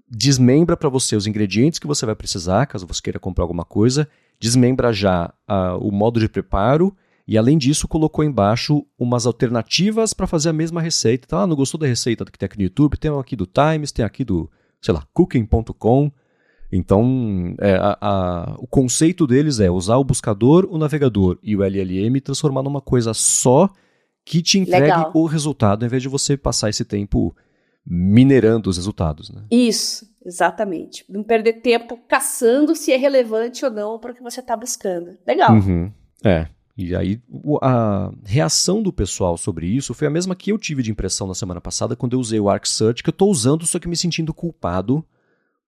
desmembra 0.09 0.77
para 0.77 0.89
você 0.89 1.15
os 1.15 1.27
ingredientes 1.27 1.79
que 1.79 1.87
você 1.87 2.05
vai 2.05 2.15
precisar, 2.15 2.65
caso 2.65 2.87
você 2.87 3.01
queira 3.01 3.19
comprar 3.19 3.43
alguma 3.43 3.65
coisa, 3.65 4.07
desmembra 4.39 4.91
já 4.93 5.33
uh, 5.49 5.77
o 5.79 5.91
modo 5.91 6.19
de 6.19 6.27
preparo 6.27 6.95
e 7.27 7.37
além 7.37 7.57
disso 7.57 7.87
colocou 7.87 8.23
embaixo 8.23 8.85
umas 8.99 9.25
alternativas 9.25 10.13
para 10.13 10.27
fazer 10.27 10.49
a 10.49 10.53
mesma 10.53 10.81
receita. 10.81 11.25
Então, 11.25 11.39
ah, 11.39 11.47
não 11.47 11.55
gostou 11.55 11.79
da 11.79 11.87
receita 11.87 12.25
que 12.25 12.37
tem 12.37 12.45
aqui 12.45 12.57
no 12.57 12.63
YouTube? 12.63 12.97
Tem 12.97 13.11
aqui 13.17 13.35
do 13.35 13.45
Times, 13.45 13.91
tem 13.91 14.03
aqui 14.03 14.25
do, 14.25 14.49
sei 14.81 14.93
lá, 14.93 15.07
cooking.com. 15.13 16.11
Então, 16.71 17.55
é, 17.59 17.75
a, 17.75 17.97
a, 18.01 18.55
o 18.57 18.67
conceito 18.67 19.25
deles 19.25 19.59
é 19.59 19.69
usar 19.69 19.97
o 19.97 20.03
buscador, 20.03 20.67
o 20.69 20.77
navegador 20.77 21.37
e 21.41 21.55
o 21.55 21.63
LLM 21.63 22.17
e 22.17 22.21
transformar 22.21 22.63
numa 22.63 22.81
coisa 22.81 23.13
só 23.13 23.69
que 24.25 24.41
te 24.41 24.57
entregue 24.57 24.87
Legal. 24.87 25.11
o 25.13 25.25
resultado, 25.25 25.83
ao 25.83 25.87
invés 25.87 26.01
de 26.01 26.09
você 26.09 26.35
passar 26.35 26.69
esse 26.69 26.83
tempo 26.83 27.35
minerando 27.85 28.69
os 28.69 28.77
resultados. 28.77 29.29
Né? 29.29 29.43
Isso, 29.51 30.07
exatamente. 30.25 31.05
Não 31.09 31.23
perder 31.23 31.61
tempo 31.61 31.97
caçando 32.07 32.75
se 32.75 32.91
é 32.91 32.97
relevante 32.97 33.65
ou 33.65 33.71
não 33.71 33.99
para 33.99 34.11
o 34.11 34.15
que 34.15 34.23
você 34.23 34.39
está 34.39 34.55
buscando. 34.55 35.17
Legal. 35.25 35.53
Uhum. 35.53 35.91
É. 36.23 36.47
E 36.75 36.95
aí, 36.95 37.21
a 37.61 38.11
reação 38.25 38.81
do 38.81 38.91
pessoal 38.91 39.37
sobre 39.37 39.67
isso 39.67 39.93
foi 39.93 40.07
a 40.07 40.11
mesma 40.11 40.35
que 40.35 40.51
eu 40.51 40.57
tive 40.57 40.81
de 40.81 40.89
impressão 40.89 41.27
na 41.27 41.35
semana 41.35 41.61
passada 41.61 41.95
quando 41.95 42.13
eu 42.13 42.19
usei 42.19 42.39
o 42.39 42.49
Arc 42.49 42.67
Search, 42.67 43.03
que 43.03 43.09
eu 43.09 43.13
estou 43.13 43.29
usando, 43.29 43.65
só 43.65 43.77
que 43.77 43.87
me 43.87 43.95
sentindo 43.95 44.33
culpado 44.33 45.05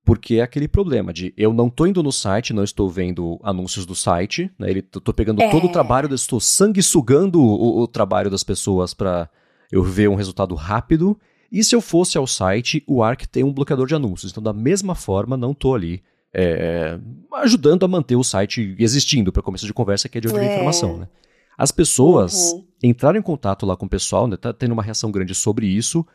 porque 0.06 0.36
é 0.36 0.42
aquele 0.44 0.68
problema 0.68 1.12
de 1.12 1.34
eu 1.36 1.52
não 1.52 1.68
estou 1.68 1.88
indo 1.88 2.04
no 2.04 2.12
site, 2.12 2.54
não 2.54 2.64
estou 2.64 2.88
vendo 2.88 3.40
anúncios 3.44 3.88
do 3.88 3.96
site, 3.96 4.52
né? 4.58 4.70
Ele, 4.70 4.84
tô 4.84 5.12
pegando 5.12 5.42
é. 5.42 5.50
todo 5.50 5.66
o 5.66 5.72
trabalho, 5.72 6.14
estou 6.14 6.40
sanguessugando 6.40 7.42
o, 7.42 7.82
o 7.82 7.88
trabalho 7.88 8.30
das 8.30 8.44
pessoas 8.44 8.94
para 8.94 9.28
eu 9.72 9.84
ver 9.84 10.08
um 10.08 10.16
resultado 10.16 10.54
rápido. 10.54 11.20
E 11.56 11.64
se 11.64 11.74
eu 11.74 11.80
fosse 11.80 12.18
ao 12.18 12.28
site, 12.28 12.84
o 12.86 13.02
Arc 13.02 13.26
tem 13.28 13.42
um 13.42 13.54
bloqueador 13.54 13.88
de 13.88 13.96
anúncios. 13.96 14.30
Então, 14.30 14.44
da 14.44 14.52
mesma 14.52 14.94
forma, 14.94 15.38
não 15.38 15.54
estou 15.54 15.74
ali 15.74 16.04
é, 16.34 17.00
ajudando 17.36 17.86
a 17.86 17.88
manter 17.88 18.18
o 18.18 18.26
site 18.26 18.76
existindo 18.78 19.32
para 19.32 19.42
começo 19.42 19.66
de 19.66 19.74
conversa, 19.74 20.10
que 20.10 20.18
é 20.18 20.22
de 20.22 20.28
outra 20.28 20.44
é. 20.44 20.54
informação. 20.54 20.98
Né? 20.98 21.08
As 21.58 21.72
pessoas 21.72 22.52
uhum. 22.52 22.66
entraram 22.84 23.18
em 23.18 23.22
contato 23.22 23.66
lá 23.66 23.78
com 23.78 23.86
o 23.86 23.90
pessoal, 23.90 24.28
né? 24.28 24.36
Tá 24.36 24.52
tendo 24.52 24.74
uma 24.74 24.84
reação 24.84 25.10
grande 25.10 25.34
sobre 25.34 25.66
isso. 25.66 26.06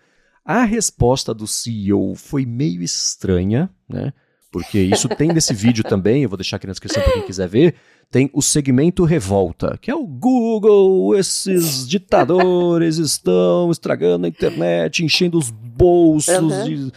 A 0.44 0.64
resposta 0.64 1.32
do 1.32 1.46
CEO 1.46 2.14
foi 2.14 2.44
meio 2.44 2.82
estranha, 2.82 3.70
né? 3.88 4.12
Porque 4.50 4.80
isso 4.80 5.08
tem 5.08 5.32
nesse 5.32 5.54
vídeo 5.54 5.84
também, 5.84 6.22
eu 6.22 6.28
vou 6.28 6.36
deixar 6.36 6.56
aqui 6.56 6.66
na 6.66 6.72
descrição 6.72 7.02
para 7.02 7.12
quem 7.12 7.22
quiser 7.22 7.48
ver. 7.48 7.74
Tem 8.10 8.28
o 8.32 8.42
segmento 8.42 9.04
revolta, 9.04 9.78
que 9.80 9.90
é 9.90 9.94
o 9.94 10.04
Google, 10.04 11.16
esses 11.16 11.88
ditadores 11.88 12.98
estão 12.98 13.70
estragando 13.70 14.26
a 14.26 14.28
internet, 14.28 15.04
enchendo 15.04 15.38
os 15.38 15.50
bolsos. 15.50 16.36
Uhum. 16.36 16.64
De... 16.64 16.92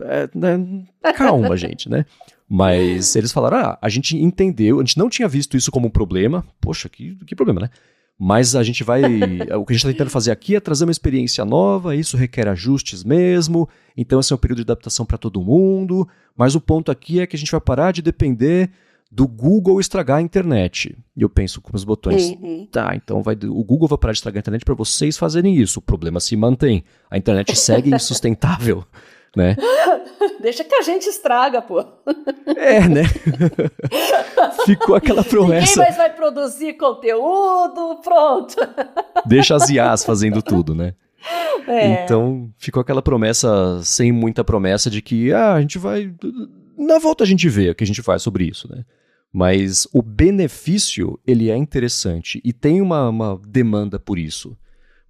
É, 0.00 0.28
né? 0.34 0.84
Calma, 1.14 1.56
gente, 1.56 1.88
né? 1.88 2.04
Mas 2.48 3.14
eles 3.14 3.30
falaram: 3.32 3.58
ah, 3.58 3.78
a 3.80 3.88
gente 3.88 4.16
entendeu, 4.16 4.78
a 4.78 4.82
gente 4.82 4.98
não 4.98 5.08
tinha 5.08 5.28
visto 5.28 5.56
isso 5.56 5.70
como 5.70 5.86
um 5.86 5.90
problema. 5.90 6.44
Poxa, 6.60 6.88
que, 6.88 7.16
que 7.24 7.36
problema, 7.36 7.60
né? 7.60 7.70
Mas 8.18 8.54
a 8.54 8.62
gente 8.62 8.84
vai. 8.84 9.02
o 9.58 9.64
que 9.64 9.72
a 9.72 9.74
gente 9.74 9.76
está 9.76 9.88
tentando 9.88 10.10
fazer 10.10 10.30
aqui 10.30 10.54
é 10.54 10.60
trazer 10.60 10.84
uma 10.84 10.92
experiência 10.92 11.44
nova, 11.44 11.96
isso 11.96 12.16
requer 12.16 12.48
ajustes 12.48 13.02
mesmo, 13.02 13.68
então 13.96 14.20
esse 14.20 14.32
é 14.32 14.36
um 14.36 14.38
período 14.38 14.58
de 14.58 14.62
adaptação 14.62 15.04
para 15.04 15.18
todo 15.18 15.42
mundo. 15.42 16.08
Mas 16.36 16.54
o 16.54 16.60
ponto 16.60 16.90
aqui 16.90 17.20
é 17.20 17.26
que 17.26 17.36
a 17.36 17.38
gente 17.38 17.50
vai 17.50 17.60
parar 17.60 17.92
de 17.92 18.02
depender 18.02 18.70
do 19.10 19.28
Google 19.28 19.80
estragar 19.80 20.18
a 20.18 20.22
internet. 20.22 20.96
E 21.16 21.22
eu 21.22 21.28
penso 21.28 21.60
com 21.60 21.76
os 21.76 21.84
botões, 21.84 22.30
uhum. 22.30 22.66
tá, 22.70 22.96
então 22.96 23.22
vai, 23.22 23.34
o 23.34 23.62
Google 23.62 23.86
vai 23.86 23.96
parar 23.96 24.12
de 24.12 24.18
estragar 24.18 24.38
a 24.38 24.40
internet 24.40 24.64
para 24.64 24.74
vocês 24.74 25.16
fazerem 25.16 25.56
isso. 25.56 25.78
O 25.78 25.82
problema 25.82 26.18
se 26.18 26.36
mantém. 26.36 26.82
A 27.08 27.16
internet 27.16 27.54
segue 27.56 27.90
insustentável, 27.94 28.84
né? 29.36 29.56
Deixa 30.40 30.64
que 30.64 30.74
a 30.74 30.82
gente 30.82 31.06
estraga, 31.06 31.60
pô. 31.60 31.84
É, 32.56 32.88
né? 32.88 33.02
Ficou 34.64 34.94
aquela 34.94 35.24
promessa. 35.24 35.66
Ninguém 35.66 35.76
mais 35.76 35.96
vai 35.96 36.10
produzir 36.14 36.74
conteúdo, 36.74 38.00
pronto. 38.02 38.54
Deixa 39.26 39.56
as 39.56 39.68
IAs 39.68 40.04
fazendo 40.04 40.42
tudo, 40.42 40.74
né? 40.74 40.94
É. 41.66 42.04
Então, 42.04 42.50
ficou 42.58 42.80
aquela 42.80 43.00
promessa, 43.00 43.80
sem 43.82 44.12
muita 44.12 44.44
promessa, 44.44 44.90
de 44.90 45.00
que 45.00 45.32
ah, 45.32 45.54
a 45.54 45.60
gente 45.60 45.78
vai. 45.78 46.12
Na 46.76 46.98
volta 46.98 47.24
a 47.24 47.26
gente 47.26 47.48
vê 47.48 47.70
o 47.70 47.74
que 47.74 47.84
a 47.84 47.86
gente 47.86 48.02
faz 48.02 48.22
sobre 48.22 48.44
isso, 48.44 48.70
né? 48.70 48.84
Mas 49.32 49.88
o 49.92 50.02
benefício, 50.02 51.18
ele 51.26 51.50
é 51.50 51.56
interessante 51.56 52.40
e 52.44 52.52
tem 52.52 52.80
uma, 52.80 53.08
uma 53.08 53.40
demanda 53.48 53.98
por 53.98 54.18
isso. 54.18 54.56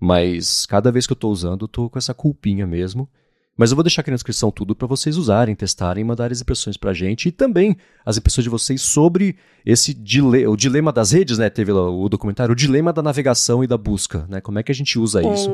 Mas 0.00 0.64
cada 0.66 0.90
vez 0.90 1.06
que 1.06 1.12
eu 1.12 1.16
estou 1.16 1.32
usando, 1.32 1.64
eu 1.64 1.68
tô 1.68 1.90
com 1.90 1.98
essa 1.98 2.14
culpinha 2.14 2.66
mesmo. 2.66 3.08
Mas 3.56 3.70
eu 3.70 3.76
vou 3.76 3.84
deixar 3.84 4.00
aqui 4.00 4.10
na 4.10 4.16
descrição 4.16 4.50
tudo 4.50 4.74
para 4.74 4.88
vocês 4.88 5.16
usarem, 5.16 5.54
testarem, 5.54 6.02
mandarem 6.02 6.32
as 6.32 6.40
impressões 6.40 6.76
para 6.76 6.90
a 6.90 6.94
gente 6.94 7.28
e 7.28 7.32
também 7.32 7.76
as 8.04 8.16
impressões 8.16 8.42
de 8.42 8.50
vocês 8.50 8.82
sobre 8.82 9.36
esse 9.64 9.94
dile 9.94 10.46
o 10.46 10.56
dilema 10.56 10.92
das 10.92 11.12
redes, 11.12 11.38
né? 11.38 11.48
Teve 11.48 11.72
lá 11.72 11.88
o 11.88 12.08
documentário, 12.08 12.52
o 12.52 12.56
dilema 12.56 12.92
da 12.92 13.02
navegação 13.02 13.62
e 13.62 13.66
da 13.66 13.78
busca, 13.78 14.26
né? 14.28 14.40
Como 14.40 14.58
é 14.58 14.62
que 14.62 14.72
a 14.72 14.74
gente 14.74 14.98
usa 14.98 15.22
isso 15.22 15.50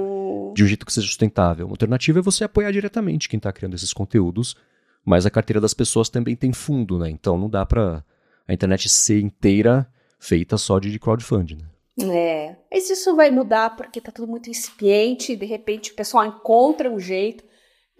de 0.54 0.64
um 0.64 0.66
jeito 0.66 0.86
que 0.86 0.92
seja 0.92 1.06
sustentável? 1.06 1.66
Uma 1.66 1.74
alternativa 1.74 2.18
é 2.18 2.22
você 2.22 2.42
apoiar 2.42 2.72
diretamente 2.72 3.28
quem 3.28 3.36
está 3.36 3.52
criando 3.52 3.74
esses 3.74 3.92
conteúdos, 3.92 4.56
mas 5.04 5.26
a 5.26 5.30
carteira 5.30 5.60
das 5.60 5.74
pessoas 5.74 6.08
também 6.08 6.34
tem 6.34 6.52
fundo, 6.54 6.98
né? 6.98 7.10
Então 7.10 7.36
não 7.36 7.50
dá 7.50 7.66
para 7.66 8.02
a 8.48 8.54
internet 8.54 8.88
ser 8.88 9.20
inteira 9.20 9.86
feita 10.18 10.56
só 10.56 10.78
de 10.78 10.98
crowdfunding. 10.98 11.56
Né? 11.56 12.16
É, 12.16 12.56
mas 12.70 12.88
isso 12.88 13.14
vai 13.14 13.30
mudar 13.30 13.76
porque 13.76 14.00
tá 14.00 14.10
tudo 14.10 14.28
muito 14.28 14.48
incipiente, 14.48 15.36
de 15.36 15.44
repente 15.44 15.92
o 15.92 15.94
pessoal 15.94 16.24
encontra 16.24 16.90
um 16.90 16.98
jeito, 16.98 17.44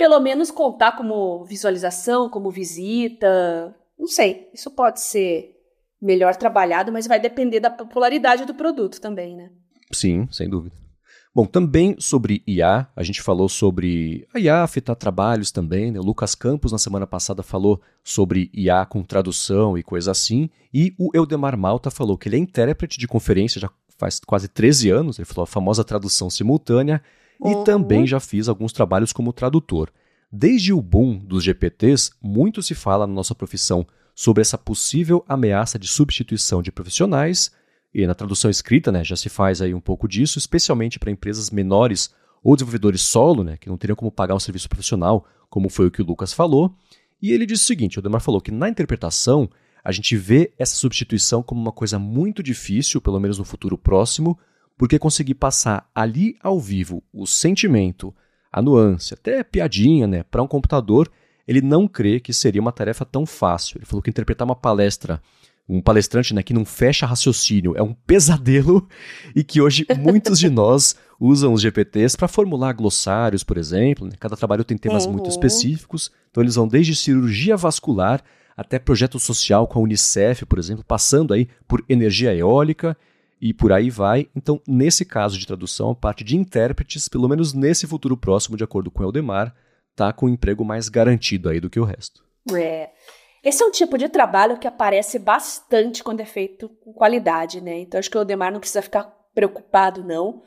pelo 0.01 0.19
menos 0.19 0.51
contar 0.51 0.93
como 0.93 1.45
visualização, 1.45 2.31
como 2.31 2.51
visita, 2.51 3.77
não 3.99 4.07
sei, 4.07 4.49
isso 4.55 4.71
pode 4.71 4.99
ser 4.99 5.55
melhor 6.01 6.35
trabalhado, 6.37 6.91
mas 6.91 7.07
vai 7.07 7.21
depender 7.21 7.61
da 7.61 7.69
popularidade 7.69 8.47
do 8.47 8.55
produto 8.55 8.99
também, 8.99 9.37
né? 9.37 9.51
Sim, 9.93 10.27
sem 10.33 10.49
dúvida. 10.49 10.75
Bom, 11.35 11.45
também 11.45 11.97
sobre 11.99 12.43
IA, 12.47 12.89
a 12.97 13.03
gente 13.03 13.21
falou 13.21 13.47
sobre 13.47 14.27
a 14.33 14.41
IA 14.41 14.63
afetar 14.63 14.97
trabalhos 14.97 15.53
também. 15.53 15.93
Né? 15.93 16.01
O 16.01 16.03
Lucas 16.03 16.35
Campos, 16.35 16.73
na 16.73 16.79
semana 16.79 17.07
passada, 17.07 17.43
falou 17.43 17.79
sobre 18.03 18.51
IA 18.55 18.87
com 18.87 19.03
tradução 19.03 19.77
e 19.77 19.83
coisa 19.83 20.13
assim. 20.13 20.49
E 20.73 20.95
o 20.99 21.11
Eudemar 21.15 21.59
Malta 21.59 21.91
falou 21.91 22.17
que 22.17 22.27
ele 22.27 22.37
é 22.37 22.39
intérprete 22.39 22.99
de 22.99 23.07
conferência 23.07 23.61
já 23.61 23.71
faz 23.99 24.19
quase 24.19 24.49
13 24.49 24.89
anos. 24.89 25.19
Ele 25.19 25.27
falou 25.27 25.45
a 25.45 25.47
famosa 25.47 25.85
tradução 25.85 26.31
simultânea. 26.31 27.03
Uhum. 27.41 27.63
E 27.63 27.65
também 27.65 28.07
já 28.07 28.21
fiz 28.21 28.49
alguns 28.49 28.73
trabalhos 28.73 29.13
como 29.13 29.33
tradutor. 29.33 29.91
Desde 30.31 30.73
o 30.73 30.81
boom 30.81 31.19
dos 31.19 31.43
GPTs, 31.43 32.11
muito 32.23 32.63
se 32.63 32.75
fala 32.75 33.07
na 33.07 33.13
nossa 33.13 33.35
profissão 33.35 33.87
sobre 34.15 34.43
essa 34.43 34.59
possível 34.59 35.25
ameaça 35.29 35.79
de 35.79 35.89
substituição 35.89 36.63
de 36.63 36.71
profissionais 36.71 37.51
e 37.93 38.07
na 38.07 38.15
tradução 38.15 38.51
escrita, 38.51 38.93
né, 38.93 39.03
já 39.03 39.17
se 39.17 39.29
faz 39.29 39.61
aí 39.61 39.75
um 39.75 39.81
pouco 39.81 40.07
disso, 40.07 40.39
especialmente 40.39 40.99
para 40.99 41.11
empresas 41.11 41.51
menores 41.51 42.15
ou 42.43 42.55
desenvolvedores 42.55 43.03
solo, 43.03 43.43
né, 43.43 43.57
que 43.57 43.69
não 43.69 43.77
teriam 43.77 43.97
como 43.97 44.13
pagar 44.13 44.35
um 44.35 44.41
serviço 44.41 44.69
profissional, 44.69 45.27
como 45.49 45.69
foi 45.69 45.87
o 45.87 45.91
que 45.91 46.01
o 46.01 46.05
Lucas 46.05 46.33
falou. 46.33 46.75
E 47.21 47.33
ele 47.33 47.45
disse 47.45 47.65
o 47.65 47.67
seguinte: 47.67 47.99
o 47.99 48.03
Demar 48.03 48.21
falou 48.21 48.41
que 48.41 48.53
na 48.53 48.69
interpretação 48.69 49.51
a 49.83 49.91
gente 49.93 50.17
vê 50.17 50.53
essa 50.59 50.77
substituição 50.77 51.43
como 51.43 51.61
uma 51.61 51.73
coisa 51.73 51.99
muito 51.99 52.43
difícil, 52.43 53.01
pelo 53.01 53.19
menos 53.19 53.39
no 53.39 53.45
futuro 53.45 53.77
próximo, 53.77 54.39
porque 54.81 54.99
conseguir 54.99 55.35
passar 55.35 55.87
ali 55.95 56.39
ao 56.43 56.59
vivo 56.59 57.03
o 57.13 57.27
sentimento, 57.27 58.15
a 58.51 58.63
nuance, 58.63 59.13
até 59.13 59.45
piadinha, 59.45 60.07
né, 60.07 60.23
para 60.23 60.43
um 60.43 60.47
computador, 60.47 61.13
ele 61.47 61.61
não 61.61 61.87
crê 61.87 62.19
que 62.19 62.33
seria 62.33 62.63
uma 62.63 62.73
tarefa 62.73 63.05
tão 63.05 63.27
fácil. 63.27 63.77
Ele 63.77 63.85
falou 63.85 64.03
que 64.03 64.09
interpretar 64.09 64.49
uma 64.49 64.57
palestra 64.57 65.21
um 65.69 65.83
palestrante 65.83 66.33
né, 66.33 66.43
que 66.43 66.55
não 66.55 66.65
fecha 66.65 67.05
raciocínio, 67.05 67.75
é 67.77 67.83
um 67.83 67.93
pesadelo 67.93 68.89
e 69.37 69.45
que 69.45 69.61
hoje 69.61 69.87
muitos 69.99 70.39
de 70.39 70.49
nós 70.49 70.97
usam 71.21 71.53
os 71.53 71.61
GPTs 71.61 72.17
para 72.17 72.27
formular 72.27 72.73
glossários, 72.73 73.45
por 73.45 73.59
exemplo. 73.59 74.07
Né? 74.07 74.15
Cada 74.19 74.35
trabalho 74.35 74.65
tem 74.65 74.79
temas 74.79 75.05
uhum. 75.05 75.13
muito 75.13 75.29
específicos, 75.29 76.11
então 76.31 76.43
eles 76.43 76.55
vão 76.55 76.67
desde 76.67 76.97
cirurgia 76.97 77.55
vascular 77.55 78.25
até 78.57 78.79
projeto 78.79 79.19
social 79.19 79.67
com 79.67 79.79
a 79.79 79.83
Unicef, 79.83 80.47
por 80.47 80.59
exemplo, 80.59 80.83
passando 80.83 81.35
aí 81.35 81.49
por 81.69 81.85
energia 81.87 82.35
eólica 82.35 82.97
e 83.41 83.55
por 83.55 83.73
aí 83.73 83.89
vai. 83.89 84.29
Então, 84.37 84.61
nesse 84.67 85.05
caso 85.05 85.39
de 85.39 85.47
tradução, 85.47 85.91
a 85.91 85.95
parte 85.95 86.23
de 86.23 86.37
intérpretes, 86.37 87.09
pelo 87.09 87.29
menos 87.29 87.55
nesse 87.55 87.87
futuro 87.87 88.17
próximo, 88.17 88.57
de 88.57 88.65
acordo 88.65 88.91
com 88.91 89.03
o 89.03 89.07
Eldemar, 89.07 89.55
tá 89.97 90.13
com 90.13 90.27
um 90.27 90.31
emprego 90.31 90.65
mais 90.65 90.89
garantido 90.89 91.49
aí 91.49 91.61
do 91.61 91.71
que 91.71 91.81
o 91.81 91.85
resto. 91.85 92.25
É. 92.53 92.91
Esse 93.43 93.63
é 93.63 93.67
um 93.67 93.71
tipo 93.71 93.97
de 93.97 94.09
trabalho 94.09 94.59
que 94.59 94.67
aparece 94.67 95.19
bastante 95.19 96.05
quando 96.05 96.21
é 96.21 96.27
feito 96.27 96.69
com 96.85 96.93
qualidade, 96.93 97.61
né? 97.61 97.79
Então 97.79 97.99
acho 97.99 98.11
que 98.11 98.19
o 98.19 98.25
Demar 98.25 98.53
não 98.53 98.61
precisa 98.61 98.83
ficar 98.83 99.05
preocupado, 99.35 100.05
não. 100.05 100.43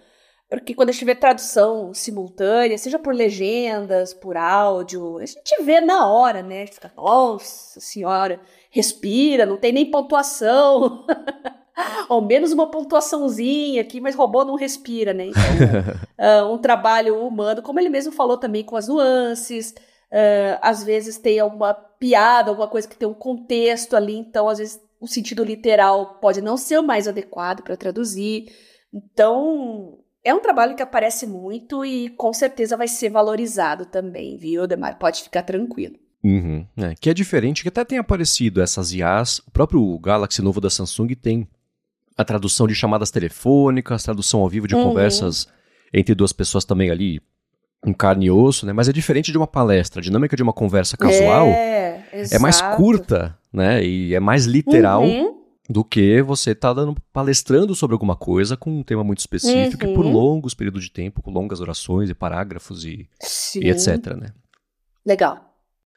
Porque 0.48 0.76
quando 0.76 0.90
a 0.90 0.92
gente 0.92 1.06
vê 1.06 1.16
tradução 1.16 1.92
simultânea, 1.96 2.78
seja 2.78 3.00
por 3.00 3.16
legendas, 3.16 4.14
por 4.14 4.38
áudio, 4.38 5.18
a 5.18 5.26
gente 5.26 5.64
vê 5.64 5.82
na 5.82 6.08
hora, 6.08 6.44
né? 6.44 6.62
A 6.62 6.66
gente 6.66 6.76
fica, 6.76 6.94
nossa 6.96 7.80
senhora, 7.80 8.40
respira, 8.70 9.48
não 9.48 9.58
tem 9.58 9.72
nem 9.72 9.90
pontuação. 9.90 11.08
Ou 12.10 12.22
menos 12.22 12.52
uma 12.52 12.70
pontuaçãozinha 12.70 13.82
aqui, 13.82 14.00
mas 14.00 14.16
robô 14.16 14.44
não 14.46 14.56
respira, 14.56 15.14
né? 15.14 15.28
Então, 15.28 16.48
uh, 16.48 16.50
um 16.54 16.58
trabalho 16.58 17.26
humano, 17.26 17.62
como 17.62 17.80
ele 17.80 17.90
mesmo 17.90 18.12
falou 18.12 18.38
também, 18.38 18.64
com 18.64 18.76
as 18.76 18.88
nuances, 18.88 19.74
Uh, 20.14 20.62
às 20.62 20.84
vezes 20.84 21.18
tem 21.18 21.40
alguma 21.40 21.74
piada, 21.74 22.52
alguma 22.52 22.68
coisa 22.68 22.88
que 22.88 22.96
tem 22.96 23.08
um 23.08 23.16
contexto 23.16 23.96
ali, 23.96 24.16
então 24.16 24.48
às 24.48 24.60
vezes 24.60 24.80
o 25.02 25.08
sentido 25.08 25.44
literal 25.44 26.20
pode 26.20 26.40
não 26.40 26.56
ser 26.56 26.78
o 26.78 26.84
mais 26.84 27.08
adequado 27.08 27.64
para 27.64 27.76
traduzir. 27.76 28.46
Então, 28.94 29.98
é 30.24 30.32
um 30.32 30.40
trabalho 30.40 30.76
que 30.76 30.84
aparece 30.84 31.26
muito 31.26 31.84
e 31.84 32.10
com 32.10 32.32
certeza 32.32 32.78
vai 32.78 32.88
ser 32.88 33.10
valorizado 33.10 33.88
também, 33.88 34.38
viu, 34.38 34.68
Demar? 34.68 35.00
Pode 35.00 35.24
ficar 35.24 35.42
tranquilo. 35.42 35.96
Uhum, 36.24 36.66
é, 36.78 36.94
que 36.94 37.10
é 37.10 37.14
diferente, 37.14 37.64
que 37.64 37.70
até 37.70 37.84
tem 37.84 37.98
aparecido 37.98 38.62
essas 38.62 38.94
IAs, 38.94 39.40
o 39.40 39.52
próprio 39.52 39.98
Galaxy 39.98 40.44
novo 40.44 40.62
da 40.62 40.70
Samsung 40.70 41.16
tem 41.16 41.50
a 42.18 42.24
tradução 42.24 42.68
de 42.68 42.76
chamadas 42.76 43.12
telefônicas, 43.12 44.04
tradução 44.04 44.42
ao 44.42 44.50
vivo 44.50 44.68
de 44.68 44.76
uhum. 44.76 44.90
conversas 44.90 45.48
entre 45.94 46.16
duas 46.16 46.34
pessoas 46.34 46.66
também 46.66 46.90
ali 46.90 47.22
um 47.86 47.94
carne 47.94 48.28
e 48.28 48.32
osso, 48.32 48.66
né? 48.66 48.74
Mas 48.74 48.88
é 48.88 48.94
diferente 48.94 49.32
de 49.32 49.38
uma 49.38 49.48
palestra. 49.48 50.00
A 50.00 50.04
dinâmica 50.04 50.36
de 50.36 50.44
uma 50.44 50.54
conversa 50.54 50.96
casual 50.96 51.48
é, 51.48 52.06
é 52.32 52.40
mais 52.40 52.62
curta, 52.78 53.38
né? 53.52 53.84
E 53.84 54.16
é 54.16 54.20
mais 54.20 54.46
literal 54.46 55.04
uhum. 55.04 55.42
do 55.70 55.84
que 55.84 56.22
você 56.22 56.56
tá 56.56 56.74
dando, 56.74 56.96
palestrando 57.12 57.76
sobre 57.76 57.94
alguma 57.94 58.16
coisa 58.16 58.56
com 58.56 58.72
um 58.72 58.84
tema 58.84 59.04
muito 59.04 59.20
específico 59.20 59.86
uhum. 59.86 59.92
e 59.92 59.96
por 59.96 60.06
uhum. 60.06 60.14
longos 60.14 60.54
períodos 60.54 60.84
de 60.84 60.92
tempo, 60.92 61.22
com 61.22 61.32
longas 61.32 61.60
orações 61.60 62.10
e 62.10 62.14
parágrafos 62.14 62.86
e, 62.86 63.08
e 63.56 63.70
etc, 63.70 64.16
né? 64.16 64.30
Legal. 65.06 65.53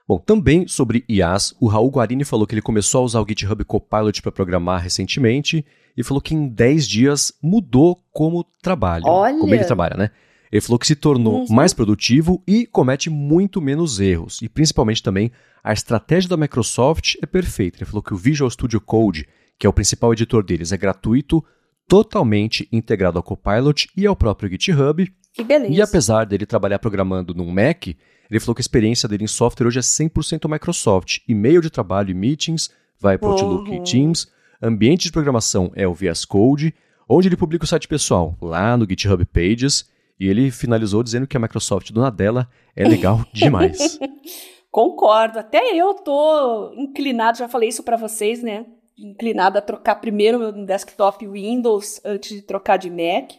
Bom, 0.09 0.19
também 0.19 0.69
sobre 0.69 1.05
IAs, 1.09 1.55
o 1.59 1.67
Raul 1.67 1.91
Guarini 1.91 2.25
falou 2.25 2.47
que 2.47 2.55
ele 2.55 2.63
começou 2.63 3.01
a 3.01 3.05
usar 3.05 3.21
o 3.21 3.27
GitHub 3.29 3.65
Copilot 3.65 4.23
para 4.23 4.31
programar 4.31 4.81
recentemente 4.81 5.65
e 5.97 6.03
falou 6.05 6.21
que 6.21 6.35
em 6.35 6.47
10 6.47 6.87
dias 6.87 7.33
mudou 7.43 8.01
como 8.13 8.45
trabalha, 8.63 9.05
Olha. 9.05 9.39
como 9.39 9.53
ele 9.53 9.65
trabalha, 9.65 9.97
né? 9.97 10.11
Ele 10.51 10.61
falou 10.61 10.79
que 10.79 10.87
se 10.87 10.95
tornou 10.95 11.41
uhum. 11.41 11.47
mais 11.51 11.75
produtivo 11.75 12.41
e 12.47 12.67
comete 12.67 13.11
muito 13.11 13.61
menos 13.61 13.99
erros. 13.99 14.41
E 14.43 14.49
principalmente 14.49 15.03
também 15.03 15.33
a 15.63 15.73
estratégia 15.73 16.31
da 16.31 16.37
Microsoft 16.37 17.17
é 17.21 17.27
perfeita. 17.27 17.79
Ele 17.79 17.85
falou 17.85 18.03
que 18.03 18.15
o 18.15 18.17
Visual 18.17 18.49
Studio 18.49 18.81
Code, 18.81 19.27
que 19.59 19.67
é 19.67 19.71
o 19.71 19.73
principal 19.73 20.13
editor 20.13 20.45
deles, 20.45 20.71
é 20.71 20.77
gratuito, 20.77 21.45
totalmente 21.89 22.69
integrado 22.71 23.19
ao 23.19 23.23
Copilot 23.25 23.89
e 23.97 24.07
ao 24.07 24.15
próprio 24.15 24.49
GitHub. 24.51 25.13
Que 25.37 25.45
beleza. 25.45 25.73
E 25.73 25.83
apesar 25.83 26.25
dele 26.25 26.47
trabalhar 26.47 26.79
programando 26.79 27.35
num 27.35 27.53
Mac, 27.53 27.89
ele 27.89 28.41
falou 28.41 28.55
que 28.55 28.61
a 28.61 28.63
experiência 28.63 29.07
dele 29.07 29.25
em 29.25 29.29
software 29.29 29.67
hoje 29.67 29.79
é 29.79 29.83
100% 29.83 30.51
Microsoft. 30.51 31.19
E-mail 31.29 31.61
de 31.61 31.69
trabalho 31.69 32.11
e 32.11 32.15
meetings 32.15 32.71
vai 32.99 33.19
para 33.19 33.29
o 33.29 33.33
Outlook 33.33 33.71
uhum. 33.71 33.77
e 33.77 33.83
Teams. 33.83 34.33
Ambiente 34.63 35.05
de 35.05 35.13
programação 35.13 35.71
é 35.77 35.87
o 35.87 35.93
VS 35.93 36.25
Code. 36.25 36.75
Onde 37.07 37.29
ele 37.29 37.37
publica 37.37 37.65
o 37.65 37.69
site 37.69 37.87
pessoal? 37.87 38.35
Lá 38.41 38.79
no 38.79 38.87
GitHub 38.89 39.23
Pages. 39.27 39.89
E 40.19 40.27
ele 40.27 40.51
finalizou 40.51 41.03
dizendo 41.03 41.27
que 41.27 41.37
a 41.37 41.41
Microsoft 41.41 41.93
dona 41.93 42.11
dela 42.11 42.49
é 42.75 42.89
legal 42.89 43.23
demais. 43.31 43.99
Concordo. 44.71 45.39
Até 45.39 45.77
eu 45.77 45.93
tô 45.95 46.73
inclinado, 46.79 47.37
já 47.37 47.47
falei 47.47 47.69
isso 47.69 47.83
para 47.83 47.99
vocês, 47.99 48.43
né? 48.43 48.65
Inclinado 48.99 49.59
a 49.59 49.61
trocar 49.61 49.97
primeiro 49.97 50.39
meu 50.39 50.51
desktop 50.51 51.27
Windows 51.29 52.01
antes 52.03 52.35
de 52.35 52.41
trocar 52.41 52.79
de 52.79 52.89
Mac, 52.89 53.33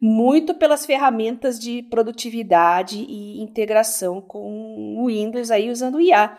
muito 0.00 0.54
pelas 0.54 0.84
ferramentas 0.84 1.58
de 1.58 1.82
produtividade 1.82 2.98
e 2.98 3.40
integração 3.40 4.20
com 4.20 4.98
o 4.98 5.06
Windows 5.06 5.50
aí 5.50 5.70
usando 5.70 5.96
o 5.96 6.00
IA. 6.00 6.36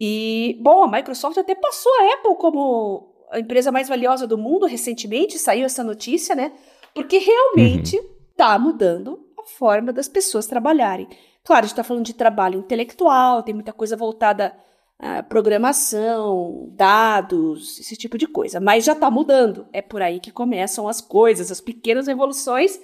E, 0.00 0.58
bom, 0.60 0.82
a 0.82 0.90
Microsoft 0.90 1.38
até 1.38 1.54
passou 1.54 1.92
a 2.00 2.14
Apple 2.14 2.36
como 2.36 3.14
a 3.30 3.40
empresa 3.40 3.72
mais 3.72 3.88
valiosa 3.88 4.26
do 4.26 4.38
mundo 4.38 4.66
recentemente, 4.66 5.38
saiu 5.38 5.64
essa 5.64 5.82
notícia, 5.82 6.34
né? 6.34 6.52
Porque 6.94 7.18
realmente 7.18 7.96
está 8.30 8.54
uhum. 8.56 8.62
mudando 8.62 9.26
a 9.38 9.44
forma 9.44 9.92
das 9.92 10.08
pessoas 10.08 10.46
trabalharem. 10.46 11.08
Claro, 11.42 11.64
a 11.64 11.66
gente 11.66 11.72
está 11.72 11.84
falando 11.84 12.04
de 12.04 12.14
trabalho 12.14 12.60
intelectual, 12.60 13.42
tem 13.42 13.54
muita 13.54 13.72
coisa 13.72 13.96
voltada 13.96 14.56
à 14.98 15.22
programação, 15.22 16.72
dados, 16.76 17.78
esse 17.78 17.96
tipo 17.96 18.16
de 18.16 18.26
coisa. 18.26 18.60
Mas 18.60 18.84
já 18.84 18.92
está 18.92 19.10
mudando. 19.10 19.66
É 19.72 19.82
por 19.82 20.02
aí 20.02 20.20
que 20.20 20.30
começam 20.30 20.88
as 20.88 21.00
coisas, 21.00 21.50
as 21.50 21.60
pequenas 21.60 22.06
revoluções 22.06 22.78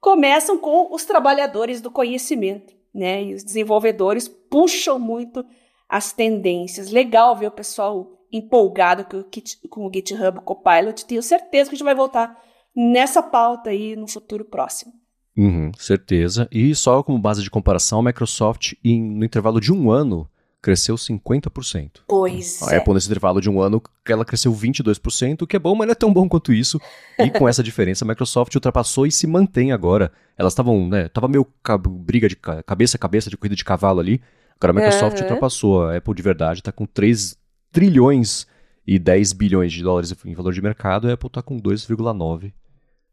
começam 0.00 0.58
com 0.58 0.94
os 0.94 1.04
trabalhadores 1.04 1.80
do 1.80 1.90
conhecimento, 1.90 2.72
né? 2.94 3.24
E 3.24 3.34
os 3.34 3.42
desenvolvedores 3.42 4.28
puxam 4.28 4.98
muito 4.98 5.44
as 5.88 6.12
tendências. 6.12 6.90
Legal 6.90 7.34
ver 7.36 7.48
o 7.48 7.52
pessoal 7.52 8.18
empolgado 8.32 9.04
com 9.04 9.18
o, 9.18 9.68
com 9.68 9.86
o 9.86 9.92
GitHub 9.92 10.40
Copilot. 10.42 11.04
Tenho 11.04 11.22
certeza 11.22 11.70
que 11.70 11.74
a 11.74 11.78
gente 11.78 11.84
vai 11.84 11.94
voltar 11.94 12.40
nessa 12.74 13.22
pauta 13.22 13.70
aí 13.70 13.96
no 13.96 14.06
futuro 14.06 14.44
próximo. 14.44 14.92
Uhum, 15.36 15.70
certeza. 15.78 16.48
E 16.50 16.74
só 16.74 17.02
como 17.02 17.18
base 17.18 17.42
de 17.42 17.50
comparação, 17.50 18.00
a 18.00 18.02
Microsoft, 18.02 18.74
em, 18.84 19.00
no 19.00 19.24
intervalo 19.24 19.60
de 19.60 19.72
um 19.72 19.90
ano, 19.90 20.28
cresceu 20.60 20.96
50%. 20.96 22.00
Pois 22.06 22.62
a 22.62 22.74
é. 22.74 22.78
Apple, 22.78 22.94
nesse 22.94 23.06
intervalo 23.06 23.40
de 23.40 23.48
um 23.48 23.60
ano, 23.60 23.82
ela 24.06 24.24
cresceu 24.24 24.52
22%, 24.52 25.42
o 25.42 25.46
que 25.46 25.56
é 25.56 25.58
bom, 25.58 25.74
mas 25.74 25.86
não 25.86 25.92
é 25.92 25.94
tão 25.94 26.12
bom 26.12 26.28
quanto 26.28 26.52
isso. 26.52 26.80
E 27.18 27.30
com 27.30 27.48
essa 27.48 27.62
diferença, 27.62 28.04
a 28.04 28.08
Microsoft 28.08 28.54
ultrapassou 28.54 29.06
e 29.06 29.12
se 29.12 29.26
mantém 29.26 29.72
agora. 29.72 30.12
Elas 30.36 30.52
estavam, 30.52 30.88
né, 30.88 31.08
tava 31.08 31.28
meio 31.28 31.46
briga 32.04 32.28
de 32.28 32.36
cabeça 32.36 32.96
a 32.96 33.00
cabeça, 33.00 33.30
de 33.30 33.36
corrida 33.36 33.56
de 33.56 33.64
cavalo 33.64 34.00
ali. 34.00 34.20
Agora 34.56 34.72
a 34.72 34.74
Microsoft 34.74 35.16
uhum. 35.18 35.22
ultrapassou. 35.22 35.84
A 35.84 35.96
Apple 35.96 36.14
de 36.14 36.22
verdade 36.22 36.60
está 36.60 36.72
com 36.72 36.86
3 36.86 37.36
trilhões 37.70 38.46
e 38.86 38.98
10 38.98 39.32
bilhões 39.34 39.72
de 39.72 39.82
dólares 39.82 40.14
em 40.24 40.34
valor 40.34 40.52
de 40.52 40.62
mercado, 40.62 41.08
a 41.08 41.12
Apple 41.12 41.28
está 41.28 41.42
com 41.42 41.60
2,9 41.60 42.52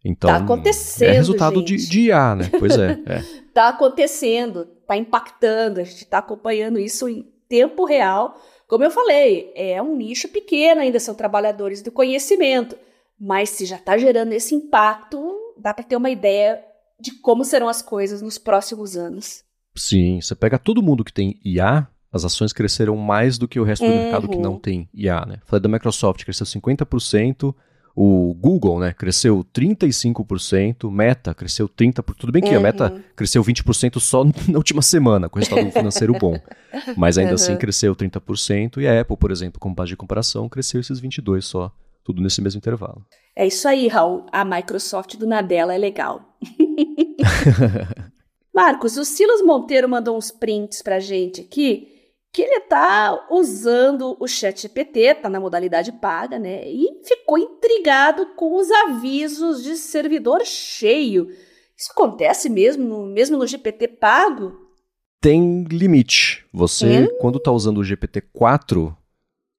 então, 0.08 0.30
tá 0.30 0.38
acontecendo, 0.38 1.10
é 1.10 1.14
resultado 1.14 1.60
gente. 1.62 1.78
de, 1.78 1.90
de 1.90 2.00
IA, 2.02 2.36
né? 2.36 2.50
Pois 2.60 2.78
é. 2.78 2.92
é. 3.08 3.24
tá 3.52 3.70
acontecendo, 3.70 4.66
tá 4.88 4.96
impactando, 4.96 5.80
a 5.80 5.84
gente 5.84 6.04
está 6.04 6.20
acompanhando 6.20 6.78
isso 6.78 7.10
em 7.10 7.26
tempo 7.48 7.86
real. 7.86 8.40
Como 8.68 8.84
eu 8.84 8.92
falei, 8.92 9.52
é 9.56 9.82
um 9.82 9.96
nicho 9.96 10.28
pequeno 10.30 10.82
ainda, 10.82 11.00
são 11.00 11.14
trabalhadores 11.14 11.82
do 11.82 11.92
conhecimento. 11.92 12.76
Mas 13.20 13.50
se 13.50 13.66
já 13.66 13.78
está 13.78 13.98
gerando 13.98 14.34
esse 14.34 14.54
impacto, 14.54 15.54
dá 15.58 15.74
para 15.74 15.86
ter 15.86 15.96
uma 15.96 16.10
ideia 16.10 16.62
de 17.00 17.12
como 17.20 17.44
serão 17.44 17.68
as 17.68 17.82
coisas 17.82 18.22
nos 18.22 18.38
próximos 18.38 18.96
anos. 18.98 19.44
Sim, 19.76 20.22
você 20.22 20.36
pega 20.36 20.58
todo 20.58 20.82
mundo 20.82 21.04
que 21.04 21.14
tem 21.14 21.40
IA, 21.44 21.88
as 22.12 22.24
ações 22.24 22.54
cresceram 22.54 22.96
mais 22.96 23.38
do 23.38 23.48
que 23.48 23.60
o 23.60 23.64
resto 23.64 23.86
do 23.86 23.92
uhum. 23.92 23.98
mercado 23.98 24.30
que 24.30 24.38
não 24.38 24.58
tem 24.58 24.90
IA, 24.94 25.26
né? 25.26 25.40
Falei 25.46 25.62
da 25.62 25.68
Microsoft, 25.68 26.24
cresceu 26.24 26.46
50%, 26.46 27.54
o 27.96 28.34
Google, 28.34 28.80
né, 28.80 28.92
cresceu 28.92 29.46
35%, 29.54 30.92
Meta 30.92 31.34
cresceu 31.34 31.70
30%. 31.70 32.14
Tudo 32.18 32.32
bem 32.32 32.42
que 32.42 32.50
uhum. 32.50 32.58
a 32.58 32.60
Meta 32.60 32.92
uhum. 32.92 33.02
cresceu 33.16 33.42
20% 33.42 34.00
só 34.00 34.26
na 34.26 34.58
última 34.58 34.82
semana, 34.82 35.30
com 35.30 35.40
resultado 35.40 35.72
financeiro 35.72 36.14
bom. 36.14 36.38
Mas 36.98 37.18
ainda 37.18 37.36
assim 37.36 37.52
uhum. 37.52 37.54
assim 37.54 37.60
cresceu 37.60 37.96
30%. 37.96 38.82
E 38.82 38.88
a 38.88 39.00
Apple, 39.00 39.16
por 39.16 39.32
exemplo, 39.32 39.62
como 39.62 39.74
base 39.74 39.90
de 39.90 39.98
comparação, 39.98 40.50
cresceu 40.50 40.82
esses 40.82 41.00
22% 41.00 41.42
só. 41.42 41.72
Tudo 42.04 42.22
nesse 42.22 42.42
mesmo 42.42 42.60
intervalo. 42.60 43.04
É 43.36 43.48
isso 43.48 43.68
aí, 43.68 43.88
Raul. 43.88 44.26
A 44.32 44.46
Microsoft 44.46 45.16
do 45.16 45.26
Nadella 45.26 45.74
é 45.74 45.78
legal. 45.78 46.38
Marcos, 48.54 48.96
o 48.98 49.04
Silas 49.04 49.42
Monteiro 49.42 49.90
mandou 49.90 50.16
uns 50.16 50.32
prints 50.32 50.82
pra 50.82 51.00
gente 51.00 51.42
aqui 51.42 51.95
que 52.36 52.42
ele 52.42 52.58
está 52.58 53.28
usando 53.32 54.18
o 54.20 54.28
Chat 54.28 54.64
GPT, 54.64 55.00
está 55.00 55.30
na 55.30 55.40
modalidade 55.40 55.94
paga, 55.94 56.38
né? 56.38 56.68
E 56.68 57.00
ficou 57.02 57.38
intrigado 57.38 58.26
com 58.36 58.58
os 58.58 58.70
avisos 58.70 59.64
de 59.64 59.78
servidor 59.78 60.46
cheio. 60.46 61.30
Isso 61.78 61.94
acontece 61.94 62.50
mesmo 62.50 62.84
no, 62.84 63.06
mesmo 63.06 63.38
no 63.38 63.48
GPT 63.48 63.88
pago? 63.88 64.52
Tem 65.22 65.64
limite. 65.64 66.46
Você, 66.52 67.04
hum? 67.04 67.18
quando 67.22 67.38
está 67.38 67.54
usando 67.54 67.78
o 67.78 67.84
GPT-4, 67.84 68.94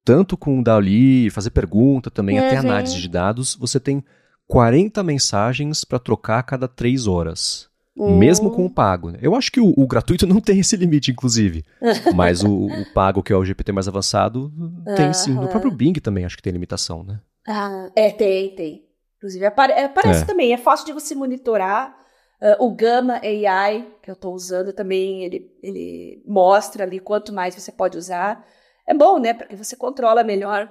tanto 0.04 0.36
com 0.36 0.60
o 0.60 0.62
Dali, 0.62 1.30
fazer 1.30 1.52
pergunta 1.52 2.10
também, 2.10 2.38
uhum. 2.38 2.46
até 2.46 2.58
análise 2.58 3.00
de 3.00 3.08
dados, 3.08 3.56
você 3.56 3.80
tem 3.80 4.04
40 4.46 5.02
mensagens 5.02 5.82
para 5.82 5.98
trocar 5.98 6.40
a 6.40 6.42
cada 6.42 6.68
3 6.68 7.06
horas. 7.06 7.65
Mesmo 7.96 8.50
com 8.50 8.66
o 8.66 8.70
pago. 8.70 9.10
Né? 9.10 9.18
Eu 9.22 9.34
acho 9.34 9.50
que 9.50 9.60
o, 9.60 9.72
o, 9.76 9.86
gratuito 9.86 10.26
não 10.28 10.40
tem 10.40 10.60
esse 10.60 10.76
limite, 10.76 11.10
inclusive. 11.10 11.64
Mas 12.14 12.42
o, 12.42 12.66
o, 12.66 12.92
pago, 12.92 13.22
que 13.22 13.32
é 13.32 13.36
o 13.36 13.44
GPT 13.44 13.72
mais 13.72 13.88
avançado, 13.88 14.52
tem 14.96 15.12
sim. 15.14 15.32
No 15.32 15.48
próprio 15.48 15.70
Bing 15.70 15.94
também 15.94 16.24
acho 16.24 16.36
que 16.36 16.42
tem 16.42 16.52
limitação, 16.52 17.02
né? 17.02 17.20
Ah, 17.46 17.90
é, 17.96 18.10
tem, 18.10 18.54
tem. 18.54 18.86
Inclusive, 19.16 19.46
apare 19.46 19.72
aparece 19.72 20.24
é. 20.24 20.26
também. 20.26 20.52
É 20.52 20.58
fácil 20.58 20.86
de 20.86 20.92
você 20.92 21.14
monitorar. 21.14 21.96
Uh, 22.38 22.66
o 22.66 22.74
Gama 22.74 23.18
AI, 23.22 23.88
que 24.02 24.10
eu 24.10 24.14
estou 24.14 24.34
usando 24.34 24.70
também, 24.70 25.24
ele, 25.24 25.50
ele 25.62 26.22
mostra 26.26 26.84
ali 26.84 27.00
quanto 27.00 27.32
mais 27.32 27.54
você 27.54 27.72
pode 27.72 27.96
usar. 27.96 28.44
É 28.86 28.92
bom, 28.92 29.18
né? 29.18 29.32
Porque 29.32 29.56
você 29.56 29.74
controla 29.74 30.22
melhor 30.22 30.68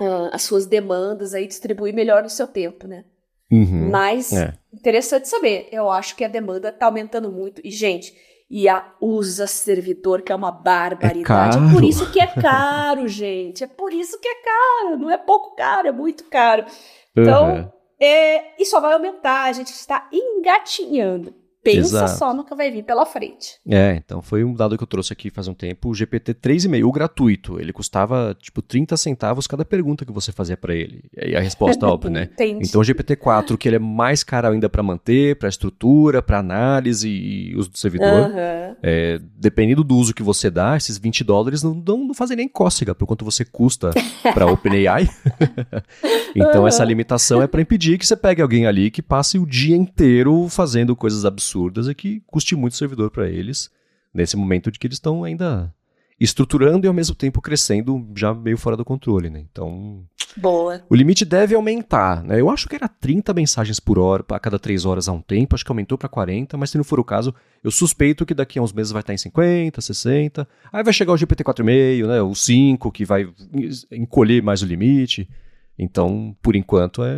uh, 0.00 0.30
as 0.32 0.42
suas 0.42 0.64
demandas 0.64 1.34
aí, 1.34 1.46
distribui 1.46 1.92
melhor 1.92 2.24
o 2.24 2.30
seu 2.30 2.46
tempo, 2.46 2.86
né? 2.86 3.04
Uhum, 3.50 3.90
Mas, 3.90 4.32
é. 4.32 4.54
interessante 4.72 5.28
saber. 5.28 5.68
Eu 5.72 5.90
acho 5.90 6.14
que 6.14 6.24
a 6.24 6.28
demanda 6.28 6.68
está 6.68 6.86
aumentando 6.86 7.30
muito. 7.32 7.60
E, 7.64 7.70
gente, 7.70 8.14
e 8.50 8.68
a 8.68 8.92
usa 9.00 9.46
servidor, 9.46 10.22
que 10.22 10.32
é 10.32 10.34
uma 10.34 10.50
barbaridade. 10.50 11.58
É, 11.58 11.60
é, 11.60 11.72
por 11.72 11.84
isso 11.84 12.10
que 12.12 12.20
é 12.20 12.26
caro, 12.26 13.06
gente. 13.08 13.64
É 13.64 13.66
por 13.66 13.92
isso 13.92 14.18
que 14.20 14.28
é 14.28 14.34
caro. 14.42 14.98
Não 14.98 15.10
é 15.10 15.16
pouco 15.16 15.54
caro, 15.56 15.88
é 15.88 15.92
muito 15.92 16.24
caro. 16.24 16.64
Então, 17.16 17.54
uhum. 17.54 17.70
é, 18.00 18.60
e 18.60 18.66
só 18.66 18.80
vai 18.80 18.92
aumentar. 18.92 19.44
A 19.44 19.52
gente 19.52 19.68
está 19.68 20.08
engatinhando. 20.12 21.34
Pensa 21.72 22.04
Exato. 22.04 22.18
só 22.18 22.34
no 22.34 22.44
que 22.44 22.54
vai 22.54 22.70
vir 22.70 22.82
pela 22.82 23.04
frente. 23.04 23.58
É, 23.68 24.00
então 24.02 24.22
foi 24.22 24.42
um 24.42 24.54
dado 24.54 24.76
que 24.76 24.82
eu 24.82 24.86
trouxe 24.86 25.12
aqui 25.12 25.30
faz 25.30 25.48
um 25.48 25.54
tempo, 25.54 25.90
o 25.90 25.94
GPT 25.94 26.34
3,5, 26.34 26.84
o 26.84 26.92
gratuito, 26.92 27.60
ele 27.60 27.72
custava 27.72 28.36
tipo 28.40 28.62
30 28.62 28.96
centavos 28.96 29.46
cada 29.46 29.64
pergunta 29.64 30.06
que 30.06 30.12
você 30.12 30.32
fazia 30.32 30.56
para 30.56 30.74
ele. 30.74 31.04
E 31.14 31.26
aí 31.26 31.36
a 31.36 31.40
resposta 31.40 31.84
óbvia, 31.86 32.10
né? 32.10 32.22
Entendi. 32.32 32.66
Então 32.66 32.80
o 32.80 32.84
GPT 32.84 33.16
4, 33.16 33.58
que 33.58 33.68
ele 33.68 33.76
é 33.76 33.80
mais 33.80 34.24
caro 34.24 34.48
ainda 34.48 34.68
para 34.68 34.82
manter, 34.82 35.36
para 35.36 35.48
estrutura, 35.48 36.22
para 36.22 36.38
análise 36.38 37.08
e 37.08 37.54
uso 37.54 37.70
do 37.70 37.78
servidor, 37.78 38.30
uhum. 38.30 38.76
é, 38.82 39.20
dependendo 39.36 39.84
do 39.84 39.96
uso 39.96 40.14
que 40.14 40.22
você 40.22 40.50
dá, 40.50 40.76
esses 40.76 40.96
20 40.96 41.22
dólares 41.24 41.62
não, 41.62 41.74
não, 41.74 41.98
não 41.98 42.14
fazem 42.14 42.36
nem 42.36 42.48
cócega 42.48 42.94
por 42.94 43.06
quanto 43.06 43.24
você 43.24 43.44
custa 43.44 43.90
para 44.32 44.46
OpenAI. 44.46 45.08
então 46.34 46.62
uhum. 46.62 46.68
essa 46.68 46.84
limitação 46.84 47.42
é 47.42 47.46
para 47.46 47.60
impedir 47.60 47.98
que 47.98 48.06
você 48.06 48.16
pegue 48.16 48.40
alguém 48.40 48.66
ali 48.66 48.90
que 48.90 49.02
passe 49.02 49.38
o 49.38 49.46
dia 49.46 49.76
inteiro 49.76 50.48
fazendo 50.48 50.96
coisas 50.96 51.24
absurdas 51.24 51.57
absurdas 51.58 51.88
é 51.88 51.94
que 51.94 52.22
custe 52.26 52.54
muito 52.54 52.76
servidor 52.76 53.10
para 53.10 53.28
eles, 53.28 53.70
nesse 54.14 54.36
momento 54.36 54.70
de 54.70 54.78
que 54.78 54.86
eles 54.86 54.96
estão 54.96 55.24
ainda 55.24 55.74
estruturando 56.20 56.84
e 56.84 56.88
ao 56.88 56.94
mesmo 56.94 57.14
tempo 57.14 57.40
crescendo 57.40 58.04
já 58.16 58.34
meio 58.34 58.58
fora 58.58 58.76
do 58.76 58.84
controle, 58.84 59.30
né? 59.30 59.44
Então. 59.50 60.04
Boa. 60.36 60.82
O 60.90 60.94
limite 60.94 61.24
deve 61.24 61.54
aumentar, 61.54 62.24
né? 62.24 62.40
Eu 62.40 62.50
acho 62.50 62.68
que 62.68 62.74
era 62.74 62.88
30 62.88 63.32
mensagens 63.32 63.78
por 63.78 63.98
hora 63.98 64.24
a 64.30 64.38
cada 64.38 64.58
3 64.58 64.84
horas 64.84 65.08
há 65.08 65.12
um 65.12 65.20
tempo, 65.20 65.54
acho 65.54 65.64
que 65.64 65.70
aumentou 65.70 65.96
para 65.96 66.08
40, 66.08 66.56
mas 66.56 66.70
se 66.70 66.76
não 66.76 66.84
for 66.84 66.98
o 66.98 67.04
caso, 67.04 67.32
eu 67.62 67.70
suspeito 67.70 68.26
que 68.26 68.34
daqui 68.34 68.58
a 68.58 68.62
uns 68.62 68.72
meses 68.72 68.90
vai 68.90 69.00
estar 69.00 69.14
em 69.14 69.18
50, 69.18 69.80
60. 69.80 70.48
Aí 70.72 70.82
vai 70.82 70.92
chegar 70.92 71.12
o 71.12 71.16
GPT 71.16 71.44
4.5, 71.44 72.06
né? 72.06 72.22
O 72.22 72.34
5, 72.34 72.90
que 72.90 73.04
vai 73.04 73.28
encolher 73.92 74.42
mais 74.42 74.60
o 74.62 74.66
limite. 74.66 75.28
Então, 75.78 76.36
por 76.42 76.56
enquanto, 76.56 77.04
é 77.04 77.14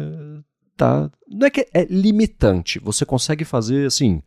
tá. 0.80 1.10
Não 1.28 1.46
é 1.46 1.50
que 1.50 1.68
é 1.74 1.84
limitante. 1.84 2.78
Você 2.80 3.04
consegue 3.04 3.44
fazer 3.44 3.86
assim. 3.86 4.22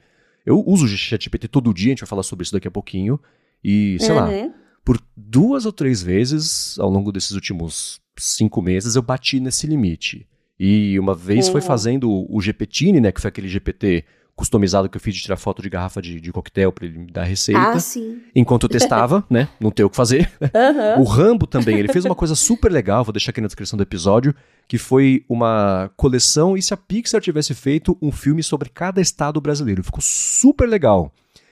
Eu 0.45 0.63
uso 0.65 0.85
o 0.85 0.87
ChatGPT 0.87 1.47
todo 1.47 1.73
dia, 1.73 1.87
a 1.87 1.91
gente 1.91 2.01
vai 2.01 2.09
falar 2.09 2.23
sobre 2.23 2.43
isso 2.43 2.51
daqui 2.51 2.67
a 2.67 2.71
pouquinho. 2.71 3.19
E, 3.63 3.97
sei 3.99 4.09
uhum. 4.11 4.15
lá, 4.15 4.53
por 4.83 4.99
duas 5.15 5.65
ou 5.65 5.71
três 5.71 6.03
vezes 6.03 6.77
ao 6.77 6.89
longo 6.89 7.11
desses 7.11 7.31
últimos 7.31 8.01
cinco 8.17 8.61
meses 8.61 8.95
eu 8.95 9.01
bati 9.01 9.39
nesse 9.39 9.65
limite. 9.65 10.27
E 10.59 10.99
uma 10.99 11.15
vez 11.15 11.47
uhum. 11.47 11.53
foi 11.53 11.61
fazendo 11.61 12.09
o 12.29 12.39
GPTine, 12.41 12.99
né, 12.99 13.11
que 13.11 13.21
foi 13.21 13.29
aquele 13.29 13.47
GPT 13.47 14.05
customizado 14.35 14.89
que 14.89 14.97
eu 14.97 15.01
fiz 15.01 15.15
de 15.15 15.21
tirar 15.21 15.37
foto 15.37 15.61
de 15.61 15.69
garrafa 15.69 16.01
de, 16.01 16.19
de 16.19 16.31
coquetel 16.31 16.71
para 16.71 16.85
ele 16.85 16.97
me 16.97 17.11
dar 17.11 17.23
receita. 17.23 17.61
Ah, 17.61 17.79
sim. 17.79 18.21
Enquanto 18.35 18.63
eu 18.63 18.69
testava, 18.69 19.23
né? 19.29 19.47
Não 19.59 19.69
ter 19.69 19.83
o 19.83 19.89
que 19.89 19.95
fazer. 19.95 20.31
Uhum. 20.41 21.03
O 21.03 21.05
Rambo 21.05 21.45
também, 21.45 21.77
ele 21.77 21.91
fez 21.91 22.03
uma 22.03 22.15
coisa 22.15 22.35
super 22.35 22.71
legal, 22.71 23.03
vou 23.03 23.13
deixar 23.13 23.29
aqui 23.29 23.41
na 23.41 23.47
descrição 23.47 23.77
do 23.77 23.83
episódio, 23.83 24.33
que 24.67 24.77
foi 24.77 25.23
uma 25.29 25.91
coleção 25.95 26.57
e 26.57 26.61
se 26.61 26.73
a 26.73 26.77
Pixar 26.77 27.21
tivesse 27.21 27.53
feito 27.53 27.97
um 28.01 28.11
filme 28.11 28.41
sobre 28.41 28.69
cada 28.69 28.99
estado 28.99 29.39
brasileiro. 29.39 29.83
Ficou 29.83 30.01
super 30.01 30.67
legal. 30.67 31.11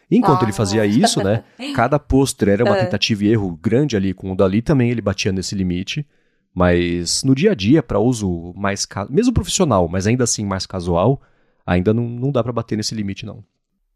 Enquanto 0.09 0.41
ah. 0.41 0.45
ele 0.45 0.51
fazia 0.53 0.85
isso, 0.85 1.23
né? 1.23 1.43
Cada 1.73 1.97
pôster 1.97 2.49
era 2.49 2.65
uma 2.65 2.77
é. 2.77 2.83
tentativa 2.83 3.23
e 3.23 3.29
erro 3.29 3.57
grande 3.61 3.95
ali 3.95 4.13
com 4.13 4.31
o 4.31 4.35
Dali 4.35 4.61
também, 4.61 4.89
ele 4.89 5.01
batia 5.01 5.31
nesse 5.31 5.55
limite. 5.55 6.05
Mas 6.53 7.23
no 7.23 7.33
dia 7.33 7.51
a 7.51 7.55
dia, 7.55 7.81
para 7.81 7.97
uso 7.99 8.53
mais 8.57 8.85
mesmo 9.09 9.31
profissional, 9.31 9.87
mas 9.87 10.05
ainda 10.05 10.25
assim 10.25 10.45
mais 10.45 10.65
casual, 10.65 11.21
ainda 11.65 11.93
não, 11.93 12.07
não 12.07 12.31
dá 12.31 12.43
para 12.43 12.53
bater 12.53 12.75
nesse 12.75 12.95
limite, 12.95 13.25
não. 13.25 13.43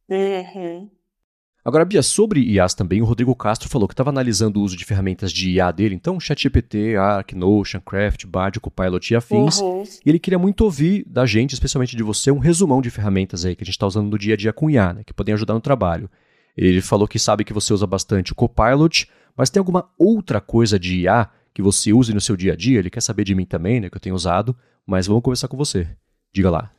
Uhum. 0.10 0.90
Agora, 1.66 1.84
Bia, 1.84 2.04
sobre 2.04 2.42
IAs 2.42 2.76
também, 2.76 3.02
o 3.02 3.06
Rodrigo 3.06 3.36
Castro 3.36 3.68
falou 3.68 3.88
que 3.88 3.94
estava 3.96 4.12
analisando 4.12 4.60
o 4.60 4.64
uso 4.64 4.78
de 4.78 4.86
ferramentas 4.86 5.34
de 5.34 5.50
IA 5.50 5.72
dele, 5.72 5.96
então 5.96 6.20
ChatGPT, 6.20 6.96
Arc, 6.96 7.34
Notion, 7.34 7.82
Craft, 7.82 8.28
Bard, 8.28 8.60
Copilot 8.60 9.12
e 9.12 9.16
afins. 9.16 9.60
Uhum. 9.60 9.82
E 10.06 10.08
ele 10.08 10.20
queria 10.20 10.38
muito 10.38 10.62
ouvir 10.62 11.04
da 11.08 11.26
gente, 11.26 11.54
especialmente 11.54 11.96
de 11.96 12.04
você, 12.04 12.30
um 12.30 12.38
resumão 12.38 12.84
de 12.84 12.92
ferramentas 12.92 13.46
aí 13.46 13.56
que 13.56 13.64
a 13.64 13.66
gente 13.66 13.74
está 13.74 13.88
usando 13.88 14.12
no 14.12 14.18
dia 14.20 14.36
a 14.36 14.38
dia 14.38 14.54
com 14.54 14.70
IA, 14.70 14.94
né, 14.94 15.04
que 15.04 15.12
podem 15.12 15.34
ajudar 15.34 15.56
no 15.56 15.60
trabalho. 15.60 16.08
Ele 16.56 16.82
falou 16.82 17.08
que 17.08 17.18
sabe 17.18 17.44
que 17.44 17.52
você 17.52 17.74
usa 17.74 17.88
bastante 17.88 18.32
o 18.32 18.36
Copilot, 18.36 19.10
mas 19.36 19.50
tem 19.50 19.60
alguma 19.60 19.90
outra 19.98 20.40
coisa 20.40 20.78
de 20.78 21.02
IA 21.02 21.28
que 21.52 21.64
você 21.64 21.92
use 21.92 22.14
no 22.14 22.22
seu 22.22 22.38
dia 22.38 22.54
a 22.54 22.56
dia? 22.56 22.78
Ele 22.78 22.92
quer 22.92 23.02
saber 23.02 23.24
de 23.24 23.34
mim 23.34 23.44
também, 23.44 23.80
né, 23.80 23.90
que 23.90 23.98
eu 23.98 24.02
tenho 24.02 24.14
usado, 24.14 24.56
mas 24.86 25.08
vamos 25.08 25.24
conversar 25.24 25.48
com 25.48 25.58
você. 25.58 25.88
Diga 26.32 26.52
lá. 26.52 26.72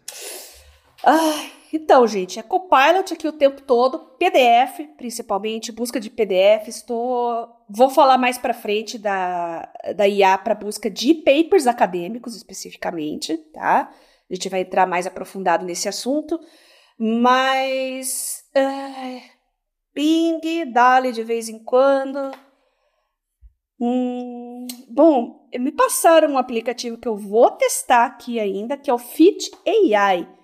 Ai, 1.09 1.53
então, 1.73 2.05
gente, 2.05 2.41
é 2.41 2.43
Copilot 2.43 3.15
aqui 3.15 3.29
o 3.29 3.33
tempo 3.33 3.63
todo, 3.63 4.01
PDF, 4.19 4.89
principalmente, 4.97 5.71
busca 5.71 6.01
de 6.01 6.11
PDF. 6.11 6.67
Estou, 6.67 7.49
vou 7.71 7.89
falar 7.89 8.19
mais 8.19 8.37
para 8.37 8.53
frente 8.53 8.99
da, 8.99 9.73
da 9.95 10.09
IA 10.09 10.37
para 10.37 10.53
busca 10.53 10.91
de 10.91 11.15
papers 11.15 11.69
acadêmicos 11.69 12.35
especificamente, 12.35 13.37
tá? 13.53 13.89
A 14.29 14.35
gente 14.35 14.49
vai 14.49 14.63
entrar 14.63 14.85
mais 14.85 15.07
aprofundado 15.07 15.65
nesse 15.65 15.89
assunto, 15.89 16.41
mas 16.99 18.43
uh, 18.57 19.23
Bing, 19.95 20.41
Dali 20.73 21.13
de 21.13 21.23
vez 21.23 21.49
em 21.49 21.63
quando. 21.63 22.33
Hum, 23.79 24.67
bom, 24.89 25.49
me 25.57 25.71
passaram 25.71 26.33
um 26.33 26.39
aplicativo 26.39 26.99
que 26.99 27.07
eu 27.07 27.17
vou 27.17 27.53
testar 27.53 28.07
aqui 28.07 28.41
ainda, 28.41 28.77
que 28.77 28.91
é 28.91 28.95
o 28.95 28.99
Fit 28.99 29.53
AI. 29.65 30.36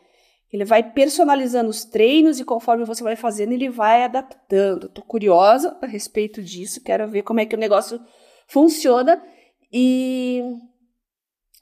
Ele 0.53 0.64
vai 0.64 0.82
personalizando 0.82 1.70
os 1.70 1.84
treinos 1.84 2.38
e 2.38 2.44
conforme 2.44 2.84
você 2.84 3.03
vai 3.03 3.16
fazendo, 3.16 3.53
ele 3.53 3.70
vai 3.70 4.05
adaptando. 4.05 4.88
Tô 4.88 5.00
curiosa 5.00 5.78
a 5.80 5.86
respeito 5.86 6.42
disso, 6.42 6.82
quero 6.82 7.09
ver 7.09 7.22
como 7.22 7.40
é 7.40 7.46
que 7.46 7.57
o 7.57 7.59
negócio 7.59 7.98
funciona 8.46 9.22
e 9.72 10.42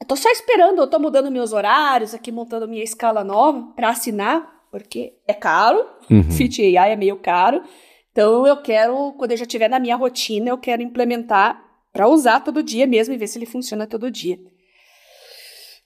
eu 0.01 0.07
tô 0.07 0.17
só 0.17 0.29
esperando, 0.31 0.81
eu 0.81 0.89
tô 0.89 0.99
mudando 0.99 1.31
meus 1.31 1.53
horários 1.53 2.15
aqui, 2.15 2.33
montando 2.33 2.67
minha 2.67 2.83
escala 2.83 3.23
nova 3.23 3.73
para 3.77 3.91
assinar, 3.91 4.67
porque 4.73 5.15
é 5.27 5.35
caro. 5.35 5.87
Uhum. 6.11 6.25
Fit 6.33 6.61
AI 6.77 6.93
é 6.93 6.97
meio 6.97 7.17
caro. 7.19 7.63
Então 8.11 8.45
eu 8.45 8.61
quero, 8.61 9.13
quando 9.13 9.31
eu 9.31 9.37
já 9.37 9.45
estiver 9.45 9.69
na 9.69 9.79
minha 9.79 9.95
rotina, 9.95 10.49
eu 10.49 10.59
quero 10.59 10.83
implementar 10.83 11.63
para 11.93 12.09
usar 12.09 12.41
todo 12.41 12.63
dia 12.63 12.87
mesmo 12.87 13.15
e 13.15 13.19
ver 13.19 13.29
se 13.29 13.39
ele 13.39 13.47
funciona 13.47 13.87
todo 13.87 14.11
dia. 14.11 14.39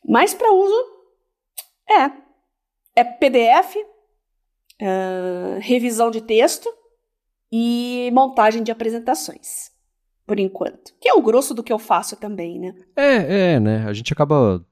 Mas 0.06 0.32
para 0.32 0.52
uso, 0.52 0.74
é, 1.90 2.23
é 2.96 3.04
PDF, 3.04 3.76
uh, 4.80 5.58
revisão 5.60 6.10
de 6.10 6.20
texto 6.20 6.68
e 7.50 8.10
montagem 8.12 8.62
de 8.62 8.70
apresentações, 8.70 9.70
por 10.26 10.38
enquanto. 10.38 10.92
Que 11.00 11.08
é 11.08 11.14
o 11.14 11.22
grosso 11.22 11.54
do 11.54 11.62
que 11.62 11.72
eu 11.72 11.78
faço 11.78 12.16
também, 12.16 12.58
né? 12.58 12.74
É, 12.96 13.52
é, 13.54 13.60
né? 13.60 13.84
A 13.86 13.92
gente 13.92 14.12
acaba 14.12 14.64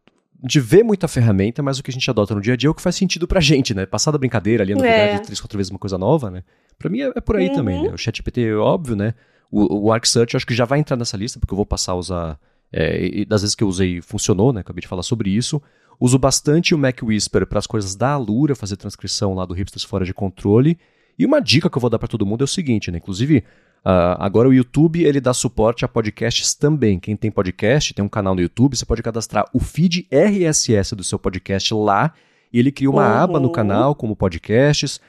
de 0.43 0.59
ver 0.59 0.83
muita 0.83 1.07
ferramenta, 1.07 1.63
mas 1.63 1.79
o 1.79 1.83
que 1.83 1.91
a 1.91 1.93
gente 1.93 2.11
adota 2.11 2.35
no 2.35 2.41
dia 2.41 2.55
a 2.55 2.57
dia 2.57 2.67
é 2.67 2.71
o 2.71 2.75
que 2.75 2.83
faz 2.83 2.97
sentido 2.97 3.29
pra 3.29 3.41
gente, 3.41 3.75
né? 3.75 3.87
Passar 3.87 4.11
da 4.11 4.19
brincadeira 4.19 4.65
ali, 4.65 4.73
a 4.73 4.77
novidade, 4.77 5.17
é. 5.17 5.19
três, 5.21 5.41
quatro 5.41 5.57
vezes 5.57 5.71
uma 5.71 5.79
coisa 5.79 5.97
nova, 5.97 6.31
né? 6.31 6.43
Pra 6.79 6.91
mim 6.91 7.01
é, 7.01 7.13
é 7.15 7.21
por 7.21 7.37
aí 7.37 7.49
uhum. 7.49 7.55
também, 7.55 7.83
né? 7.83 7.91
O 7.91 7.97
ChatGPT 7.97 8.45
é 8.45 8.55
óbvio, 8.55 8.97
né? 8.97 9.15
O, 9.51 9.87
o 9.87 9.93
ArcSearch 9.93 10.37
acho 10.37 10.47
que 10.47 10.55
já 10.55 10.65
vai 10.65 10.81
entrar 10.81 10.97
nessa 10.97 11.17
lista, 11.17 11.39
porque 11.39 11.53
eu 11.53 11.57
vou 11.57 11.67
passar 11.67 11.93
a 11.93 11.97
usar... 11.97 12.41
É, 12.73 13.05
e 13.05 13.25
das 13.25 13.43
vezes 13.43 13.55
que 13.55 13.63
eu 13.63 13.69
usei 13.69 14.01
funcionou, 14.01 14.53
né? 14.53 14.61
Acabei 14.61 14.81
de 14.81 14.89
falar 14.89 15.03
sobre 15.03 15.31
isso. 15.31 15.61
Uso 16.01 16.19
bastante 16.19 16.75
o 16.75 16.79
Mac 16.79 17.01
Whisper 17.03 17.47
para 17.47 17.59
as 17.59 17.67
coisas 17.67 17.95
da 17.95 18.13
Alura, 18.13 18.55
fazer 18.55 18.77
transcrição 18.77 19.35
lá 19.35 19.45
do 19.45 19.55
Hipsters 19.55 19.85
Fora 19.85 20.05
de 20.05 20.15
Controle. 20.15 20.79
E 21.19 21.27
uma 21.27 21.41
dica 21.41 21.69
que 21.69 21.77
eu 21.77 21.81
vou 21.81 21.91
dar 21.91 21.99
para 21.99 22.09
todo 22.09 22.27
mundo 22.27 22.43
é 22.43 22.45
o 22.45 22.49
seguinte, 22.49 22.91
né? 22.91 22.99
Inclusive, 22.99 23.45
uh, 23.85 24.17
agora 24.19 24.49
o 24.49 24.55
YouTube 24.55 25.05
ele 25.05 25.21
dá 25.21 25.35
suporte 25.35 25.85
a 25.85 25.89
podcasts 25.89 26.55
também. 26.55 26.99
Quem 26.99 27.15
tem 27.15 27.31
podcast, 27.31 27.93
tem 27.95 28.05
um 28.05 28.09
canal 28.09 28.35
no 28.35 28.41
YouTube, 28.41 28.77
você 28.77 28.87
pode 28.87 29.03
cadastrar 29.03 29.45
o 29.53 29.61
feed 29.61 30.09
RSS 30.11 30.97
do 30.97 31.05
seu 31.05 31.19
podcast 31.19 31.73
lá 31.75 32.13
e 32.53 32.59
ele 32.59 32.73
cria 32.73 32.91
uma 32.91 33.07
uhum. 33.07 33.19
aba 33.23 33.41
no 33.41 33.53
canal 33.53 33.95
como 33.95 34.17
podcasts. 34.17 35.01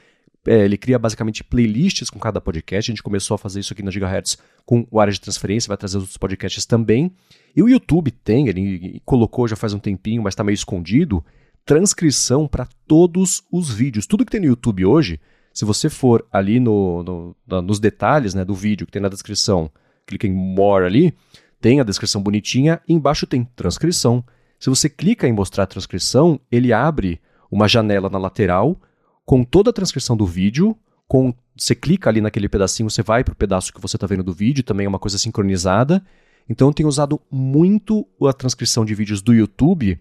É, 0.46 0.64
ele 0.64 0.76
cria 0.76 0.98
basicamente 0.98 1.42
playlists 1.42 2.10
com 2.10 2.18
cada 2.18 2.40
podcast. 2.40 2.90
A 2.90 2.92
gente 2.92 3.02
começou 3.02 3.34
a 3.34 3.38
fazer 3.38 3.60
isso 3.60 3.72
aqui 3.72 3.82
na 3.82 3.90
Gigahertz 3.90 4.36
com 4.66 4.86
o 4.90 5.00
área 5.00 5.12
de 5.12 5.20
transferência, 5.20 5.68
vai 5.68 5.76
trazer 5.76 5.96
outros 5.96 6.16
podcasts 6.16 6.66
também. 6.66 7.12
E 7.56 7.62
o 7.62 7.68
YouTube 7.68 8.10
tem, 8.10 8.48
ele 8.48 9.00
colocou 9.04 9.48
já 9.48 9.56
faz 9.56 9.72
um 9.72 9.78
tempinho, 9.78 10.22
mas 10.22 10.32
está 10.32 10.44
meio 10.44 10.54
escondido, 10.54 11.24
transcrição 11.64 12.46
para 12.46 12.68
todos 12.86 13.42
os 13.50 13.70
vídeos. 13.70 14.06
Tudo 14.06 14.24
que 14.24 14.30
tem 14.30 14.40
no 14.40 14.46
YouTube 14.46 14.84
hoje, 14.84 15.18
se 15.52 15.64
você 15.64 15.88
for 15.88 16.26
ali 16.30 16.60
no, 16.60 17.34
no, 17.46 17.62
nos 17.62 17.78
detalhes 17.80 18.34
né, 18.34 18.44
do 18.44 18.54
vídeo 18.54 18.86
que 18.86 18.92
tem 18.92 19.00
na 19.00 19.08
descrição, 19.08 19.70
clica 20.06 20.26
em 20.26 20.32
More 20.32 20.84
ali, 20.84 21.14
tem 21.60 21.80
a 21.80 21.84
descrição 21.84 22.22
bonitinha 22.22 22.80
e 22.86 22.92
embaixo 22.92 23.26
tem 23.26 23.44
transcrição. 23.56 24.22
Se 24.58 24.68
você 24.68 24.88
clica 24.88 25.26
em 25.26 25.32
mostrar 25.32 25.64
a 25.64 25.66
transcrição, 25.66 26.38
ele 26.50 26.72
abre 26.72 27.20
uma 27.50 27.68
janela 27.68 28.10
na 28.10 28.18
lateral 28.18 28.78
com 29.24 29.44
toda 29.44 29.70
a 29.70 29.72
transcrição 29.72 30.16
do 30.16 30.26
vídeo, 30.26 30.76
com 31.08 31.34
você 31.56 31.74
clica 31.74 32.10
ali 32.10 32.20
naquele 32.20 32.48
pedacinho, 32.48 32.90
você 32.90 33.02
vai 33.02 33.22
para 33.22 33.32
o 33.32 33.36
pedaço 33.36 33.72
que 33.72 33.80
você 33.80 33.96
está 33.96 34.06
vendo 34.06 34.22
do 34.22 34.32
vídeo, 34.32 34.64
também 34.64 34.86
é 34.86 34.88
uma 34.88 34.98
coisa 34.98 35.18
sincronizada. 35.18 36.04
Então 36.48 36.68
eu 36.68 36.74
tenho 36.74 36.88
usado 36.88 37.20
muito 37.30 38.06
a 38.22 38.32
transcrição 38.32 38.84
de 38.84 38.94
vídeos 38.94 39.22
do 39.22 39.32
YouTube 39.32 39.98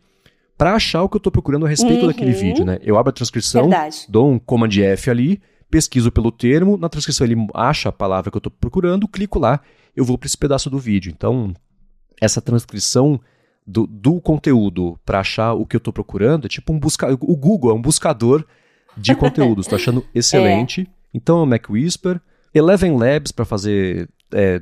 para 0.57 0.75
achar 0.75 1.03
o 1.03 1.09
que 1.09 1.15
eu 1.15 1.19
estou 1.19 1.31
procurando 1.31 1.65
a 1.65 1.69
respeito 1.69 2.01
uhum. 2.01 2.07
daquele 2.07 2.31
vídeo, 2.31 2.65
né? 2.65 2.79
Eu 2.81 2.97
abro 2.97 3.09
a 3.09 3.13
transcrição, 3.13 3.69
Verdade. 3.69 4.05
dou 4.09 4.31
um 4.31 4.39
Command 4.39 4.71
F 4.71 5.09
ali, 5.09 5.41
pesquiso 5.69 6.11
pelo 6.11 6.31
termo, 6.31 6.77
na 6.77 6.89
transcrição 6.89 7.25
ele 7.25 7.35
acha 7.53 7.89
a 7.89 7.91
palavra 7.91 8.29
que 8.29 8.37
eu 8.37 8.39
estou 8.39 8.51
procurando, 8.51 9.07
clico 9.07 9.39
lá, 9.39 9.59
eu 9.95 10.03
vou 10.03 10.17
para 10.17 10.27
esse 10.27 10.37
pedaço 10.37 10.69
do 10.69 10.77
vídeo. 10.77 11.11
Então, 11.15 11.53
essa 12.19 12.41
transcrição 12.41 13.19
do, 13.65 13.87
do 13.87 14.19
conteúdo 14.19 14.99
para 15.05 15.19
achar 15.19 15.53
o 15.53 15.65
que 15.65 15.75
eu 15.75 15.79
estou 15.79 15.93
procurando 15.93 16.45
é 16.45 16.49
tipo 16.49 16.73
um 16.73 16.79
buscador. 16.79 17.17
O 17.21 17.35
Google 17.35 17.71
é 17.71 17.73
um 17.73 17.81
buscador 17.81 18.45
de 18.97 19.15
conteúdo. 19.15 19.61
Estou 19.61 19.75
achando 19.75 20.03
é. 20.13 20.19
excelente. 20.19 20.81
É. 20.81 20.87
Então, 21.13 21.39
é 21.39 21.43
o 21.43 21.45
Mac 21.45 21.69
Whisper. 21.69 22.19
Eleven 22.53 22.97
Labs 22.97 23.31
para 23.31 23.45
fazer 23.45 24.09
é, 24.31 24.61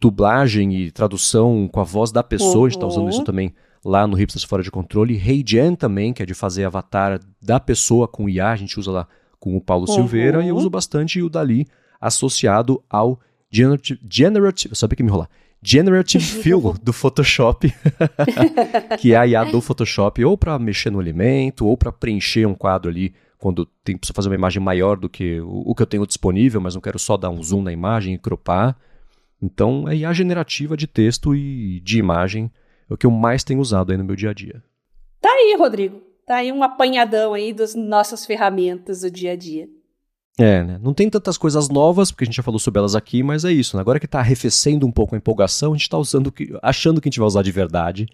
dublagem 0.00 0.74
e 0.74 0.90
tradução 0.90 1.68
com 1.72 1.80
a 1.80 1.84
voz 1.84 2.12
da 2.12 2.22
pessoa, 2.22 2.58
uhum. 2.58 2.64
a 2.64 2.68
gente 2.68 2.76
está 2.76 2.86
usando 2.86 3.08
isso 3.08 3.18
uhum. 3.18 3.24
também 3.24 3.54
lá 3.84 4.06
no 4.06 4.14
Hipsters 4.16 4.44
Fora 4.44 4.62
de 4.62 4.70
Controle. 4.70 5.16
HeyGen 5.16 5.74
também, 5.74 6.12
que 6.12 6.22
é 6.22 6.26
de 6.26 6.34
fazer 6.34 6.64
avatar 6.64 7.20
da 7.40 7.58
pessoa 7.58 8.06
com 8.06 8.28
IA, 8.28 8.50
a 8.50 8.56
gente 8.56 8.78
usa 8.78 8.90
lá 8.90 9.08
com 9.38 9.56
o 9.56 9.60
Paulo 9.60 9.86
uhum. 9.88 9.94
Silveira, 9.94 10.44
e 10.44 10.48
eu 10.48 10.56
uso 10.56 10.68
bastante 10.68 11.22
o 11.22 11.30
Dali 11.30 11.66
associado 12.00 12.82
ao 12.88 13.18
Generative, 13.50 14.00
generative 14.08 14.76
sabia 14.76 14.96
que 14.96 15.02
me 15.02 15.08
enrolar, 15.08 15.28
Generative 15.62 16.22
Fill 16.42 16.74
do 16.82 16.92
Photoshop, 16.92 17.72
que 19.00 19.12
é 19.12 19.16
a 19.16 19.26
IA 19.26 19.44
do 19.44 19.60
Photoshop, 19.60 20.24
ou 20.24 20.38
para 20.38 20.58
mexer 20.58 20.90
no 20.90 21.00
elemento, 21.00 21.66
ou 21.66 21.76
para 21.76 21.90
preencher 21.90 22.46
um 22.46 22.54
quadro 22.54 22.90
ali, 22.90 23.12
quando 23.40 23.66
tem 23.82 23.96
que 23.96 24.12
fazer 24.12 24.28
uma 24.28 24.34
imagem 24.34 24.62
maior 24.62 24.96
do 24.96 25.08
que 25.08 25.40
o, 25.40 25.70
o 25.70 25.74
que 25.74 25.82
eu 25.82 25.86
tenho 25.86 26.06
disponível, 26.06 26.60
mas 26.60 26.74
não 26.74 26.80
quero 26.80 26.98
só 26.98 27.16
dar 27.16 27.30
um 27.30 27.42
zoom 27.42 27.62
na 27.62 27.72
imagem 27.72 28.14
e 28.14 28.18
cropar. 28.18 28.76
Então, 29.42 29.88
é 29.88 29.96
IA 29.96 30.12
generativa 30.12 30.76
de 30.76 30.86
texto 30.86 31.34
e 31.34 31.80
de 31.80 31.98
imagem 31.98 32.50
é 32.88 32.94
o 32.94 32.96
que 32.96 33.06
eu 33.06 33.10
mais 33.10 33.42
tenho 33.42 33.60
usado 33.60 33.90
aí 33.90 33.98
no 33.98 34.04
meu 34.04 34.14
dia 34.14 34.30
a 34.30 34.34
dia. 34.34 34.62
Tá 35.20 35.30
aí, 35.30 35.56
Rodrigo. 35.58 36.02
Tá 36.26 36.36
aí 36.36 36.52
um 36.52 36.62
apanhadão 36.62 37.32
aí 37.32 37.52
das 37.52 37.74
nossas 37.74 38.26
ferramentas 38.26 39.00
do 39.00 39.10
dia 39.10 39.32
a 39.32 39.36
dia. 39.36 39.68
É, 40.38 40.62
né? 40.62 40.80
Não 40.82 40.94
tem 40.94 41.08
tantas 41.08 41.36
coisas 41.36 41.68
novas, 41.68 42.10
porque 42.10 42.24
a 42.24 42.26
gente 42.26 42.36
já 42.36 42.42
falou 42.42 42.58
sobre 42.58 42.78
elas 42.78 42.94
aqui, 42.94 43.22
mas 43.22 43.44
é 43.44 43.52
isso. 43.52 43.76
Né? 43.76 43.80
Agora 43.80 43.98
que 43.98 44.06
tá 44.06 44.20
arrefecendo 44.20 44.86
um 44.86 44.92
pouco 44.92 45.14
a 45.14 45.18
empolgação, 45.18 45.72
a 45.72 45.76
gente 45.76 45.88
tá 45.88 45.98
usando, 45.98 46.32
achando 46.62 47.00
que 47.00 47.08
a 47.08 47.10
gente 47.10 47.18
vai 47.18 47.26
usar 47.26 47.42
de 47.42 47.52
verdade. 47.52 48.06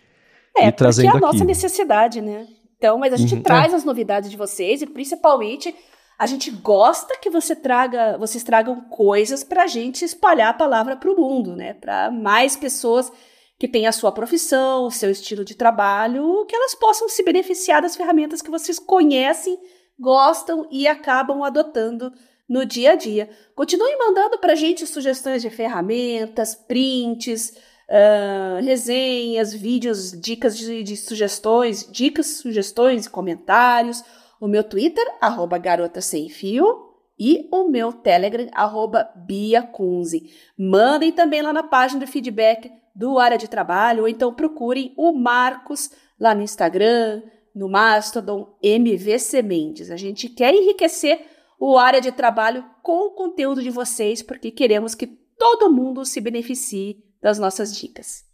É, 0.57 0.69
e 0.69 0.73
trazendo 0.73 1.07
é 1.07 1.09
a 1.09 1.13
aqui. 1.13 1.21
nossa 1.21 1.45
necessidade, 1.45 2.21
né? 2.21 2.47
Então, 2.77 2.99
mas 2.99 3.13
a 3.13 3.17
gente 3.17 3.35
uhum, 3.35 3.43
traz 3.43 3.73
é. 3.73 3.77
as 3.77 3.85
novidades 3.85 4.31
de 4.31 4.37
vocês 4.37 4.83
e 4.83 4.87
principalmente 4.87 5.75
a 6.19 6.27
gente 6.27 6.51
gosta 6.51 7.19
que 7.19 7.29
você 7.29 7.55
traga, 7.55 8.17
vocês 8.19 8.43
tragam 8.43 8.81
coisas 8.89 9.45
para 9.45 9.65
a 9.65 9.67
gente 9.67 10.05
espalhar 10.05 10.51
a 10.51 10.55
palavra 10.55 10.97
para 10.97 11.11
o 11.11 11.17
mundo, 11.17 11.55
né? 11.55 11.75
Para 11.75 12.11
mais 12.11 12.57
pessoas 12.57 13.13
que 13.59 13.69
têm 13.69 13.87
a 13.87 13.93
sua 13.93 14.13
profissão, 14.13 14.87
o 14.87 14.91
seu 14.91 15.11
estilo 15.11 15.45
de 15.45 15.55
trabalho, 15.55 16.45
que 16.47 16.55
elas 16.55 16.75
possam 16.75 17.09
se 17.09 17.23
beneficiar 17.23 17.83
das 17.83 17.97
ferramentas 17.97 18.43
que 18.43 18.51
vocês 18.51 18.79
conhecem, 18.79 19.59
gostam 19.99 20.67
e 20.71 20.87
acabam 20.87 21.43
adotando 21.43 22.13
no 22.49 22.65
dia 22.65 22.93
a 22.93 22.95
dia. 22.95 23.29
Continuem 23.55 23.99
mandando 23.99 24.39
para 24.39 24.53
a 24.53 24.57
gente 24.57 24.87
sugestões 24.87 25.43
de 25.43 25.51
ferramentas, 25.51 26.55
prints, 26.55 27.55
uh, 27.89 28.65
resenhas, 28.65 29.53
vídeos, 29.53 30.13
dicas 30.13 30.57
de, 30.57 30.83
de 30.83 30.97
sugestões, 30.97 31.89
dicas, 31.91 32.39
sugestões 32.39 33.07
e 33.07 33.11
comentários 33.11 34.03
o 34.41 34.47
meu 34.47 34.63
Twitter, 34.63 35.05
arroba 35.21 35.59
garota 35.59 36.01
sem 36.01 36.29
fio, 36.29 36.95
e 37.19 37.49
o 37.51 37.69
meu 37.69 37.93
Telegram, 37.93 38.47
arroba 38.53 39.11
biacunze. 39.17 40.31
Mandem 40.59 41.11
também 41.11 41.41
lá 41.41 41.53
na 41.53 41.63
página 41.63 42.01
do 42.01 42.07
feedback 42.07 42.71
do 42.95 43.19
Área 43.19 43.39
de 43.39 43.49
Trabalho, 43.49 44.03
ou 44.03 44.09
então 44.09 44.35
procurem 44.35 44.93
o 44.97 45.13
Marcos 45.13 45.91
lá 46.21 46.35
no 46.35 46.43
Instagram, 46.43 47.23
no 47.55 47.69
Mastodon, 47.69 48.55
MVC 48.63 49.41
Mendes. 49.43 49.91
A 49.91 49.97
gente 49.97 50.29
quer 50.29 50.55
enriquecer 50.55 51.25
o 51.59 51.79
área 51.79 52.03
de 52.03 52.13
trabalho 52.13 52.65
com 52.83 53.07
o 53.07 53.11
conteúdo 53.13 53.63
de 53.63 53.71
vocês, 53.71 54.23
porque 54.23 54.51
queremos 54.51 54.95
que 54.95 55.07
todo 55.07 55.73
mundo 55.73 56.05
se 56.05 56.21
beneficie 56.21 57.03
das 57.27 57.41
nossas 57.41 57.77
dicas. 57.77 58.25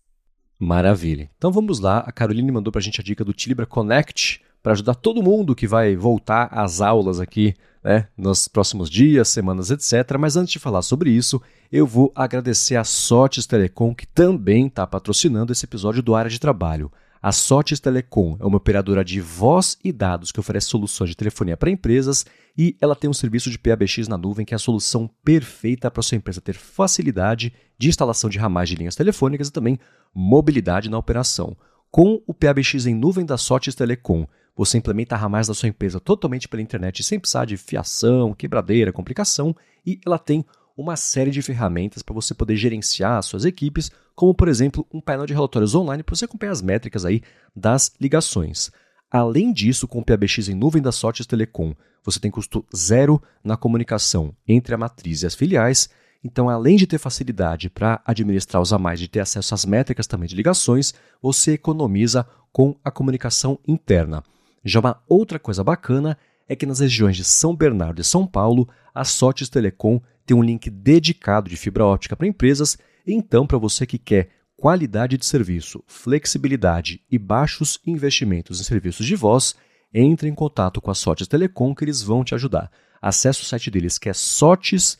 Maravilha. 0.58 1.30
Então 1.38 1.50
vamos 1.50 1.80
lá. 1.80 2.00
A 2.00 2.12
Caroline 2.12 2.52
mandou 2.52 2.70
para 2.70 2.78
a 2.78 2.82
gente 2.82 3.00
a 3.00 3.02
dica 3.02 3.24
do 3.24 3.32
Tilibra 3.32 3.64
Connect 3.64 4.42
para 4.62 4.72
ajudar 4.72 4.94
todo 4.96 5.22
mundo 5.22 5.54
que 5.54 5.66
vai 5.66 5.96
voltar 5.96 6.50
às 6.52 6.82
aulas 6.82 7.18
aqui 7.18 7.54
né, 7.82 8.06
nos 8.14 8.48
próximos 8.48 8.90
dias, 8.90 9.28
semanas, 9.28 9.70
etc. 9.70 10.18
Mas 10.20 10.36
antes 10.36 10.52
de 10.52 10.58
falar 10.58 10.82
sobre 10.82 11.08
isso, 11.08 11.40
eu 11.72 11.86
vou 11.86 12.12
agradecer 12.14 12.76
a 12.76 12.84
Sotes 12.84 13.46
Telecom, 13.46 13.94
que 13.94 14.06
também 14.06 14.66
está 14.66 14.86
patrocinando 14.86 15.52
esse 15.52 15.64
episódio 15.64 16.02
do 16.02 16.14
Área 16.14 16.30
de 16.30 16.38
Trabalho. 16.38 16.92
A 17.22 17.30
Sotes 17.30 17.78
Telecom 17.78 18.36
é 18.40 18.44
uma 18.44 18.56
operadora 18.56 19.04
de 19.04 19.20
voz 19.20 19.78
e 19.84 19.92
dados 19.92 20.32
que 20.32 20.40
oferece 20.40 20.66
soluções 20.66 21.08
de 21.08 21.16
telefonia 21.16 21.56
para 21.56 21.70
empresas 21.70 22.26
e 22.58 22.76
ela 22.80 22.96
tem 22.96 23.08
um 23.08 23.12
serviço 23.12 23.48
de 23.48 23.60
PABX 23.60 24.08
na 24.08 24.18
nuvem 24.18 24.44
que 24.44 24.52
é 24.52 24.56
a 24.56 24.58
solução 24.58 25.08
perfeita 25.22 25.88
para 25.88 26.02
sua 26.02 26.16
empresa 26.16 26.40
ter 26.40 26.54
facilidade 26.54 27.52
de 27.78 27.88
instalação 27.88 28.28
de 28.28 28.40
ramais 28.40 28.68
de 28.68 28.74
linhas 28.74 28.96
telefônicas 28.96 29.46
e 29.46 29.52
também 29.52 29.78
mobilidade 30.12 30.90
na 30.90 30.98
operação. 30.98 31.56
Com 31.92 32.20
o 32.26 32.34
PABX 32.34 32.86
em 32.86 32.94
nuvem 32.96 33.24
da 33.24 33.38
Sotes 33.38 33.76
Telecom, 33.76 34.26
você 34.56 34.78
implementa 34.78 35.14
ramais 35.14 35.46
da 35.46 35.54
sua 35.54 35.68
empresa 35.68 36.00
totalmente 36.00 36.48
pela 36.48 36.60
internet 36.60 37.04
sem 37.04 37.20
precisar 37.20 37.44
de 37.44 37.56
fiação, 37.56 38.34
quebradeira, 38.34 38.92
complicação 38.92 39.54
e 39.86 40.00
ela 40.04 40.18
tem 40.18 40.44
uma 40.82 40.96
série 40.96 41.30
de 41.30 41.40
ferramentas 41.40 42.02
para 42.02 42.14
você 42.14 42.34
poder 42.34 42.56
gerenciar 42.56 43.22
suas 43.22 43.44
equipes, 43.44 43.90
como 44.14 44.34
por 44.34 44.48
exemplo 44.48 44.86
um 44.92 45.00
painel 45.00 45.26
de 45.26 45.32
relatórios 45.32 45.74
online 45.74 46.02
para 46.02 46.14
você 46.14 46.24
acompanhar 46.24 46.52
as 46.52 46.60
métricas 46.60 47.04
aí 47.04 47.22
das 47.54 47.92
ligações. 48.00 48.70
Além 49.10 49.52
disso, 49.52 49.86
com 49.86 50.00
o 50.00 50.04
PABX 50.04 50.48
em 50.48 50.54
nuvem 50.54 50.82
da 50.82 50.90
Sotes 50.90 51.26
Telecom, 51.26 51.74
você 52.04 52.18
tem 52.18 52.30
custo 52.30 52.64
zero 52.74 53.22
na 53.44 53.56
comunicação 53.56 54.34
entre 54.46 54.74
a 54.74 54.78
matriz 54.78 55.22
e 55.22 55.26
as 55.26 55.34
filiais. 55.34 55.88
Então, 56.24 56.48
além 56.48 56.76
de 56.76 56.86
ter 56.86 56.98
facilidade 56.98 57.68
para 57.68 58.00
administrar 58.04 58.62
os 58.62 58.72
a 58.72 58.78
mais, 58.78 58.98
de 58.98 59.08
ter 59.08 59.20
acesso 59.20 59.54
às 59.54 59.64
métricas 59.64 60.06
também 60.06 60.28
de 60.28 60.34
ligações, 60.34 60.94
você 61.20 61.52
economiza 61.52 62.26
com 62.52 62.76
a 62.84 62.90
comunicação 62.90 63.58
interna. 63.66 64.22
Já 64.64 64.80
uma 64.80 65.02
outra 65.08 65.38
coisa 65.38 65.62
bacana 65.62 66.16
é 66.48 66.56
que 66.56 66.66
nas 66.66 66.80
regiões 66.80 67.16
de 67.16 67.24
São 67.24 67.54
Bernardo 67.54 68.00
e 68.00 68.04
São 68.04 68.26
Paulo, 68.26 68.68
a 68.94 69.04
Sotes 69.04 69.48
Telecom 69.48 70.00
tem 70.24 70.36
um 70.36 70.42
link 70.42 70.70
dedicado 70.70 71.48
de 71.48 71.56
fibra 71.56 71.84
óptica 71.84 72.16
para 72.16 72.26
empresas, 72.26 72.78
então 73.06 73.46
para 73.46 73.58
você 73.58 73.86
que 73.86 73.98
quer 73.98 74.28
qualidade 74.56 75.16
de 75.16 75.26
serviço, 75.26 75.82
flexibilidade 75.86 77.02
e 77.10 77.18
baixos 77.18 77.80
investimentos 77.86 78.60
em 78.60 78.64
serviços 78.64 79.06
de 79.06 79.16
voz, 79.16 79.56
entre 79.92 80.28
em 80.28 80.34
contato 80.34 80.80
com 80.80 80.90
a 80.90 80.94
Sotes 80.94 81.26
Telecom 81.26 81.74
que 81.74 81.84
eles 81.84 82.02
vão 82.02 82.22
te 82.22 82.34
ajudar. 82.34 82.70
Acesse 83.00 83.42
o 83.42 83.44
site 83.44 83.70
deles 83.70 83.98
que 83.98 84.08
é 84.08 84.12
sotes.com.br, 84.12 84.98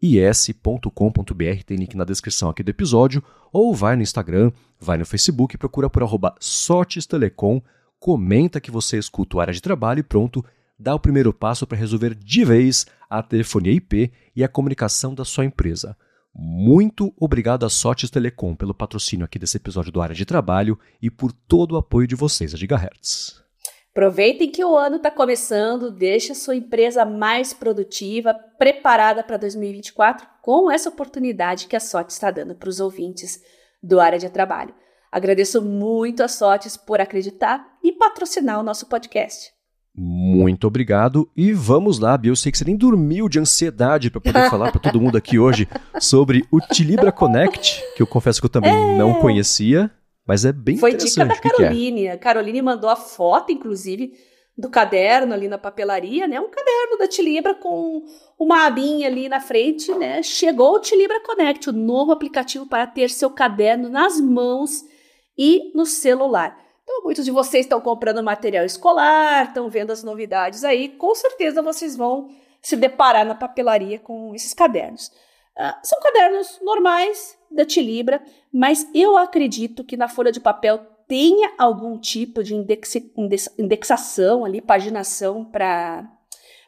S-O-T-H-I-S.com.br, 0.00 1.64
tem 1.66 1.76
link 1.76 1.96
na 1.96 2.04
descrição 2.04 2.48
aqui 2.48 2.62
do 2.62 2.70
episódio, 2.70 3.22
ou 3.52 3.74
vai 3.74 3.96
no 3.96 4.02
Instagram, 4.02 4.52
vai 4.78 4.96
no 4.96 5.04
Facebook, 5.04 5.58
procura 5.58 5.90
por 5.90 6.02
arroba 6.02 6.34
Sotes 6.38 7.04
Telecom, 7.06 7.60
comenta 7.98 8.60
que 8.60 8.70
você 8.70 8.96
escuta 8.96 9.36
o 9.36 9.40
área 9.40 9.52
de 9.52 9.60
trabalho 9.60 10.00
e 10.00 10.04
pronto, 10.04 10.44
dá 10.78 10.94
o 10.94 11.00
primeiro 11.00 11.32
passo 11.32 11.66
para 11.66 11.76
resolver 11.76 12.14
de 12.14 12.44
vez 12.44 12.86
a 13.10 13.22
telefonia 13.22 13.72
IP 13.72 14.12
e 14.36 14.44
a 14.44 14.48
comunicação 14.48 15.14
da 15.14 15.24
sua 15.24 15.44
empresa. 15.44 15.96
Muito 16.32 17.12
obrigado 17.18 17.66
a 17.66 17.68
Sotes 17.68 18.10
Telecom 18.10 18.54
pelo 18.54 18.74
patrocínio 18.74 19.24
aqui 19.24 19.38
desse 19.38 19.56
episódio 19.56 19.90
do 19.90 20.00
Área 20.00 20.14
de 20.14 20.24
Trabalho 20.24 20.78
e 21.02 21.10
por 21.10 21.32
todo 21.32 21.72
o 21.72 21.76
apoio 21.76 22.06
de 22.06 22.14
vocês 22.14 22.54
a 22.54 22.56
Gigahertz. 22.56 23.47
Aproveitem 23.98 24.48
que 24.48 24.64
o 24.64 24.78
ano 24.78 24.94
está 24.94 25.10
começando, 25.10 25.90
deixe 25.90 26.30
a 26.30 26.34
sua 26.36 26.54
empresa 26.54 27.04
mais 27.04 27.52
produtiva, 27.52 28.32
preparada 28.56 29.24
para 29.24 29.36
2024 29.36 30.24
com 30.40 30.70
essa 30.70 30.88
oportunidade 30.88 31.66
que 31.66 31.74
a 31.74 31.80
Sotes 31.80 32.14
está 32.14 32.30
dando 32.30 32.54
para 32.54 32.68
os 32.68 32.78
ouvintes 32.78 33.42
do 33.82 33.98
Área 33.98 34.16
de 34.16 34.30
Trabalho. 34.30 34.72
Agradeço 35.10 35.60
muito 35.60 36.22
a 36.22 36.28
Sotes 36.28 36.76
por 36.76 37.00
acreditar 37.00 37.76
e 37.82 37.90
patrocinar 37.90 38.60
o 38.60 38.62
nosso 38.62 38.86
podcast. 38.86 39.50
Muito 39.92 40.68
obrigado. 40.68 41.28
E 41.36 41.52
vamos 41.52 41.98
lá, 41.98 42.16
Bia. 42.16 42.30
Eu 42.30 42.36
sei 42.36 42.52
que 42.52 42.58
você 42.58 42.64
nem 42.64 42.76
dormiu 42.76 43.28
de 43.28 43.40
ansiedade 43.40 44.12
para 44.12 44.20
poder 44.20 44.48
falar 44.48 44.70
para 44.70 44.80
todo 44.80 45.00
mundo 45.00 45.18
aqui 45.18 45.40
hoje 45.40 45.68
sobre 46.00 46.46
o 46.52 46.60
Tilibra 46.60 47.10
Connect, 47.10 47.82
que 47.96 48.02
eu 48.02 48.06
confesso 48.06 48.40
que 48.40 48.46
eu 48.46 48.50
também 48.50 48.70
é... 48.70 48.96
não 48.96 49.14
conhecia, 49.14 49.90
mas 50.28 50.44
é 50.44 50.52
bem 50.52 50.76
Foi 50.76 50.92
dica 50.92 51.24
da 51.24 51.34
Caroline. 51.34 52.04
É? 52.04 52.12
A 52.12 52.18
Caroline 52.18 52.60
mandou 52.60 52.90
a 52.90 52.96
foto, 52.96 53.50
inclusive, 53.50 54.12
do 54.56 54.68
caderno 54.68 55.32
ali 55.32 55.48
na 55.48 55.56
papelaria, 55.56 56.28
né? 56.28 56.38
Um 56.38 56.50
caderno 56.50 56.98
da 56.98 57.08
Tilibra 57.08 57.54
com 57.54 58.04
uma 58.38 58.66
abinha 58.66 59.08
ali 59.08 59.26
na 59.26 59.40
frente, 59.40 59.90
né? 59.94 60.22
Chegou 60.22 60.74
o 60.74 60.80
Tilibra 60.80 61.18
Connect, 61.20 61.70
o 61.70 61.72
novo 61.72 62.12
aplicativo 62.12 62.66
para 62.66 62.86
ter 62.86 63.08
seu 63.08 63.30
caderno 63.30 63.88
nas 63.88 64.20
mãos 64.20 64.84
e 65.36 65.72
no 65.74 65.86
celular. 65.86 66.62
Então, 66.82 67.04
muitos 67.04 67.24
de 67.24 67.30
vocês 67.30 67.64
estão 67.64 67.80
comprando 67.80 68.22
material 68.22 68.66
escolar, 68.66 69.46
estão 69.46 69.70
vendo 69.70 69.92
as 69.92 70.04
novidades 70.04 70.62
aí, 70.62 70.90
com 70.90 71.14
certeza 71.14 71.62
vocês 71.62 71.96
vão 71.96 72.28
se 72.60 72.76
deparar 72.76 73.24
na 73.24 73.34
papelaria 73.34 73.98
com 73.98 74.34
esses 74.34 74.52
cadernos. 74.52 75.06
Uh, 75.56 75.74
são 75.82 75.98
cadernos 76.00 76.58
normais 76.60 77.37
da 77.50 77.64
Tilibra, 77.64 78.22
mas 78.52 78.88
eu 78.94 79.16
acredito 79.16 79.84
que 79.84 79.96
na 79.96 80.08
folha 80.08 80.32
de 80.32 80.40
papel 80.40 80.78
tenha 81.06 81.52
algum 81.58 81.98
tipo 81.98 82.42
de 82.42 82.54
indexação 82.54 84.44
ali, 84.44 84.60
paginação 84.60 85.44
para 85.44 86.14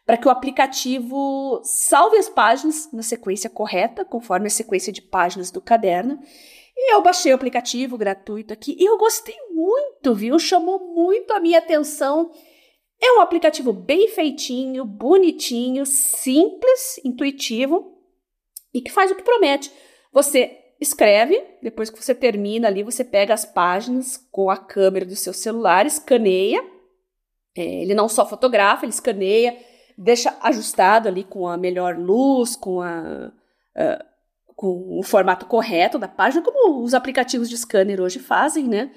para 0.07 0.17
que 0.17 0.27
o 0.27 0.31
aplicativo 0.31 1.61
salve 1.63 2.17
as 2.17 2.29
páginas 2.29 2.91
na 2.93 3.03
sequência 3.03 3.49
correta, 3.49 4.05
conforme 4.05 4.49
a 4.49 4.51
sequência 4.51 4.93
de 4.93 5.01
páginas 5.01 5.53
do 5.53 5.61
caderno, 5.61 6.19
e 6.77 6.95
eu 6.95 7.03
baixei 7.03 7.31
o 7.31 7.35
aplicativo 7.37 7.97
gratuito 7.97 8.53
aqui 8.53 8.75
e 8.77 8.85
eu 8.85 8.99
gostei 8.99 9.37
muito, 9.53 10.15
viu? 10.15 10.39
Chamou 10.39 10.95
muito 10.95 11.33
a 11.33 11.39
minha 11.39 11.59
atenção. 11.59 12.33
É 13.01 13.13
um 13.13 13.21
aplicativo 13.21 13.73
bem 13.73 14.09
feitinho, 14.09 14.85
bonitinho, 14.85 15.85
simples, 15.85 16.99
intuitivo 17.05 17.97
e 18.73 18.81
que 18.81 18.91
faz 18.91 19.11
o 19.11 19.15
que 19.15 19.23
promete. 19.23 19.71
Você 20.11 20.60
escreve, 20.81 21.43
depois 21.63 21.91
que 21.91 22.03
você 22.03 22.15
termina 22.15 22.69
ali, 22.69 22.83
você 22.83 23.05
pega 23.05 23.35
as 23.35 23.45
páginas 23.45 24.17
com 24.31 24.51
a 24.51 24.57
câmera 24.57 25.05
do 25.05 25.15
seu 25.15 25.33
celular, 25.33 25.85
escaneia. 25.87 26.65
É, 27.57 27.83
ele 27.83 27.95
não 27.95 28.09
só 28.09 28.27
fotografa, 28.27 28.85
ele 28.85 28.93
escaneia, 28.93 29.57
deixa 29.99 30.37
ajustado 30.41 31.09
ali 31.09 31.25
com 31.25 31.47
a 31.47 31.57
melhor 31.57 31.99
luz, 31.99 32.57
com 32.57 32.81
a, 32.81 33.33
a 33.77 34.05
com 34.61 34.99
o 34.99 35.03
formato 35.03 35.47
correto 35.47 35.99
da 35.99 36.07
página, 36.07 36.43
como 36.43 36.85
os 36.85 36.93
aplicativos 36.93 37.49
de 37.49 37.57
scanner 37.57 37.99
hoje 37.99 38.19
fazem, 38.19 38.69
né? 38.69 38.91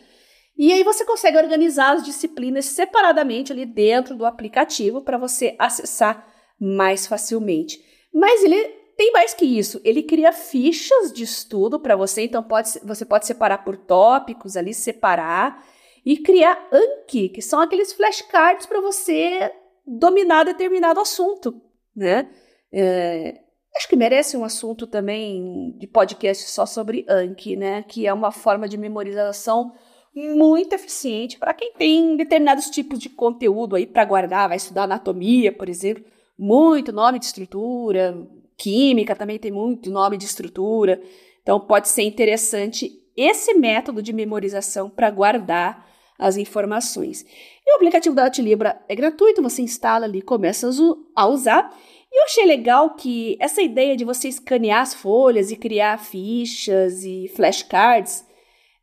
E 0.57 0.73
aí 0.73 0.83
você 0.83 1.05
consegue 1.05 1.37
organizar 1.37 1.95
as 1.95 2.03
disciplinas 2.03 2.65
separadamente 2.65 3.53
ali 3.53 3.65
dentro 3.65 4.13
do 4.13 4.25
aplicativo 4.25 5.01
para 5.01 5.17
você 5.17 5.55
acessar 5.57 6.27
mais 6.59 7.07
facilmente. 7.07 7.79
Mas 8.13 8.43
ele 8.43 8.82
tem 8.95 9.11
mais 9.11 9.33
que 9.33 9.45
isso, 9.45 9.81
ele 9.83 10.03
cria 10.03 10.31
fichas 10.31 11.11
de 11.11 11.23
estudo 11.23 11.79
para 11.79 11.95
você, 11.95 12.23
então 12.23 12.43
pode, 12.43 12.69
você 12.83 13.05
pode 13.05 13.25
separar 13.25 13.63
por 13.63 13.77
tópicos 13.77 14.55
ali, 14.55 14.73
separar 14.73 15.65
e 16.05 16.17
criar 16.17 16.67
Anki, 16.71 17.29
que 17.29 17.41
são 17.41 17.59
aqueles 17.59 17.93
flashcards 17.93 18.65
para 18.65 18.81
você 18.81 19.51
dominar 19.85 20.43
determinado 20.43 20.99
assunto, 20.99 21.61
né? 21.95 22.29
É, 22.71 23.43
Acho 23.75 23.89
que 23.89 23.95
merece 23.95 24.37
um 24.37 24.43
assunto 24.43 24.85
também 24.85 25.75
de 25.79 25.87
podcast 25.87 26.47
só 26.49 26.65
sobre 26.65 27.05
Anki, 27.09 27.55
né? 27.55 27.81
Que 27.83 28.05
é 28.05 28.13
uma 28.13 28.31
forma 28.31 28.67
de 28.67 28.77
memorização 28.77 29.73
muito 30.15 30.73
eficiente 30.73 31.39
para 31.39 31.55
quem 31.55 31.73
tem 31.73 32.15
determinados 32.15 32.69
tipos 32.69 32.99
de 32.99 33.09
conteúdo 33.09 33.75
aí 33.75 33.87
para 33.87 34.05
guardar, 34.05 34.47
vai 34.47 34.57
estudar 34.57 34.83
anatomia, 34.83 35.51
por 35.51 35.67
exemplo, 35.67 36.05
muito 36.37 36.93
nome 36.93 37.17
de 37.17 37.25
estrutura, 37.25 38.15
química 38.57 39.15
também 39.15 39.39
tem 39.39 39.51
muito 39.51 39.89
nome 39.89 40.17
de 40.17 40.25
estrutura. 40.25 41.01
Então 41.41 41.59
pode 41.59 41.89
ser 41.89 42.03
interessante 42.03 42.91
esse 43.15 43.53
método 43.53 44.01
de 44.01 44.13
memorização 44.13 44.89
para 44.89 45.11
guardar 45.11 45.87
as 46.17 46.37
informações. 46.37 47.25
E 47.65 47.73
o 47.73 47.75
aplicativo 47.75 48.15
da 48.15 48.25
Atlibra 48.25 48.81
é 48.87 48.95
gratuito, 48.95 49.41
você 49.41 49.61
instala 49.61 50.05
ali, 50.05 50.21
começa 50.21 50.69
a 51.15 51.27
usar 51.27 51.75
e 52.13 52.19
eu 52.19 52.25
achei 52.25 52.45
legal 52.45 52.93
que 52.93 53.35
essa 53.39 53.59
ideia 53.59 53.97
de 53.97 54.05
você 54.05 54.27
escanear 54.27 54.81
as 54.81 54.93
folhas 54.93 55.49
e 55.49 55.55
criar 55.55 55.97
fichas 55.97 57.03
e 57.03 57.27
flashcards 57.35 58.23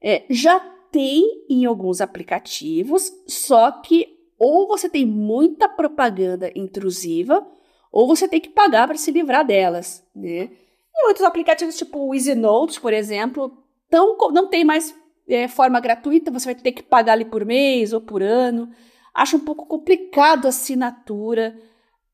é, 0.02 0.24
já 0.28 0.58
tem 0.90 1.44
em 1.48 1.64
alguns 1.64 2.00
aplicativos, 2.00 3.12
só 3.28 3.70
que 3.70 4.18
ou 4.36 4.66
você 4.66 4.88
tem 4.88 5.06
muita 5.06 5.68
propaganda 5.68 6.50
intrusiva, 6.56 7.46
ou 7.93 8.07
você 8.07 8.28
tem 8.28 8.41
que 8.41 8.51
pagar 8.51 8.86
para 8.86 8.97
se 8.97 9.11
livrar 9.11 9.45
delas, 9.45 10.05
né? 10.14 10.51
E 10.95 11.07
outros 11.07 11.24
aplicativos, 11.24 11.76
tipo 11.76 11.99
o 11.99 12.14
Easy 12.14 12.34
Notes, 12.34 12.78
por 12.78 12.93
exemplo, 12.93 13.57
tão, 13.88 14.16
não 14.32 14.49
tem 14.49 14.64
mais 14.64 14.95
é, 15.28 15.49
forma 15.49 15.80
gratuita, 15.80 16.30
você 16.30 16.47
vai 16.47 16.55
ter 16.55 16.72
que 16.72 16.82
pagar 16.82 17.12
ali 17.12 17.24
por 17.24 17.45
mês 17.45 17.93
ou 17.93 18.01
por 18.01 18.22
ano. 18.22 18.70
acho 19.14 19.36
um 19.36 19.41
pouco 19.41 19.66
complicado 19.66 20.47
a 20.47 20.51
assinatura 20.51 21.57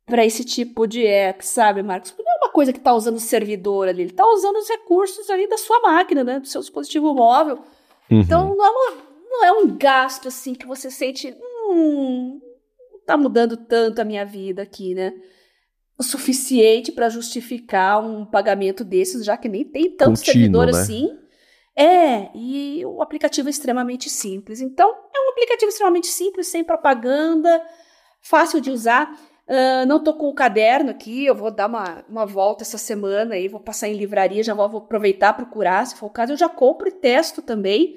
para 0.05 0.25
esse 0.25 0.45
tipo 0.45 0.87
de 0.87 1.05
app, 1.05 1.45
sabe, 1.45 1.83
Marcos? 1.83 2.13
Porque 2.13 2.23
não 2.23 2.33
é 2.33 2.45
uma 2.45 2.53
coisa 2.53 2.73
que 2.73 2.79
está 2.79 2.95
usando 2.95 3.17
o 3.17 3.21
servidor 3.21 3.89
ali, 3.89 4.03
ele 4.03 4.11
está 4.11 4.25
usando 4.27 4.57
os 4.57 4.69
recursos 4.69 5.29
ali 5.29 5.49
da 5.49 5.59
sua 5.59 5.81
máquina, 5.81 6.23
né, 6.23 6.39
do 6.39 6.47
seu 6.47 6.61
dispositivo 6.61 7.13
móvel. 7.13 7.59
Uhum. 8.11 8.21
Então 8.21 8.55
não 8.55 8.65
é, 8.65 8.71
uma, 8.71 9.03
não 9.29 9.45
é, 9.45 9.53
um 9.53 9.77
gasto 9.77 10.29
assim 10.29 10.55
que 10.55 10.67
você 10.67 10.91
sente, 10.91 11.37
hum, 11.69 12.41
tá 13.05 13.17
mudando 13.17 13.57
tanto 13.57 14.01
a 14.01 14.05
minha 14.05 14.25
vida 14.25 14.63
aqui, 14.63 14.95
né? 14.95 15.13
O 15.99 16.03
suficiente 16.03 16.93
para 16.93 17.09
justificar 17.09 18.05
um 18.05 18.25
pagamento 18.25 18.85
desses, 18.85 19.25
já 19.25 19.37
que 19.37 19.49
nem 19.49 19.65
tem 19.65 19.91
tanto 19.91 20.19
Contínuo, 20.19 20.25
servidor 20.25 20.67
né? 20.67 20.73
assim. 20.73 21.19
É, 21.77 22.31
e 22.35 22.85
o 22.87 23.03
aplicativo 23.03 23.49
é 23.49 23.51
extremamente 23.51 24.09
simples. 24.09 24.61
Então, 24.61 24.89
é 24.89 25.27
um 25.27 25.31
aplicativo 25.31 25.69
extremamente 25.69 26.07
simples, 26.07 26.49
sem 26.49 26.65
propaganda, 26.65 27.63
fácil 28.21 28.61
de 28.61 28.71
usar. 28.71 29.13
Uh, 29.47 29.87
não 29.87 30.03
tô 30.03 30.15
com 30.15 30.29
o 30.29 30.35
caderno 30.35 30.91
aqui, 30.91 31.25
eu 31.25 31.35
vou 31.35 31.53
dar 31.53 31.69
uma, 31.69 32.05
uma 32.09 32.27
volta 32.27 32.65
essa 32.65 32.79
semana 32.79 33.35
aí, 33.37 33.47
vou 33.47 33.61
passar 33.61 33.87
em 33.87 33.93
livraria, 33.93 34.43
já 34.43 34.53
vou, 34.55 34.69
vou 34.69 34.81
aproveitar 34.81 35.35
procurar, 35.35 35.87
se 35.87 35.95
for 35.95 36.07
o 36.07 36.11
caso, 36.11 36.33
eu 36.33 36.37
já 36.37 36.49
compro 36.49 36.89
e 36.89 36.91
testo 36.91 37.41
também, 37.41 37.97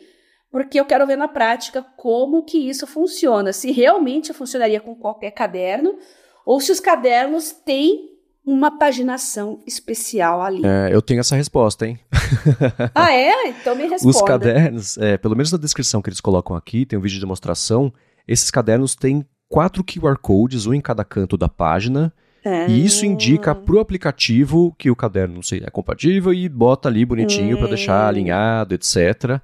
porque 0.51 0.79
eu 0.79 0.85
quero 0.85 1.07
ver 1.07 1.15
na 1.15 1.27
prática 1.27 1.83
como 1.97 2.43
que 2.43 2.69
isso 2.69 2.85
funciona, 2.85 3.51
se 3.51 3.71
realmente 3.71 4.31
funcionaria 4.31 4.79
com 4.79 4.93
qualquer 4.93 5.31
caderno, 5.31 5.97
ou 6.49 6.59
se 6.59 6.71
os 6.71 6.79
cadernos 6.79 7.51
têm 7.51 8.09
uma 8.43 8.75
paginação 8.79 9.59
especial 9.67 10.41
ali. 10.41 10.63
É, 10.65 10.89
eu 10.91 10.99
tenho 10.99 11.19
essa 11.19 11.35
resposta, 11.35 11.85
hein? 11.85 11.99
ah, 12.95 13.13
é? 13.13 13.49
Então 13.49 13.75
me 13.75 13.85
responda. 13.85 14.17
Os 14.17 14.19
cadernos, 14.23 14.97
é, 14.97 15.15
pelo 15.15 15.35
menos 15.35 15.51
na 15.51 15.59
descrição 15.59 16.01
que 16.01 16.09
eles 16.09 16.19
colocam 16.19 16.55
aqui, 16.55 16.87
tem 16.87 16.97
um 16.97 17.01
vídeo 17.03 17.13
de 17.13 17.19
demonstração, 17.19 17.93
esses 18.27 18.49
cadernos 18.49 18.95
têm 18.95 19.23
quatro 19.47 19.83
QR 19.83 20.17
Codes, 20.19 20.65
um 20.65 20.73
em 20.73 20.81
cada 20.81 21.05
canto 21.05 21.37
da 21.37 21.47
página. 21.47 22.11
É. 22.43 22.67
E 22.67 22.83
isso 22.83 23.05
indica 23.05 23.53
para 23.53 23.75
o 23.75 23.79
aplicativo 23.79 24.73
que 24.75 24.89
o 24.89 24.95
caderno 24.95 25.35
não 25.35 25.43
sei, 25.43 25.61
é 25.63 25.69
compatível 25.69 26.33
e 26.33 26.49
bota 26.49 26.89
ali 26.89 27.05
bonitinho 27.05 27.59
para 27.59 27.67
deixar 27.67 28.05
hum. 28.05 28.09
alinhado, 28.09 28.73
etc. 28.73 29.39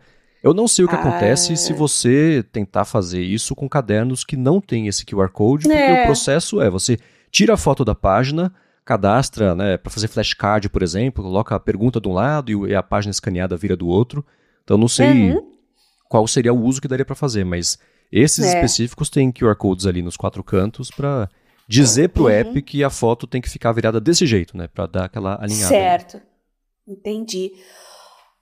Eu 0.45 0.53
não 0.53 0.67
sei 0.67 0.85
o 0.85 0.87
que 0.87 0.93
ah. 0.93 0.99
acontece 0.99 1.57
se 1.57 1.73
você 1.73 2.45
tentar 2.51 2.85
fazer 2.85 3.19
isso 3.19 3.55
com 3.55 3.67
cadernos 3.67 4.23
que 4.23 4.37
não 4.37 4.61
tem 4.61 4.85
esse 4.85 5.03
QR 5.03 5.29
Code, 5.29 5.63
porque 5.63 5.75
é. 5.75 6.03
o 6.03 6.05
processo 6.05 6.61
é 6.61 6.69
você 6.69 6.99
tira 7.31 7.55
a 7.55 7.57
foto 7.57 7.83
da 7.83 7.95
página, 7.95 8.53
cadastra, 8.85 9.55
né, 9.55 9.75
para 9.75 9.91
fazer 9.91 10.07
flashcard, 10.07 10.69
por 10.69 10.83
exemplo, 10.83 11.23
coloca 11.23 11.55
a 11.55 11.59
pergunta 11.59 11.99
de 11.99 12.07
um 12.07 12.13
lado 12.13 12.67
e 12.67 12.75
a 12.75 12.83
página 12.83 13.09
escaneada 13.09 13.57
vira 13.57 13.75
do 13.75 13.87
outro. 13.87 14.23
Então 14.63 14.77
não 14.77 14.87
sei 14.87 15.31
uhum. 15.31 15.51
qual 16.07 16.27
seria 16.27 16.53
o 16.53 16.61
uso 16.61 16.79
que 16.79 16.87
daria 16.87 17.03
para 17.03 17.15
fazer, 17.15 17.43
mas 17.43 17.79
esses 18.11 18.45
é. 18.45 18.49
específicos 18.49 19.09
têm 19.09 19.31
QR 19.31 19.55
codes 19.55 19.87
ali 19.87 20.03
nos 20.03 20.15
quatro 20.15 20.43
cantos 20.43 20.91
para 20.91 21.27
dizer 21.67 22.09
pro 22.09 22.25
uhum. 22.25 22.29
app 22.29 22.61
que 22.61 22.83
a 22.83 22.91
foto 22.91 23.25
tem 23.25 23.41
que 23.41 23.49
ficar 23.49 23.71
virada 23.71 23.99
desse 23.99 24.27
jeito, 24.27 24.55
né? 24.55 24.67
Para 24.67 24.85
dar 24.85 25.05
aquela 25.05 25.41
alinhada. 25.41 25.69
Certo. 25.69 26.21
Entendi. 26.87 27.51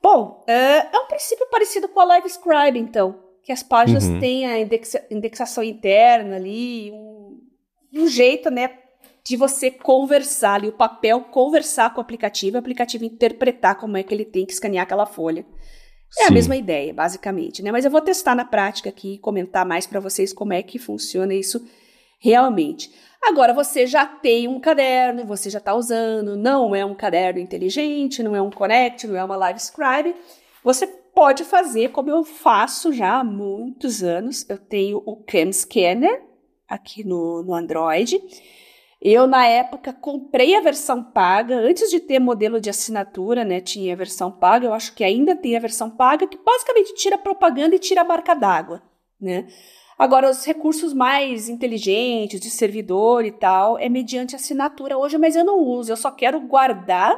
Bom, 0.03 0.43
é, 0.45 0.93
é 0.93 0.99
um 0.99 1.07
princípio 1.07 1.47
parecido 1.49 1.87
com 1.87 2.01
a 2.01 2.03
Live 2.03 2.27
Scribe, 2.27 2.77
então. 2.77 3.23
Que 3.41 3.53
as 3.53 3.63
páginas 3.63 4.03
uhum. 4.03 4.19
têm 4.19 4.45
a 4.45 4.59
indexa 4.59 5.01
indexação 5.09 5.63
interna 5.63 6.35
ali, 6.35 6.91
um, 6.91 7.39
um 7.93 8.07
jeito, 8.07 8.51
né? 8.51 8.71
De 9.25 9.37
você 9.37 9.71
conversar 9.71 10.55
ali, 10.55 10.67
o 10.67 10.73
papel 10.73 11.21
conversar 11.21 11.93
com 11.93 11.99
o 11.99 12.01
aplicativo, 12.01 12.57
o 12.57 12.59
aplicativo 12.59 13.05
interpretar 13.05 13.77
como 13.77 13.95
é 13.95 14.03
que 14.03 14.13
ele 14.13 14.25
tem 14.25 14.45
que 14.45 14.51
escanear 14.51 14.83
aquela 14.83 15.05
folha. 15.05 15.45
É 16.19 16.23
Sim. 16.23 16.27
a 16.27 16.31
mesma 16.31 16.55
ideia, 16.57 16.93
basicamente, 16.93 17.63
né? 17.63 17.71
Mas 17.71 17.85
eu 17.85 17.91
vou 17.91 18.01
testar 18.01 18.35
na 18.35 18.43
prática 18.43 18.89
aqui 18.89 19.13
e 19.13 19.19
comentar 19.19 19.65
mais 19.65 19.87
para 19.87 20.01
vocês 20.01 20.33
como 20.33 20.51
é 20.51 20.61
que 20.61 20.77
funciona 20.77 21.33
isso 21.33 21.65
realmente. 22.19 22.91
Agora 23.25 23.53
você 23.53 23.87
já 23.87 24.05
tem 24.05 24.47
um 24.47 24.59
caderno, 24.59 25.25
você 25.25 25.49
já 25.49 25.59
está 25.59 25.73
usando, 25.73 26.35
não 26.35 26.75
é 26.75 26.85
um 26.85 26.93
caderno 26.93 27.39
inteligente, 27.39 28.21
não 28.21 28.35
é 28.35 28.41
um 28.41 28.51
Connect, 28.51 29.07
não 29.07 29.15
é 29.15 29.23
uma 29.23 29.37
Live 29.37 29.59
Scribe. 29.59 30.13
Você 30.63 30.85
pode 30.85 31.43
fazer 31.43 31.89
como 31.91 32.09
eu 32.09 32.23
faço 32.23 32.91
já 32.91 33.19
há 33.19 33.23
muitos 33.23 34.03
anos. 34.03 34.47
Eu 34.49 34.57
tenho 34.57 35.01
o 35.05 35.15
Cam 35.23 35.51
Scanner 35.51 36.21
aqui 36.67 37.03
no, 37.03 37.43
no 37.43 37.53
Android. 37.53 38.21
Eu, 39.01 39.27
na 39.27 39.45
época, 39.45 39.91
comprei 39.91 40.55
a 40.55 40.61
versão 40.61 41.03
paga, 41.03 41.55
antes 41.55 41.89
de 41.89 41.99
ter 41.99 42.19
modelo 42.19 42.61
de 42.61 42.69
assinatura, 42.69 43.43
né? 43.43 43.59
Tinha 43.59 43.93
a 43.93 43.97
versão 43.97 44.31
paga, 44.31 44.65
eu 44.65 44.73
acho 44.73 44.95
que 44.95 45.03
ainda 45.03 45.35
tem 45.35 45.57
a 45.57 45.59
versão 45.59 45.89
paga, 45.89 46.25
que 46.25 46.37
basicamente 46.37 46.95
tira 46.95 47.17
propaganda 47.17 47.75
e 47.75 47.79
tira 47.79 48.01
a 48.01 48.05
marca 48.05 48.33
d'água, 48.33 48.81
né? 49.19 49.45
Agora, 49.97 50.29
os 50.29 50.45
recursos 50.45 50.93
mais 50.93 51.49
inteligentes, 51.49 52.39
de 52.39 52.49
servidor 52.49 53.25
e 53.25 53.31
tal, 53.31 53.77
é 53.77 53.87
mediante 53.87 54.35
assinatura 54.35 54.97
hoje, 54.97 55.17
mas 55.17 55.35
eu 55.35 55.45
não 55.45 55.59
uso, 55.59 55.91
eu 55.91 55.97
só 55.97 56.09
quero 56.11 56.39
guardar 56.41 57.15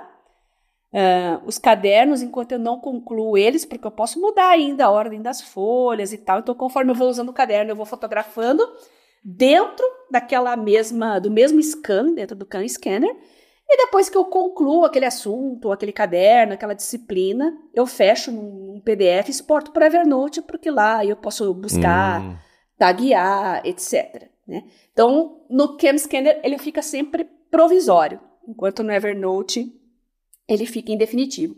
uh, 0.95 1.45
os 1.45 1.57
cadernos 1.57 2.21
enquanto 2.21 2.53
eu 2.53 2.59
não 2.59 2.79
concluo 2.79 3.37
eles, 3.37 3.65
porque 3.65 3.87
eu 3.87 3.91
posso 3.91 4.19
mudar 4.19 4.49
ainda 4.49 4.85
a 4.85 4.89
ordem 4.89 5.21
das 5.21 5.41
folhas 5.41 6.13
e 6.13 6.17
tal. 6.17 6.39
Então, 6.39 6.55
conforme 6.55 6.91
eu 6.91 6.95
vou 6.95 7.09
usando 7.09 7.29
o 7.29 7.33
caderno, 7.33 7.71
eu 7.71 7.75
vou 7.75 7.85
fotografando 7.85 8.63
dentro 9.23 9.85
daquela 10.11 10.55
mesma, 10.55 11.19
do 11.19 11.31
mesmo 11.31 11.61
scan, 11.61 12.13
dentro 12.13 12.35
do 12.35 12.45
Can 12.45 12.67
Scanner, 12.67 13.15
e 13.67 13.77
depois 13.77 14.09
que 14.09 14.17
eu 14.17 14.25
concluo 14.25 14.85
aquele 14.85 15.05
assunto, 15.05 15.71
aquele 15.71 15.91
caderno, 15.91 16.53
aquela 16.53 16.75
disciplina, 16.75 17.57
eu 17.73 17.87
fecho 17.87 18.31
num 18.31 18.79
PDF 18.85 19.29
exporto 19.29 19.71
para 19.71 19.87
Evernote, 19.87 20.43
porque 20.43 20.69
lá 20.69 21.03
eu 21.03 21.15
posso 21.15 21.51
buscar, 21.55 22.21
hum. 22.21 22.37
Taguear, 22.77 23.61
etc. 23.65 24.29
Né? 24.47 24.63
Então, 24.91 25.41
no 25.49 25.77
Cam 25.77 25.97
Scanner, 25.97 26.39
ele 26.43 26.57
fica 26.57 26.81
sempre 26.81 27.25
provisório, 27.49 28.19
enquanto 28.47 28.83
no 28.83 28.91
Evernote 28.91 29.71
ele 30.47 30.65
fica 30.65 30.91
em 30.91 30.97
definitivo. 30.97 31.55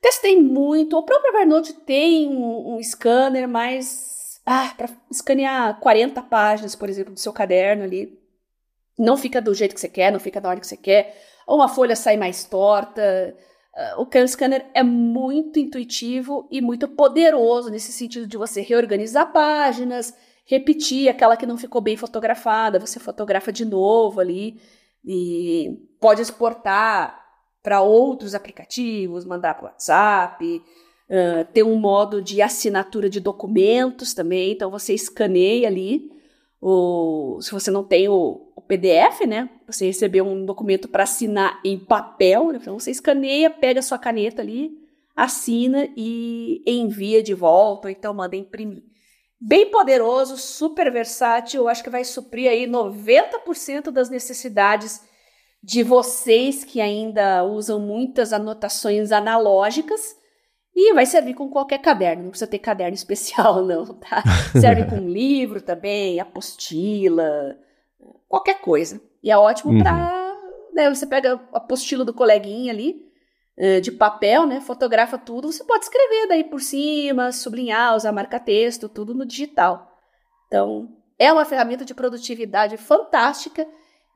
Testei 0.00 0.40
muito, 0.40 0.96
o 0.96 1.02
próprio 1.04 1.34
Evernote 1.34 1.72
tem 1.72 2.28
um, 2.28 2.74
um 2.74 2.82
scanner, 2.82 3.48
mas 3.48 4.40
ah, 4.44 4.72
para 4.76 4.88
escanear 5.10 5.78
40 5.78 6.20
páginas, 6.22 6.74
por 6.74 6.88
exemplo, 6.88 7.14
do 7.14 7.20
seu 7.20 7.32
caderno 7.32 7.84
ali, 7.84 8.18
não 8.98 9.16
fica 9.16 9.40
do 9.40 9.54
jeito 9.54 9.74
que 9.74 9.80
você 9.80 9.88
quer, 9.88 10.12
não 10.12 10.20
fica 10.20 10.40
da 10.40 10.48
hora 10.48 10.60
que 10.60 10.66
você 10.66 10.76
quer, 10.76 11.16
ou 11.46 11.56
uma 11.56 11.68
folha 11.68 11.96
sai 11.96 12.16
mais 12.16 12.44
torta. 12.44 13.36
Uh, 13.74 14.02
o 14.02 14.06
Can 14.06 14.26
Scanner 14.26 14.66
é 14.74 14.82
muito 14.82 15.58
intuitivo 15.58 16.46
e 16.50 16.60
muito 16.60 16.86
poderoso 16.88 17.70
nesse 17.70 17.92
sentido 17.92 18.26
de 18.26 18.36
você 18.36 18.60
reorganizar 18.60 19.32
páginas, 19.32 20.14
repetir 20.44 21.08
aquela 21.08 21.36
que 21.36 21.46
não 21.46 21.56
ficou 21.56 21.80
bem 21.80 21.96
fotografada, 21.96 22.78
você 22.78 22.98
fotografa 22.98 23.52
de 23.52 23.64
novo 23.64 24.20
ali 24.20 24.60
e 25.04 25.70
pode 26.00 26.22
exportar 26.22 27.20
para 27.62 27.80
outros 27.80 28.34
aplicativos, 28.34 29.24
mandar 29.24 29.54
para 29.54 29.66
WhatsApp, 29.66 30.62
Uh, 31.12 31.44
tem 31.52 31.62
um 31.62 31.78
modo 31.78 32.22
de 32.22 32.40
assinatura 32.40 33.10
de 33.10 33.20
documentos 33.20 34.14
também, 34.14 34.52
então 34.52 34.70
você 34.70 34.94
escaneia 34.94 35.68
ali. 35.68 36.10
O, 36.58 37.38
se 37.42 37.52
você 37.52 37.70
não 37.70 37.84
tem 37.84 38.08
o, 38.08 38.50
o 38.56 38.62
PDF, 38.62 39.26
né? 39.26 39.50
Você 39.66 39.84
recebeu 39.84 40.24
um 40.24 40.46
documento 40.46 40.88
para 40.88 41.02
assinar 41.02 41.60
em 41.62 41.78
papel, 41.78 42.50
né? 42.50 42.58
então 42.62 42.78
você 42.78 42.90
escaneia, 42.90 43.50
pega 43.50 43.80
a 43.80 43.82
sua 43.82 43.98
caneta 43.98 44.40
ali, 44.40 44.70
assina 45.14 45.86
e 45.94 46.62
envia 46.66 47.22
de 47.22 47.34
volta, 47.34 47.88
ou 47.88 47.92
então 47.92 48.14
manda 48.14 48.34
imprimir. 48.34 48.82
Bem 49.44 49.72
poderoso, 49.72 50.36
super 50.36 50.88
versátil, 50.92 51.68
acho 51.68 51.82
que 51.82 51.90
vai 51.90 52.04
suprir 52.04 52.48
aí 52.48 52.64
90% 52.64 53.90
das 53.90 54.08
necessidades 54.08 55.00
de 55.60 55.82
vocês 55.82 56.62
que 56.62 56.80
ainda 56.80 57.42
usam 57.42 57.80
muitas 57.80 58.32
anotações 58.32 59.10
analógicas 59.10 60.16
e 60.72 60.94
vai 60.94 61.04
servir 61.06 61.34
com 61.34 61.50
qualquer 61.50 61.78
caderno, 61.78 62.22
não 62.22 62.30
precisa 62.30 62.50
ter 62.50 62.60
caderno 62.60 62.94
especial, 62.94 63.64
não, 63.64 63.94
tá? 63.94 64.22
Serve 64.60 64.84
com 64.84 65.08
livro 65.08 65.60
também, 65.60 66.20
apostila, 66.20 67.58
qualquer 68.28 68.60
coisa. 68.60 69.00
E 69.24 69.30
é 69.30 69.36
ótimo 69.36 69.72
uhum. 69.72 69.82
para. 69.82 70.22
Né, 70.72 70.88
você 70.88 71.04
pega 71.04 71.34
a 71.52 71.56
apostila 71.58 72.04
do 72.04 72.14
coleguinha 72.14 72.72
ali, 72.72 73.11
de 73.82 73.92
papel, 73.92 74.46
né? 74.46 74.60
Fotografa 74.60 75.18
tudo, 75.18 75.52
você 75.52 75.62
pode 75.64 75.84
escrever 75.84 76.28
daí 76.28 76.44
por 76.44 76.60
cima, 76.60 77.32
sublinhar, 77.32 77.94
usar 77.94 78.12
marca-texto, 78.12 78.88
tudo 78.88 79.14
no 79.14 79.26
digital. 79.26 79.90
Então, 80.46 80.88
é 81.18 81.32
uma 81.32 81.44
ferramenta 81.44 81.84
de 81.84 81.94
produtividade 81.94 82.76
fantástica. 82.76 83.66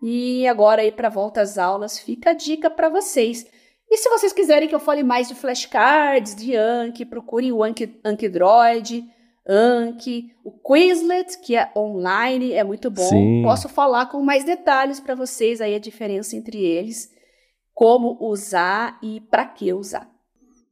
E 0.02 0.46
agora 0.46 0.82
aí 0.82 0.92
para 0.92 1.08
volta 1.08 1.40
às 1.40 1.56
aulas, 1.56 1.98
fica 1.98 2.30
a 2.30 2.34
dica 2.34 2.68
para 2.68 2.88
vocês. 2.88 3.46
E 3.90 3.96
se 3.96 4.08
vocês 4.10 4.32
quiserem 4.32 4.68
que 4.68 4.74
eu 4.74 4.80
fale 4.80 5.02
mais 5.02 5.28
de 5.28 5.34
flashcards, 5.34 6.34
de 6.34 6.56
Anki, 6.56 7.04
procurem 7.04 7.52
o 7.52 7.62
Anki, 7.62 7.98
Anki 8.04 8.28
Droid, 8.28 9.04
Anki, 9.48 10.32
o 10.44 10.50
Quizlet, 10.50 11.38
que 11.38 11.56
é 11.56 11.70
online, 11.76 12.52
é 12.52 12.64
muito 12.64 12.90
bom. 12.90 13.08
Sim. 13.08 13.42
Posso 13.44 13.68
falar 13.68 14.06
com 14.06 14.20
mais 14.20 14.44
detalhes 14.44 14.98
para 14.98 15.14
vocês 15.14 15.60
aí 15.60 15.74
a 15.74 15.78
diferença 15.78 16.34
entre 16.34 16.62
eles, 16.62 17.10
como 17.76 18.16
usar 18.18 18.98
e 19.02 19.20
para 19.20 19.44
que 19.44 19.70
usar. 19.70 20.08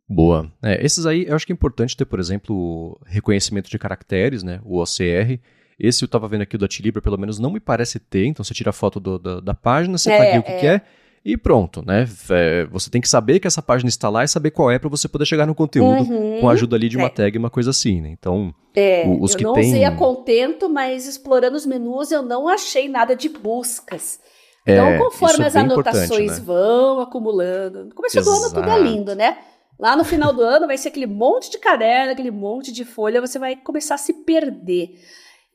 Boa. 0.08 0.50
É, 0.62 0.82
esses 0.84 1.04
aí 1.04 1.26
eu 1.26 1.36
acho 1.36 1.44
que 1.44 1.52
é 1.52 1.54
importante 1.54 1.94
ter, 1.94 2.06
por 2.06 2.18
exemplo, 2.18 2.98
reconhecimento 3.04 3.68
de 3.68 3.78
caracteres, 3.78 4.42
né? 4.42 4.58
O 4.64 4.80
OCR. 4.80 5.38
Esse 5.78 6.02
eu 6.02 6.08
tava 6.08 6.26
vendo 6.28 6.42
aqui 6.42 6.56
do 6.56 6.64
Atilibra, 6.64 7.02
pelo 7.02 7.18
menos 7.18 7.38
não 7.38 7.50
me 7.50 7.60
parece 7.60 7.98
ter, 7.98 8.26
então 8.26 8.42
você 8.42 8.54
tira 8.54 8.70
a 8.70 8.72
foto 8.72 8.98
do, 8.98 9.18
da, 9.18 9.40
da, 9.40 9.54
página, 9.54 9.98
você 9.98 10.10
é, 10.10 10.16
tagueia 10.16 10.40
o 10.40 10.42
que 10.42 10.52
é. 10.52 10.60
quer 10.60 10.84
e 11.22 11.36
pronto, 11.36 11.84
né? 11.84 12.08
É, 12.30 12.64
você 12.66 12.88
tem 12.88 13.00
que 13.00 13.08
saber 13.08 13.38
que 13.38 13.46
essa 13.46 13.60
página 13.60 13.88
está 13.88 14.08
lá 14.08 14.24
e 14.24 14.28
saber 14.28 14.52
qual 14.52 14.70
é 14.70 14.78
para 14.78 14.88
você 14.88 15.06
poder 15.06 15.26
chegar 15.26 15.46
no 15.46 15.54
conteúdo 15.54 16.10
uhum, 16.10 16.40
com 16.40 16.48
a 16.48 16.52
ajuda 16.52 16.76
ali 16.76 16.88
de 16.88 16.96
uma 16.96 17.06
é. 17.06 17.10
tag, 17.10 17.36
uma 17.36 17.50
coisa 17.50 17.70
assim, 17.70 18.00
né? 18.00 18.08
Então, 18.10 18.54
é, 18.74 19.04
os 19.20 19.32
eu 19.32 19.38
que 19.38 19.44
não 19.44 19.52
tem... 19.52 19.68
usei 19.68 19.84
a 19.84 19.92
contento, 19.92 20.70
mas 20.70 21.06
explorando 21.06 21.56
os 21.56 21.66
menus 21.66 22.12
eu 22.12 22.22
não 22.22 22.48
achei 22.48 22.88
nada 22.88 23.14
de 23.14 23.28
buscas. 23.28 24.20
Então, 24.66 24.86
é, 24.88 24.98
conforme 24.98 25.44
as 25.44 25.54
anotações 25.54 26.38
né? 26.38 26.44
vão 26.44 27.00
acumulando, 27.00 27.84
no 27.84 27.94
começo 27.94 28.18
Exato. 28.18 28.36
do 28.36 28.44
ano 28.44 28.54
tudo 28.54 28.70
é 28.70 28.78
lindo, 28.78 29.14
né? 29.14 29.38
Lá 29.78 29.96
no 29.96 30.04
final 30.04 30.32
do 30.32 30.42
ano 30.42 30.66
vai 30.66 30.78
ser 30.78 30.88
aquele 30.88 31.06
monte 31.06 31.50
de 31.50 31.58
caderno, 31.58 32.12
aquele 32.12 32.30
monte 32.30 32.72
de 32.72 32.84
folha, 32.84 33.20
você 33.20 33.38
vai 33.38 33.56
começar 33.56 33.96
a 33.96 33.98
se 33.98 34.12
perder. 34.24 34.98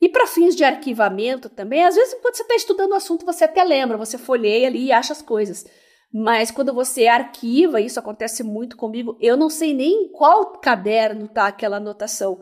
E 0.00 0.08
para 0.08 0.26
fins 0.26 0.54
de 0.54 0.62
arquivamento 0.62 1.48
também, 1.48 1.84
às 1.84 1.94
vezes 1.94 2.14
quando 2.22 2.36
você 2.36 2.42
está 2.42 2.54
estudando 2.54 2.92
o 2.92 2.94
assunto, 2.94 3.26
você 3.26 3.44
até 3.44 3.64
lembra, 3.64 3.96
você 3.96 4.16
folheia 4.16 4.68
ali 4.68 4.86
e 4.86 4.92
acha 4.92 5.12
as 5.12 5.22
coisas. 5.22 5.66
Mas 6.12 6.50
quando 6.50 6.74
você 6.74 7.06
arquiva, 7.06 7.80
isso 7.80 7.98
acontece 7.98 8.42
muito 8.42 8.76
comigo, 8.76 9.16
eu 9.20 9.36
não 9.36 9.48
sei 9.48 9.74
nem 9.74 10.04
em 10.04 10.08
qual 10.12 10.58
caderno 10.58 11.28
tá 11.28 11.46
aquela 11.46 11.76
anotação. 11.76 12.40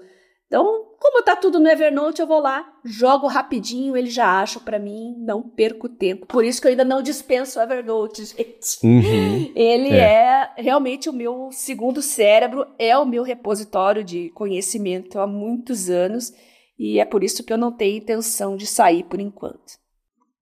Então, 0.48 0.86
como 0.98 1.22
tá 1.22 1.36
tudo 1.36 1.60
no 1.60 1.68
Evernote, 1.68 2.22
eu 2.22 2.26
vou 2.26 2.40
lá, 2.40 2.66
jogo 2.82 3.26
rapidinho, 3.26 3.94
ele 3.94 4.08
já 4.08 4.40
acha 4.40 4.58
para 4.58 4.78
mim, 4.78 5.14
não 5.18 5.42
perco 5.42 5.90
tempo. 5.90 6.26
Por 6.26 6.42
isso 6.42 6.58
que 6.60 6.66
eu 6.66 6.70
ainda 6.70 6.86
não 6.86 7.02
dispenso 7.02 7.58
o 7.58 7.62
Evernote, 7.62 8.24
gente. 8.24 8.78
Uhum. 8.82 9.52
Ele 9.54 9.90
é. 9.90 10.00
é. 10.00 10.50
realmente 10.56 11.08
o 11.08 11.12
meu 11.12 11.50
segundo 11.52 12.00
cérebro, 12.00 12.66
é 12.78 12.96
o 12.96 13.04
meu 13.04 13.22
repositório 13.22 14.02
de 14.02 14.30
conhecimento 14.30 15.18
há 15.18 15.26
muitos 15.26 15.90
anos. 15.90 16.32
E 16.78 16.98
é 16.98 17.04
por 17.04 17.22
isso 17.22 17.44
que 17.44 17.52
eu 17.52 17.58
não 17.58 17.70
tenho 17.70 17.98
intenção 17.98 18.56
de 18.56 18.66
sair 18.66 19.02
por 19.04 19.20
enquanto. 19.20 19.78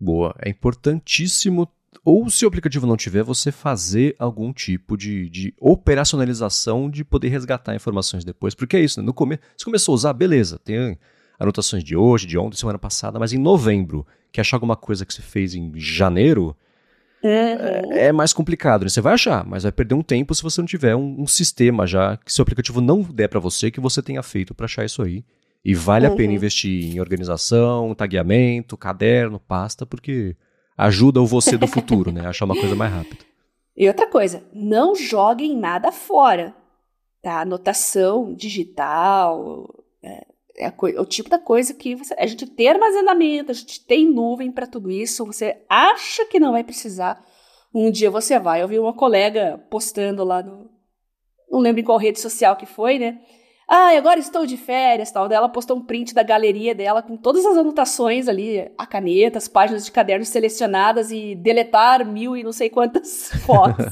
Boa. 0.01 0.35
É 0.41 0.49
importantíssimo 0.49 1.67
ou 2.05 2.29
se 2.31 2.45
o 2.45 2.49
aplicativo 2.49 2.87
não 2.87 2.97
tiver, 2.97 3.23
você 3.23 3.53
fazer 3.53 4.15
algum 4.19 4.53
tipo 4.53 4.97
de, 4.97 5.29
de 5.29 5.55
operacionalização 5.61 6.91
de 6.91 7.05
poder 7.05 7.29
resgatar 7.29 7.75
informações 7.75 8.25
depois. 8.25 8.55
Porque 8.55 8.77
é 8.77 8.81
isso, 8.81 9.01
né? 9.01 9.07
No 9.07 9.15
começo, 9.15 9.43
você 9.57 9.65
começou 9.65 9.93
a 9.93 9.97
usar, 9.97 10.13
beleza, 10.13 10.59
tem 10.59 10.99
anotações 11.39 11.85
de 11.85 11.97
hoje, 11.97 12.27
de 12.27 12.39
ontem, 12.39 12.57
semana 12.57 12.79
passada, 12.79 13.19
mas 13.19 13.33
em 13.33 13.39
novembro, 13.39 14.07
que 14.33 14.41
achar 14.41 14.57
alguma 14.57 14.77
coisa 14.77 15.05
que 15.05 15.13
você 15.13 15.23
fez 15.23 15.55
em 15.55 15.73
janeiro, 15.77 16.57
uhum. 17.23 17.31
é, 17.31 18.07
é, 18.07 18.13
mais 18.13 18.33
complicado. 18.33 18.83
Né? 18.83 18.89
Você 18.89 19.01
vai 19.01 19.15
achar, 19.15 19.45
mas 19.45 19.63
vai 19.63 19.73
perder 19.73 19.95
um 19.95 20.03
tempo 20.03 20.35
se 20.35 20.43
você 20.43 20.61
não 20.61 20.67
tiver 20.67 20.97
um, 20.97 21.23
um 21.23 21.27
sistema 21.27 21.87
já 21.87 22.17
que 22.17 22.33
seu 22.33 22.43
aplicativo 22.43 22.81
não 22.81 23.03
der 23.03 23.29
para 23.29 23.41
você, 23.41 23.71
que 23.71 23.81
você 23.81 24.03
tenha 24.03 24.23
feito 24.23 24.55
para 24.55 24.65
achar 24.67 24.85
isso 24.85 25.03
aí. 25.03 25.25
E 25.65 25.75
vale 25.75 26.07
uhum. 26.07 26.13
a 26.13 26.17
pena 26.17 26.29
uhum. 26.29 26.37
investir 26.37 26.95
em 26.95 27.01
organização, 27.01 27.95
tagueamento, 27.95 28.77
caderno, 28.77 29.41
pasta, 29.41 29.85
porque 29.85 30.37
ajuda 30.77 31.21
o 31.21 31.27
você 31.27 31.57
do 31.57 31.67
futuro, 31.67 32.13
né? 32.13 32.27
Achar 32.27 32.45
uma 32.45 32.59
coisa 32.59 32.75
mais 32.75 32.93
rápida. 32.93 33.25
E 33.77 33.87
outra 33.89 34.07
coisa, 34.07 34.43
não 34.53 34.95
joguem 34.95 35.57
nada 35.57 35.93
fora, 35.93 36.55
tá? 37.23 37.41
Anotação 37.41 38.35
digital, 38.35 39.69
é, 40.03 40.27
é, 40.59 40.67
é, 40.67 41.01
o 41.01 41.05
tipo 41.05 41.29
da 41.29 41.39
coisa 41.39 41.75
que 41.75 41.95
você, 41.95 42.15
a 42.19 42.27
gente 42.27 42.47
tem 42.47 42.69
armazenamento, 42.69 43.51
a 43.51 43.55
gente 43.55 43.85
tem 43.85 44.11
nuvem 44.11 44.51
para 44.51 44.67
tudo 44.67 44.91
isso, 44.91 45.27
você 45.27 45.59
acha 45.69 46.25
que 46.27 46.41
não 46.41 46.53
vai 46.53 46.65
precisar, 46.65 47.23
um 47.75 47.91
dia 47.91 48.11
você 48.11 48.39
vai. 48.39 48.63
Eu 48.63 48.69
vi 48.69 48.79
uma 48.79 48.95
colega 48.95 49.59
postando 49.71 50.25
lá 50.25 50.43
no, 50.43 50.71
não 51.51 51.61
lembro 51.61 51.81
em 51.81 51.85
qual 51.85 51.99
rede 51.99 52.21
social 52.21 52.57
que 52.57 52.67
foi, 52.67 52.99
né? 52.99 53.21
Ah, 53.69 53.97
agora 53.97 54.21
estou 54.21 54.47
de 54.47 54.57
férias, 54.57 55.11
tal. 55.11 55.29
Daí 55.29 55.37
ela 55.37 55.49
postou 55.49 55.77
um 55.77 55.85
print 55.85 56.15
da 56.15 56.23
galeria 56.23 56.73
dela 56.73 57.03
com 57.03 57.17
todas 57.17 57.45
as 57.45 57.57
anotações 57.57 58.29
ali, 58.29 58.71
a 58.79 58.87
caneta, 58.87 59.39
as 59.39 59.49
páginas 59.49 59.85
de 59.85 59.91
cadernos 59.91 60.29
selecionadas 60.29 61.11
e 61.11 61.35
deletar 61.35 62.07
mil 62.07 62.37
e 62.37 62.45
não 62.45 62.53
sei 62.53 62.71
quantas 62.71 63.31
fotos. 63.45 63.87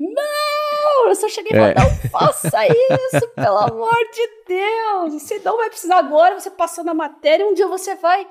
não! 0.00 1.08
Eu 1.08 1.14
só 1.14 1.28
cheguei 1.28 1.52
falei, 1.52 1.72
é. 1.72 1.74
não 1.74 2.10
faça 2.10 2.66
isso, 2.66 3.28
pelo 3.34 3.58
amor 3.58 3.94
de 4.14 4.28
Deus! 4.48 5.22
Você 5.22 5.40
não 5.44 5.58
vai 5.58 5.68
precisar 5.68 5.98
agora, 5.98 6.40
você 6.40 6.50
passou 6.50 6.82
na 6.82 6.94
matéria, 6.94 7.46
um 7.46 7.52
dia 7.52 7.68
você 7.68 7.96
vai 7.96 8.26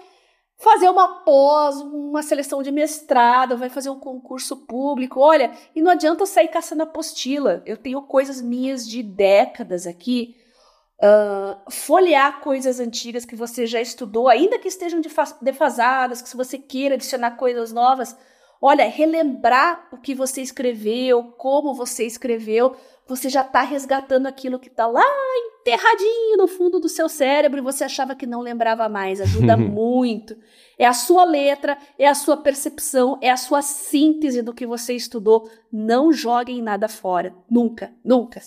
fazer 0.57 0.89
uma 0.89 1.24
pós, 1.24 1.76
uma 1.76 2.24
seleção 2.24 2.63
de 2.63 2.72
mestrado, 2.72 3.55
vai 3.55 3.70
fazer 3.70 3.91
um 3.91 3.99
concurso 3.99 4.66
público. 4.66 5.20
Olha, 5.20 5.51
e 5.76 5.82
não 5.82 5.91
adianta 5.91 6.26
sair 6.26 6.47
caçando 6.47 6.82
apostila. 6.82 7.61
Eu 7.68 7.78
tenho 7.78 8.01
coisas 8.01 8.41
minhas 8.41 8.88
de 8.88 9.03
décadas 9.03 9.86
aqui 9.86 10.36
Uh, 10.97 11.69
folhear 11.69 12.39
coisas 12.39 12.79
antigas 12.79 13.25
que 13.25 13.35
você 13.35 13.67
já 13.67 13.81
estudou, 13.81 14.29
ainda 14.29 14.57
que 14.57 14.67
estejam 14.67 15.01
defasadas, 15.41 16.21
que 16.21 16.29
se 16.29 16.37
você 16.37 16.57
queira 16.57 16.95
adicionar 16.95 17.31
coisas 17.31 17.73
novas, 17.73 18.15
olha, 18.61 18.87
relembrar 18.87 19.89
o 19.91 19.97
que 19.97 20.15
você 20.15 20.41
escreveu, 20.41 21.33
como 21.37 21.73
você 21.73 22.05
escreveu, 22.05 22.75
você 23.07 23.29
já 23.29 23.41
está 23.41 23.61
resgatando 23.61 24.25
aquilo 24.25 24.57
que 24.57 24.69
está 24.69 24.87
lá 24.87 25.03
enterradinho 25.61 26.37
no 26.37 26.47
fundo 26.47 26.79
do 26.79 26.87
seu 26.87 27.09
cérebro 27.09 27.59
e 27.59 27.63
você 27.63 27.83
achava 27.83 28.15
que 28.15 28.25
não 28.25 28.41
lembrava 28.41 28.87
mais. 28.87 29.19
Ajuda 29.19 29.57
muito. 29.57 30.35
É 30.77 30.85
a 30.85 30.93
sua 30.93 31.23
letra, 31.23 31.77
é 31.97 32.07
a 32.07 32.15
sua 32.15 32.37
percepção, 32.37 33.17
é 33.21 33.29
a 33.29 33.37
sua 33.37 33.61
síntese 33.61 34.41
do 34.41 34.53
que 34.53 34.65
você 34.65 34.93
estudou. 34.93 35.49
Não 35.71 36.11
joguem 36.11 36.61
nada 36.61 36.87
fora. 36.87 37.35
Nunca, 37.49 37.93
nunca. 38.03 38.41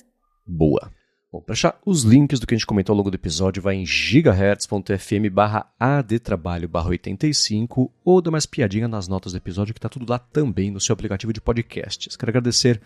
Boa. 0.46 0.90
Bom, 1.30 1.42
para 1.42 1.52
achar 1.52 1.78
os 1.84 2.04
links 2.04 2.40
do 2.40 2.46
que 2.46 2.54
a 2.54 2.56
gente 2.56 2.66
comentou 2.66 2.94
ao 2.94 2.96
longo 2.96 3.10
do 3.10 3.14
episódio, 3.14 3.60
vai 3.60 3.74
em 3.74 3.84
gigahertz.fm 3.84 5.28
barra 5.30 5.70
adtrabalho 5.78 6.66
barra 6.66 6.88
85 6.88 7.92
ou 8.02 8.22
dá 8.22 8.30
mais 8.30 8.46
piadinha 8.46 8.88
nas 8.88 9.06
notas 9.08 9.32
do 9.32 9.36
episódio 9.36 9.74
que 9.74 9.78
está 9.78 9.90
tudo 9.90 10.08
lá 10.08 10.18
também 10.18 10.70
no 10.70 10.80
seu 10.80 10.94
aplicativo 10.94 11.30
de 11.30 11.40
podcasts. 11.40 12.16
Quero 12.16 12.30
agradecer 12.30 12.80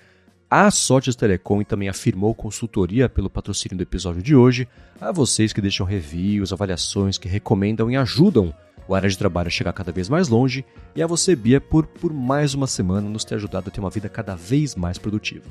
a 0.50 0.68
Sortes 0.72 1.14
Telecom 1.14 1.62
e 1.62 1.64
também 1.64 1.88
a 1.88 1.92
Firmou 1.92 2.34
Consultoria 2.34 3.08
pelo 3.08 3.30
patrocínio 3.30 3.76
do 3.76 3.84
episódio 3.84 4.20
de 4.20 4.34
hoje, 4.34 4.66
a 5.00 5.12
vocês 5.12 5.52
que 5.52 5.60
deixam 5.60 5.86
reviews, 5.86 6.52
avaliações, 6.52 7.18
que 7.18 7.28
recomendam 7.28 7.92
e 7.92 7.96
ajudam 7.96 8.52
o 8.88 8.94
área 8.96 9.08
de 9.08 9.16
trabalho 9.16 9.46
a 9.46 9.50
chegar 9.50 9.72
cada 9.72 9.92
vez 9.92 10.08
mais 10.08 10.26
longe, 10.26 10.64
e 10.96 11.02
a 11.02 11.06
você, 11.06 11.36
Bia, 11.36 11.60
por, 11.60 11.86
por 11.86 12.12
mais 12.12 12.54
uma 12.54 12.66
semana 12.66 13.08
nos 13.08 13.24
ter 13.24 13.36
ajudado 13.36 13.68
a 13.68 13.70
ter 13.70 13.78
uma 13.78 13.88
vida 13.88 14.08
cada 14.08 14.34
vez 14.34 14.74
mais 14.74 14.98
produtiva. 14.98 15.48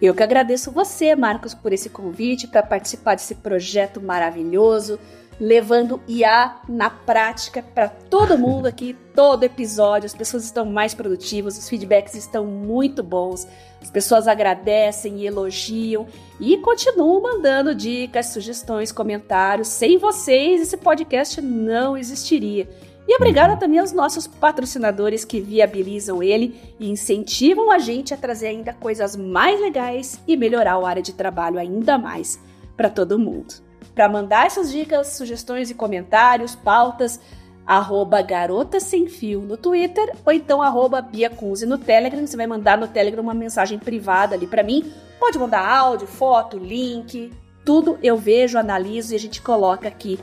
Eu 0.00 0.14
que 0.14 0.22
agradeço 0.22 0.70
você, 0.70 1.14
Marcos, 1.16 1.54
por 1.54 1.72
esse 1.72 1.90
convite 1.90 2.46
para 2.46 2.62
participar 2.62 3.16
desse 3.16 3.34
projeto 3.34 4.00
maravilhoso, 4.00 4.98
levando 5.40 6.00
IA 6.06 6.60
na 6.68 6.90
prática 6.90 7.62
para 7.62 7.88
todo 7.88 8.38
mundo 8.38 8.66
aqui, 8.66 8.96
todo 9.14 9.44
episódio. 9.44 10.06
As 10.06 10.14
pessoas 10.14 10.44
estão 10.44 10.64
mais 10.64 10.94
produtivas, 10.94 11.58
os 11.58 11.68
feedbacks 11.68 12.14
estão 12.14 12.46
muito 12.46 13.02
bons, 13.02 13.46
as 13.80 13.90
pessoas 13.90 14.28
agradecem 14.28 15.18
e 15.18 15.26
elogiam 15.26 16.06
e 16.40 16.56
continuam 16.58 17.22
mandando 17.22 17.74
dicas, 17.74 18.26
sugestões, 18.26 18.92
comentários. 18.92 19.68
Sem 19.68 19.98
vocês, 19.98 20.60
esse 20.60 20.76
podcast 20.76 21.40
não 21.40 21.96
existiria. 21.96 22.68
E 23.08 23.16
obrigada 23.16 23.56
também 23.56 23.78
aos 23.78 23.90
nossos 23.90 24.26
patrocinadores 24.26 25.24
que 25.24 25.40
viabilizam 25.40 26.22
ele 26.22 26.54
e 26.78 26.90
incentivam 26.90 27.72
a 27.72 27.78
gente 27.78 28.12
a 28.12 28.18
trazer 28.18 28.48
ainda 28.48 28.74
coisas 28.74 29.16
mais 29.16 29.58
legais 29.58 30.20
e 30.28 30.36
melhorar 30.36 30.74
a 30.74 30.86
área 30.86 31.02
de 31.02 31.14
trabalho 31.14 31.58
ainda 31.58 31.96
mais 31.96 32.38
para 32.76 32.90
todo 32.90 33.18
mundo. 33.18 33.54
Para 33.94 34.10
mandar 34.10 34.44
essas 34.44 34.70
dicas, 34.70 35.16
sugestões 35.16 35.70
e 35.70 35.74
comentários, 35.74 36.54
pautas, 36.54 37.18
arroba 37.66 38.20
Garota 38.20 38.78
Sem 38.78 39.08
Fio 39.08 39.40
no 39.40 39.56
Twitter 39.56 40.14
ou 40.22 40.30
então 40.30 40.60
arroba 40.60 41.00
Bia 41.00 41.30
Kunze 41.30 41.64
no 41.64 41.78
Telegram. 41.78 42.26
Você 42.26 42.36
vai 42.36 42.46
mandar 42.46 42.76
no 42.76 42.88
Telegram 42.88 43.22
uma 43.22 43.32
mensagem 43.32 43.78
privada 43.78 44.34
ali 44.34 44.46
para 44.46 44.62
mim. 44.62 44.84
Pode 45.18 45.38
mandar 45.38 45.66
áudio, 45.66 46.06
foto, 46.06 46.58
link, 46.58 47.32
tudo 47.64 47.98
eu 48.02 48.18
vejo, 48.18 48.58
analiso 48.58 49.14
e 49.14 49.16
a 49.16 49.18
gente 49.18 49.40
coloca 49.40 49.88
aqui 49.88 50.18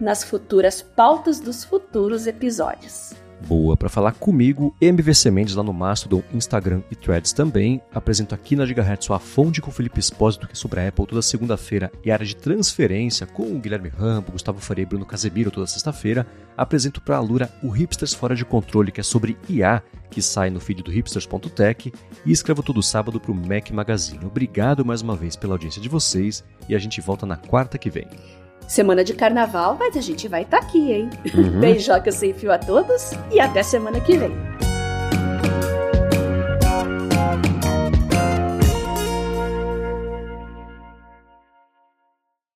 nas 0.00 0.24
futuras 0.24 0.82
pautas 0.82 1.40
dos 1.40 1.64
futuros 1.64 2.26
episódios. 2.26 3.14
Boa, 3.46 3.76
para 3.76 3.88
falar 3.88 4.12
comigo, 4.12 4.74
MVC 4.80 5.30
Mendes 5.30 5.54
lá 5.54 5.62
no 5.62 5.72
Mastodon, 5.72 6.22
Instagram 6.34 6.82
e 6.90 6.96
Threads 6.96 7.32
também. 7.32 7.80
Apresento 7.94 8.34
aqui 8.34 8.56
na 8.56 8.66
Gigahertz 8.66 9.06
sua 9.06 9.18
fonte 9.18 9.60
com 9.60 9.70
o 9.70 9.72
Felipe 9.72 10.00
Espósito, 10.00 10.46
que 10.46 10.54
é 10.54 10.56
sobre 10.56 10.80
a 10.80 10.88
Apple 10.88 11.06
toda 11.06 11.22
segunda-feira, 11.22 11.90
e 12.04 12.10
área 12.10 12.26
de 12.26 12.34
transferência 12.34 13.26
com 13.26 13.44
o 13.44 13.58
Guilherme 13.58 13.88
Rambo, 13.88 14.32
Gustavo 14.32 14.60
Faria 14.60 14.82
e 14.82 14.86
Bruno 14.86 15.06
Casemiro 15.06 15.50
toda 15.50 15.66
sexta-feira. 15.66 16.26
Apresento 16.56 17.00
para 17.00 17.16
a 17.16 17.20
Lura 17.20 17.48
o 17.62 17.68
Hipsters 17.68 18.12
Fora 18.12 18.34
de 18.34 18.44
Controle, 18.44 18.90
que 18.90 19.00
é 19.00 19.04
sobre 19.04 19.38
IA, 19.48 19.82
que 20.10 20.20
sai 20.20 20.50
no 20.50 20.60
feed 20.60 20.82
do 20.82 20.90
hipsters.tech, 20.90 21.92
e 22.26 22.32
escrevo 22.32 22.62
todo 22.62 22.82
sábado 22.82 23.20
para 23.20 23.30
o 23.30 23.34
Mac 23.34 23.70
Magazine. 23.70 24.26
Obrigado 24.26 24.84
mais 24.84 25.00
uma 25.00 25.14
vez 25.14 25.36
pela 25.36 25.54
audiência 25.54 25.80
de 25.80 25.88
vocês 25.88 26.44
e 26.68 26.74
a 26.74 26.78
gente 26.78 27.00
volta 27.00 27.24
na 27.24 27.36
quarta 27.36 27.78
que 27.78 27.88
vem 27.88 28.08
semana 28.68 29.02
de 29.02 29.14
carnaval, 29.14 29.76
mas 29.76 29.96
a 29.96 30.00
gente 30.00 30.28
vai 30.28 30.42
estar 30.42 30.60
tá 30.60 30.66
aqui, 30.66 30.92
hein? 30.92 31.10
Uhum. 31.34 31.58
Beijoca 31.58 32.12
sem 32.12 32.32
fio 32.32 32.52
a 32.52 32.58
todos 32.58 33.12
e 33.32 33.40
até 33.40 33.62
semana 33.62 33.98
que 34.00 34.16
vem. 34.16 34.30